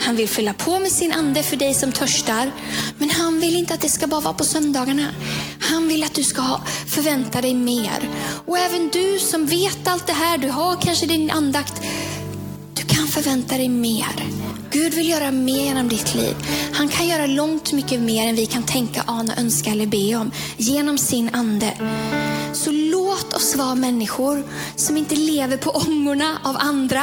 Han 0.00 0.16
vill 0.16 0.28
fylla 0.28 0.52
på 0.52 0.78
med 0.78 0.92
sin 0.92 1.12
ande 1.12 1.42
för 1.42 1.56
dig 1.56 1.74
som 1.74 1.92
törstar. 1.92 2.52
Men 2.98 3.10
han 3.10 3.40
vill 3.40 3.56
inte 3.56 3.74
att 3.74 3.80
det 3.80 3.88
ska 3.88 4.06
bara 4.06 4.20
vara 4.20 4.34
på 4.34 4.44
söndagarna. 4.44 5.08
Han 5.60 5.88
vill 5.88 6.04
att 6.04 6.14
du 6.14 6.22
ska 6.22 6.60
förvänta 6.88 7.40
dig 7.40 7.54
mer. 7.54 8.10
Och 8.46 8.58
även 8.58 8.88
du 8.88 9.18
som 9.18 9.46
vet 9.46 9.88
allt 9.88 10.06
det 10.06 10.12
här, 10.12 10.38
du 10.38 10.48
har 10.48 10.80
kanske 10.80 11.06
din 11.06 11.30
andakt. 11.30 11.82
Du 12.74 12.82
kan 12.82 13.08
förvänta 13.08 13.56
dig 13.56 13.68
mer. 13.68 14.26
Gud 14.70 14.94
vill 14.94 15.08
göra 15.08 15.30
mer 15.30 15.64
genom 15.64 15.88
ditt 15.88 16.14
liv. 16.14 16.36
Han 16.72 16.88
kan 16.88 17.08
göra 17.08 17.26
långt 17.26 17.72
mycket 17.72 18.00
mer 18.00 18.28
än 18.28 18.36
vi 18.36 18.46
kan 18.46 18.62
tänka, 18.62 19.02
ana, 19.06 19.36
önska 19.36 19.70
eller 19.70 19.86
be 19.86 20.16
om 20.16 20.30
genom 20.56 20.98
sin 20.98 21.30
ande. 21.32 21.72
Låt 23.36 23.42
oss 23.42 23.56
vara 23.56 23.74
människor 23.74 24.44
som 24.76 24.96
inte 24.96 25.14
lever 25.16 25.56
på 25.56 25.70
ångorna 25.70 26.38
av 26.42 26.56
andra 26.58 27.02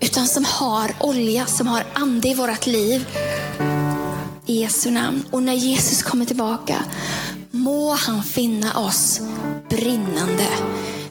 utan 0.00 0.26
som 0.26 0.44
har 0.44 0.90
olja, 1.00 1.46
som 1.46 1.66
har 1.66 1.84
ande 1.94 2.28
i 2.28 2.34
vårt 2.34 2.66
liv. 2.66 3.06
I 4.46 4.60
Jesu 4.60 4.90
namn. 4.90 5.24
Och 5.30 5.42
när 5.42 5.52
Jesus 5.52 6.02
kommer 6.02 6.24
tillbaka, 6.24 6.84
må 7.50 7.94
han 7.94 8.22
finna 8.22 8.78
oss 8.78 9.20
brinnande. 9.68 10.46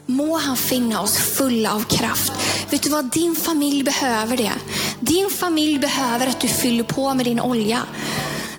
Må 0.06 0.38
han 0.38 0.56
finna 0.56 1.02
oss 1.02 1.16
fulla 1.16 1.74
av 1.74 1.84
kraft. 1.84 2.32
Vet 2.70 2.82
du 2.82 2.90
vad? 2.90 3.10
Din 3.12 3.36
familj 3.36 3.82
behöver 3.82 4.36
det. 4.36 4.52
Din 5.00 5.30
familj 5.30 5.78
behöver 5.78 6.26
att 6.26 6.40
du 6.40 6.48
fyller 6.48 6.84
på 6.84 7.14
med 7.14 7.26
din 7.26 7.40
olja. 7.40 7.82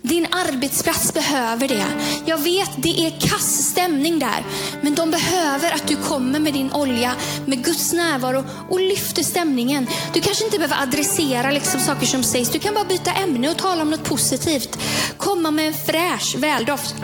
Din 0.01 0.27
arbetsplats 0.31 1.13
behöver 1.13 1.67
det. 1.67 1.85
Jag 2.25 2.37
vet, 2.37 2.71
det 2.77 3.05
är 3.05 3.19
kass 3.19 3.65
stämning 3.71 4.19
där. 4.19 4.45
Men 4.81 4.95
de 4.95 5.11
behöver 5.11 5.71
att 5.71 5.87
du 5.87 5.95
kommer 5.95 6.39
med 6.39 6.53
din 6.53 6.71
olja, 6.71 7.15
med 7.45 7.63
Guds 7.63 7.93
närvaro 7.93 8.43
och 8.69 8.79
lyfter 8.79 9.23
stämningen. 9.23 9.87
Du 10.13 10.21
kanske 10.21 10.45
inte 10.45 10.57
behöver 10.57 10.83
adressera 10.83 11.51
liksom 11.51 11.79
saker 11.79 12.05
som 12.05 12.23
sägs. 12.23 12.49
Du 12.49 12.59
kan 12.59 12.73
bara 12.73 12.85
byta 12.85 13.11
ämne 13.11 13.49
och 13.49 13.57
tala 13.57 13.81
om 13.81 13.89
något 13.89 14.03
positivt. 14.03 14.79
Komma 15.17 15.51
med 15.51 15.67
en 15.67 15.73
fräsch 15.73 16.35
väldoft. 16.37 16.95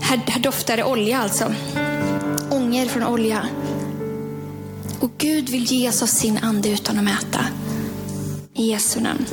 Här, 0.00 0.20
här 0.26 0.40
doftar 0.40 0.76
det 0.76 0.84
olja 0.84 1.18
alltså. 1.18 1.54
Ånger 2.50 2.86
från 2.86 3.06
olja. 3.06 3.48
Och 5.00 5.10
Gud 5.18 5.48
vill 5.48 5.64
ge 5.64 5.88
oss 5.88 6.02
av 6.02 6.06
sin 6.06 6.38
ande 6.38 6.68
utan 6.68 6.98
att 6.98 7.04
mäta. 7.04 7.44
I 8.54 8.70
Jesu 8.70 9.00
namn. 9.00 9.26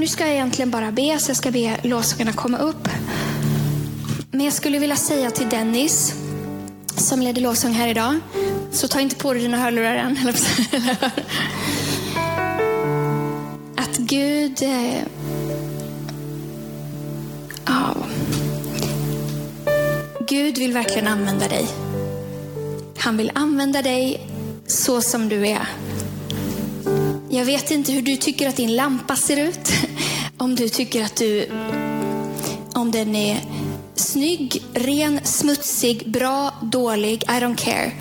Nu 0.00 0.06
ska 0.06 0.24
jag 0.24 0.34
egentligen 0.34 0.70
bara 0.70 0.92
be, 0.92 1.18
så 1.18 1.30
jag 1.30 1.36
ska 1.36 1.50
be 1.50 1.76
lovsångarna 1.82 2.32
komma 2.32 2.58
upp. 2.58 2.88
Men 4.30 4.44
jag 4.44 4.54
skulle 4.54 4.78
vilja 4.78 4.96
säga 4.96 5.30
till 5.30 5.48
Dennis, 5.48 6.14
som 6.96 7.22
leder 7.22 7.42
lovsång 7.42 7.72
här 7.72 7.88
idag, 7.88 8.14
så 8.72 8.88
ta 8.88 9.00
inte 9.00 9.16
på 9.16 9.32
dig 9.32 9.42
dina 9.42 9.56
hörlurar 9.56 9.96
än. 9.96 10.18
Att 13.76 13.96
Gud... 13.96 14.62
Eh, 14.62 15.02
ja, 17.66 17.96
Gud 20.28 20.58
vill 20.58 20.72
verkligen 20.72 21.08
använda 21.08 21.48
dig. 21.48 21.66
Han 22.98 23.16
vill 23.16 23.32
använda 23.34 23.82
dig 23.82 24.26
så 24.66 25.00
som 25.00 25.28
du 25.28 25.46
är. 25.46 25.68
Jag 27.32 27.44
vet 27.44 27.70
inte 27.70 27.92
hur 27.92 28.02
du 28.02 28.16
tycker 28.16 28.48
att 28.48 28.56
din 28.56 28.76
lampa 28.76 29.16
ser 29.16 29.36
ut. 29.48 29.72
Om 30.40 30.54
du 30.54 30.68
tycker 30.68 31.04
att 31.04 31.16
du, 31.16 31.46
om 32.72 32.90
den 32.90 33.16
är 33.16 33.40
snygg, 33.94 34.62
ren, 34.74 35.20
smutsig, 35.24 36.10
bra, 36.10 36.54
dålig, 36.62 37.22
I 37.22 37.26
don't 37.26 37.56
care. 37.56 37.92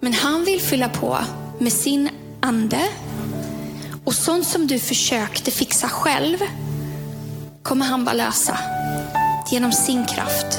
Men 0.00 0.12
han 0.12 0.44
vill 0.44 0.60
fylla 0.60 0.88
på 0.88 1.18
med 1.58 1.72
sin 1.72 2.08
ande. 2.40 2.80
Och 4.04 4.14
sånt 4.14 4.46
som 4.46 4.66
du 4.66 4.78
försökte 4.78 5.50
fixa 5.50 5.88
själv 5.88 6.38
kommer 7.62 7.86
han 7.86 8.04
bara 8.04 8.14
lösa 8.14 8.58
genom 9.50 9.72
sin 9.72 10.06
kraft. 10.06 10.58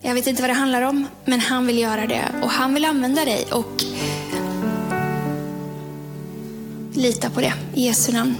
Jag 0.00 0.14
vet 0.14 0.26
inte 0.26 0.42
vad 0.42 0.50
det 0.50 0.54
handlar 0.54 0.82
om, 0.82 1.06
men 1.24 1.40
han 1.40 1.66
vill 1.66 1.78
göra 1.78 2.06
det 2.06 2.24
och 2.42 2.50
han 2.50 2.74
vill 2.74 2.84
använda 2.84 3.24
dig. 3.24 3.46
Och 3.52 3.84
Lita 6.96 7.30
på 7.30 7.40
det 7.40 7.52
i 7.74 7.86
Jesu 7.86 8.12
namn. 8.12 8.34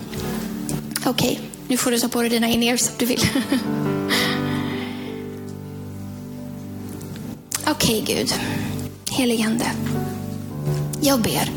Okej, 1.06 1.10
okay, 1.10 1.36
nu 1.68 1.76
får 1.76 1.90
du 1.90 1.98
ta 1.98 2.08
på 2.08 2.20
dig 2.20 2.30
dina 2.30 2.48
in-ears 2.48 2.88
om 2.88 2.94
du 2.98 3.06
vill. 3.06 3.20
Okej 7.66 8.02
okay, 8.02 8.14
Gud, 8.14 8.34
heligande. 9.10 9.64
Jag 11.00 11.20
ber 11.20 11.52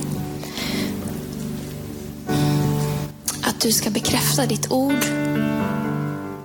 att 3.43 3.62
du 3.62 3.72
ska 3.72 3.89
bekräfta 3.89 4.45
ditt 4.45 4.72
ord 4.72 5.06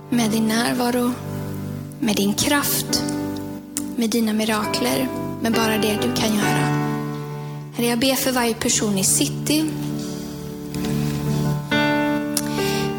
med 0.09 0.31
din 0.31 0.47
närvaro, 0.47 1.11
med 1.99 2.15
din 2.15 2.33
kraft, 2.33 3.03
med 3.95 4.09
dina 4.09 4.33
mirakler, 4.33 5.07
med 5.41 5.53
bara 5.53 5.77
det 5.77 5.97
du 6.01 6.13
kan 6.15 6.35
göra. 6.35 6.85
Herre, 7.75 7.87
jag 7.87 7.99
ber 7.99 8.15
för 8.15 8.31
varje 8.31 8.53
person 8.53 8.97
i 8.97 9.03
city, 9.03 9.65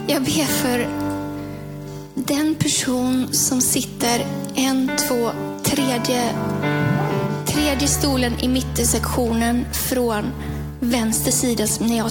Jag 0.09 0.23
ber 0.23 0.45
för 0.45 0.89
den 2.15 2.55
person 2.55 3.29
som 3.33 3.61
sitter 3.61 4.27
en, 4.55 4.91
två, 5.09 5.31
tredje, 5.63 6.31
tredje 7.47 7.89
stolen 7.89 8.33
i 8.41 8.49
mittensektionen 8.49 9.65
från 9.73 10.25
vänster 10.81 11.31
sida 11.31 11.65
när 11.81 11.97
jag 11.97 12.11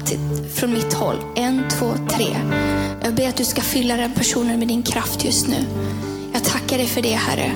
från 0.54 0.74
mitt 0.74 0.94
håll. 0.94 1.18
En, 1.36 1.70
två, 1.70 1.94
tre. 2.10 2.38
Jag 3.04 3.16
ber 3.16 3.30
att 3.30 3.38
du 3.38 3.46
ska 3.46 3.62
fylla 3.62 3.98
den 3.98 4.12
personen 4.12 4.60
med 4.60 4.68
din 4.68 4.84
kraft 4.84 5.26
just 5.26 5.48
nu. 5.48 5.66
Jag 6.34 6.44
tackar 6.44 6.78
dig 6.78 6.88
för 6.88 7.02
det 7.02 7.16
Herre. 7.16 7.52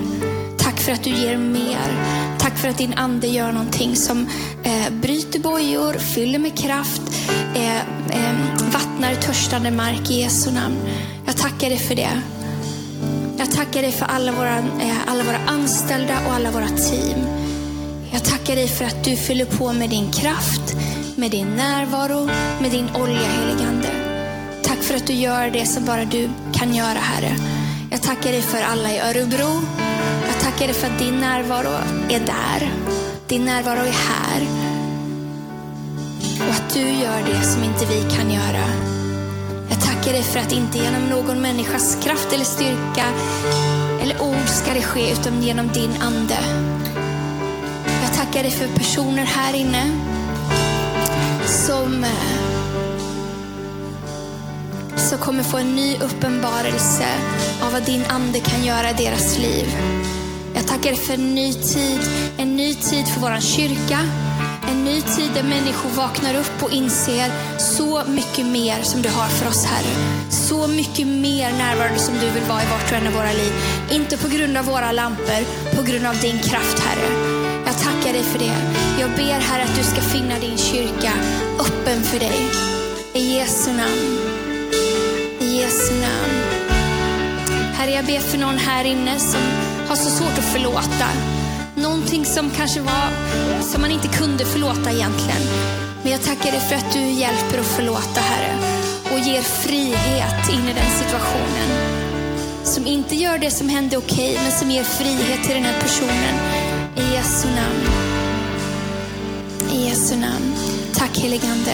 Tack 0.58 0.80
för 0.80 0.92
att 0.92 1.04
du 1.04 1.10
ger 1.10 1.38
mer. 1.38 2.29
Tack 2.50 2.58
för 2.58 2.68
att 2.68 2.78
din 2.78 2.94
ande 2.94 3.28
gör 3.28 3.52
någonting 3.52 3.96
som 3.96 4.28
eh, 4.64 4.94
bryter 5.02 5.40
bojor, 5.40 5.94
fyller 5.94 6.40
med 6.40 6.58
kraft, 6.58 7.02
eh, 7.56 7.78
eh, 7.78 8.36
vattnar 8.74 9.16
törstande 9.16 9.72
mark 9.72 10.12
i 10.12 10.22
Jesu 10.22 10.52
namn. 10.52 10.76
Jag 11.26 11.38
tackar 11.38 11.70
dig 11.70 11.78
för 11.78 11.96
det. 11.96 12.22
Jag 13.38 13.52
tackar 13.52 13.82
dig 13.82 13.92
för 13.92 14.06
alla 14.06 14.32
våra, 14.32 14.58
eh, 14.58 14.98
alla 15.08 15.24
våra 15.24 15.38
anställda 15.48 16.14
och 16.28 16.34
alla 16.34 16.52
våra 16.52 16.68
team. 16.68 17.20
Jag 18.12 18.24
tackar 18.24 18.56
dig 18.56 18.68
för 18.68 18.86
att 18.86 19.04
du 19.04 19.16
fyller 19.16 19.46
på 19.46 19.74
med 19.74 19.90
din 19.90 20.12
kraft, 20.12 20.76
med 21.16 21.32
din 21.32 21.56
närvaro, 21.56 22.30
med 22.62 22.72
din 22.72 22.90
olja 22.96 23.30
heligande. 23.30 23.90
Tack 24.64 24.84
för 24.84 24.96
att 24.96 25.08
du 25.08 25.14
gör 25.14 25.50
det 25.50 25.66
som 25.66 25.86
bara 25.86 26.06
du 26.06 26.30
kan 26.54 26.76
göra 26.76 27.00
Herre. 27.00 27.36
Jag 27.92 28.02
tackar 28.02 28.32
dig 28.32 28.42
för 28.42 28.62
alla 28.62 28.92
i 28.92 29.00
Örebro. 29.00 29.79
Jag 30.60 30.68
tackar 30.68 30.74
dig 30.74 30.82
för 30.82 30.94
att 30.96 31.00
din 31.00 31.20
närvaro 31.20 31.70
är 32.10 32.20
där. 32.20 32.72
Din 33.28 33.46
närvaro 33.46 33.80
är 33.80 33.92
här. 33.92 34.48
Och 36.48 36.54
att 36.54 36.74
du 36.74 36.80
gör 36.80 37.24
det 37.26 37.46
som 37.46 37.64
inte 37.64 37.86
vi 37.86 38.16
kan 38.16 38.32
göra. 38.32 38.66
Jag 39.70 39.82
tackar 39.82 40.12
dig 40.12 40.24
för 40.24 40.40
att 40.40 40.52
inte 40.52 40.78
genom 40.78 41.10
någon 41.10 41.42
människas 41.42 41.98
kraft 42.04 42.34
eller 42.34 42.44
styrka 42.44 43.06
eller 44.02 44.22
ord 44.22 44.48
ska 44.48 44.74
det 44.74 44.82
ske, 44.82 45.12
utan 45.12 45.44
genom 45.44 45.68
din 45.68 46.02
ande. 46.02 46.38
Jag 48.02 48.14
tackar 48.14 48.44
dig 48.44 48.52
för 48.52 48.68
personer 48.68 49.26
här 49.26 49.54
inne 49.56 49.92
som, 51.46 52.06
som 54.98 55.18
kommer 55.18 55.44
få 55.44 55.58
en 55.58 55.76
ny 55.76 55.96
uppenbarelse 55.96 57.08
av 57.62 57.72
vad 57.72 57.84
din 57.84 58.06
ande 58.06 58.40
kan 58.40 58.66
göra 58.66 58.90
i 58.90 58.94
deras 58.94 59.38
liv. 59.38 59.66
Jag 60.80 60.86
tackar 60.86 60.98
dig 60.98 61.06
för 61.06 61.14
en 61.14 61.36
ny 61.36 61.54
tid, 61.54 62.00
en 62.38 62.56
ny 62.56 62.74
tid 62.74 63.08
för 63.08 63.22
vår 63.22 63.40
kyrka, 63.42 64.00
en 64.72 64.86
ny 64.86 65.02
tid 65.02 65.32
där 65.34 65.44
människor 65.44 65.90
vaknar 65.90 66.34
upp 66.36 66.64
och 66.64 66.72
inser 66.72 67.32
så 67.58 68.04
mycket 68.08 68.46
mer 68.46 68.82
som 68.82 69.02
du 69.02 69.10
har 69.10 69.28
för 69.28 69.48
oss, 69.50 69.66
Herre. 69.66 69.94
Så 70.30 70.68
mycket 70.68 71.08
mer 71.08 71.52
närvarande 71.52 72.00
som 72.00 72.14
du 72.14 72.30
vill 72.32 72.44
vara 72.50 72.64
i 72.64 72.66
vart 72.66 72.92
och 72.92 72.98
en 72.98 73.08
av 73.08 73.14
våra 73.14 73.32
liv. 73.32 73.54
Inte 73.92 74.18
på 74.18 74.28
grund 74.28 74.58
av 74.58 74.66
våra 74.66 74.92
lampor, 74.92 75.42
på 75.76 75.84
grund 75.84 76.06
av 76.06 76.18
din 76.18 76.40
kraft, 76.40 76.80
Herre. 76.80 77.10
Jag 77.66 77.78
tackar 77.78 78.14
dig 78.14 78.24
för 78.24 78.40
det. 78.40 78.58
Jag 79.00 79.10
ber, 79.10 79.40
Herre, 79.40 79.64
att 79.64 79.76
du 79.76 79.84
ska 79.84 80.02
finna 80.02 80.40
din 80.40 80.58
kyrka 80.58 81.12
öppen 81.60 82.04
för 82.04 82.20
dig. 82.20 82.40
I 83.14 83.38
Jesu 83.38 83.72
namn. 83.72 84.20
I 85.40 85.58
Jesu 85.58 85.94
namn. 85.94 86.70
Herre, 87.74 87.92
jag 87.92 88.06
ber 88.06 88.20
för 88.20 88.38
någon 88.38 88.58
här 88.58 88.84
inne 88.86 89.20
som 89.20 89.42
har 89.90 89.96
så 89.96 90.10
svårt 90.10 90.38
att 90.38 90.52
förlåta. 90.54 91.08
Någonting 91.76 92.26
som 92.26 92.50
kanske 92.50 92.82
var, 92.82 93.10
som 93.62 93.82
man 93.82 93.92
inte 93.92 94.08
kunde 94.08 94.46
förlåta 94.46 94.92
egentligen. 94.92 95.42
Men 96.04 96.12
jag 96.12 96.22
tackar 96.24 96.52
dig 96.52 96.60
för 96.60 96.76
att 96.76 96.94
du 96.94 97.00
hjälper 97.00 97.60
att 97.60 97.66
förlåta, 97.66 98.22
Herre. 98.22 98.54
Och 99.12 99.20
ger 99.20 99.42
frihet 99.42 100.50
in 100.50 100.70
i 100.70 100.74
den 100.74 100.92
situationen. 101.00 101.70
som 102.64 102.88
inte 102.88 103.16
gör 103.16 103.38
det 103.38 103.52
som 103.52 103.70
hände 103.70 103.98
okej, 103.98 104.40
men 104.44 104.52
som 104.52 104.72
ger 104.72 104.84
frihet 104.84 105.44
till 105.44 105.56
den 105.56 105.64
här 105.64 105.82
personen. 105.82 106.36
I 106.96 107.14
Jesu 107.14 107.48
namn. 107.48 107.86
I 109.72 109.88
Jesu 109.88 110.16
namn. 110.16 110.56
Tack 110.94 111.18
heligande. 111.18 111.74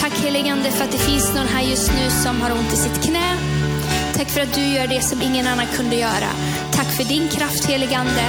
Tack 0.00 0.12
heligande 0.12 0.70
för 0.70 0.84
att 0.84 0.92
det 0.92 0.98
finns 0.98 1.34
någon 1.34 1.46
här 1.48 1.62
just 1.62 1.92
nu 1.92 2.10
som 2.10 2.40
har 2.40 2.50
ont 2.50 2.72
i 2.72 2.76
sitt 2.76 3.02
knä. 3.04 3.36
Tack 4.16 4.28
för 4.28 4.40
att 4.40 4.54
du 4.54 4.60
gör 4.60 4.86
det 4.86 5.02
som 5.02 5.22
ingen 5.22 5.46
annan 5.46 5.66
kunde 5.76 5.96
göra. 5.96 6.30
För 6.96 7.04
din 7.04 7.28
kraft 7.28 7.64
heligande. 7.64 8.24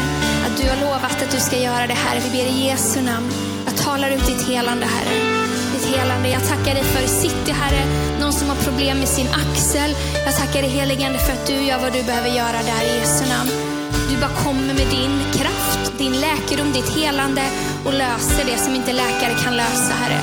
Att 0.46 0.58
du 0.58 0.70
har 0.70 0.78
lovat 0.82 1.22
att 1.24 1.32
du 1.32 1.40
ska 1.40 1.58
göra 1.58 1.88
det 1.88 1.94
här. 1.94 2.20
Vi 2.20 2.30
ber 2.30 2.46
i 2.52 2.68
Jesu 2.68 3.02
namn. 3.02 3.30
Jag 3.66 3.78
talar 3.78 4.10
ut 4.10 4.26
ditt 4.26 4.48
helande 4.48 4.86
Herre. 4.86 5.16
Ditt 5.74 5.96
helande. 5.96 6.30
Jag 6.30 6.48
tackar 6.48 6.74
dig 6.74 6.84
för 6.84 7.08
City 7.08 7.52
Herre. 7.52 7.84
Någon 8.20 8.34
som 8.34 8.50
har 8.50 8.56
problem 8.56 8.98
med 8.98 9.08
sin 9.08 9.28
axel. 9.28 9.96
Jag 10.26 10.36
tackar 10.36 10.62
dig 10.62 10.72
heligande 10.72 11.20
för 11.20 11.34
att 11.34 11.48
du 11.48 11.54
gör 11.54 11.80
vad 11.80 11.94
du 11.94 12.04
behöver 12.04 12.30
göra 12.30 12.60
där 12.72 12.84
i 12.90 13.00
Jesu 13.00 13.30
namn. 13.30 13.50
Du 14.10 14.18
bara 14.18 14.36
kommer 14.44 14.74
med 14.74 14.88
din 14.98 15.16
kraft, 15.34 15.98
din 15.98 16.16
läkedom, 16.26 16.74
ditt 16.74 16.90
helande 16.98 17.44
och 17.86 17.94
löser 17.94 18.46
det 18.46 18.58
som 18.58 18.76
inte 18.76 18.94
läkare 18.94 19.34
kan 19.44 19.56
lösa 19.56 19.94
Herre. 20.02 20.20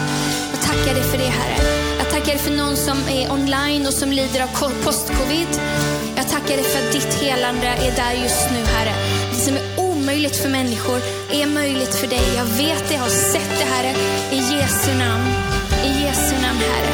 Jag 0.52 0.60
tackar 0.62 0.94
dig 0.94 1.04
för 1.10 1.18
det 1.18 1.32
Herre. 1.38 1.56
Jag 1.98 2.10
tackar 2.10 2.32
dig 2.32 2.38
för 2.38 2.56
någon 2.56 2.76
som 2.76 2.98
är 3.08 3.32
online 3.32 3.86
och 3.86 3.94
som 3.94 4.12
lider 4.12 4.42
av 4.42 4.48
post-covid. 4.84 5.48
Jag 6.22 6.30
tackar 6.30 6.56
dig 6.56 6.64
för 6.64 6.78
att 6.78 6.92
ditt 6.92 7.14
helande 7.14 7.66
är 7.66 7.96
där 7.96 8.12
just 8.22 8.50
nu 8.50 8.64
Herre. 8.64 8.94
Det 9.30 9.36
som 9.36 9.56
är 9.56 9.62
omöjligt 9.76 10.36
för 10.36 10.48
människor 10.48 11.00
är 11.30 11.46
möjligt 11.46 11.94
för 11.94 12.06
dig. 12.06 12.34
Jag 12.36 12.44
vet 12.44 12.88
det, 12.88 12.94
jag 12.94 13.00
har 13.00 13.08
sett 13.08 13.58
det 13.58 13.64
Herre. 13.64 13.94
I 14.30 14.36
Jesu 14.36 14.94
namn. 14.98 15.26
I 15.84 16.02
Jesu 16.02 16.34
namn 16.42 16.60
Herre. 16.72 16.92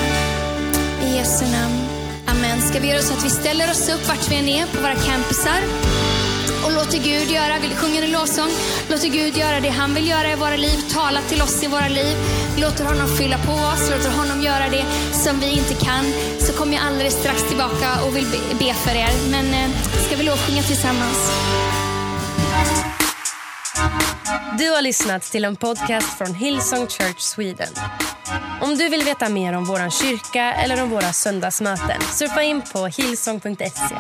I 1.07 1.16
Jesu 1.16 1.45
namn. 1.45 1.79
Amen. 2.26 2.62
Ska 2.62 2.81
vi 2.81 2.89
göra 2.89 3.03
så 3.03 3.14
att 3.14 3.24
vi 3.24 3.31
ställer 3.31 3.70
oss 3.70 3.89
upp 3.89 4.09
vart 4.09 4.31
vi 4.31 4.37
än 4.37 4.49
är 4.49 4.66
på 4.66 4.81
våra 4.83 4.95
campusar 4.95 5.61
och 6.64 6.72
låter 6.72 6.99
Gud 6.99 7.31
göra, 7.31 7.59
vi 7.62 7.74
sjunger 7.74 8.03
en 8.03 8.12
lovsång, 8.12 8.51
låter 8.91 9.09
Gud 9.09 9.37
göra 9.37 9.61
det 9.61 9.68
han 9.68 9.95
vill 9.95 10.09
göra 10.09 10.33
i 10.33 10.35
våra 10.35 10.57
liv, 10.57 10.79
tala 10.93 11.20
till 11.20 11.43
oss 11.43 11.62
i 11.62 11.66
våra 11.66 11.89
liv, 11.89 12.16
låter 12.61 12.84
honom 12.84 13.09
fylla 13.09 13.38
på 13.38 13.52
oss, 13.52 13.90
låter 13.90 14.11
honom 14.11 14.40
göra 14.40 14.68
det 14.68 14.84
som 15.12 15.40
vi 15.40 15.50
inte 15.50 15.74
kan. 15.74 16.04
Så 16.38 16.52
kommer 16.52 16.72
jag 16.72 16.82
alldeles 16.86 17.14
strax 17.14 17.48
tillbaka 17.48 17.88
och 18.06 18.16
vill 18.16 18.26
be, 18.59 18.74
för 18.74 18.90
er. 18.90 19.30
Men 19.30 19.46
eh, 19.46 19.70
ska 20.06 20.16
vi 20.16 20.22
lovsjunga 20.22 20.62
tillsammans? 20.62 21.30
Du 24.59 24.70
har 24.70 24.82
lyssnat 24.82 25.22
till 25.22 25.44
en 25.44 25.56
podcast 25.56 26.18
från 26.18 26.34
Hillsong 26.34 26.86
Church 26.86 27.20
Sweden. 27.20 27.72
Om 28.61 28.76
du 28.76 28.88
vill 28.88 29.04
veta 29.04 29.28
mer 29.28 29.52
om 29.52 29.64
vår 29.64 29.90
kyrka 29.90 30.52
eller 30.52 30.82
om 30.82 30.90
våra 30.90 31.12
söndagsmöten 31.12 32.00
surfa 32.00 32.42
in 32.42 32.62
på 32.72 32.86
hillsong.se. 32.86 33.94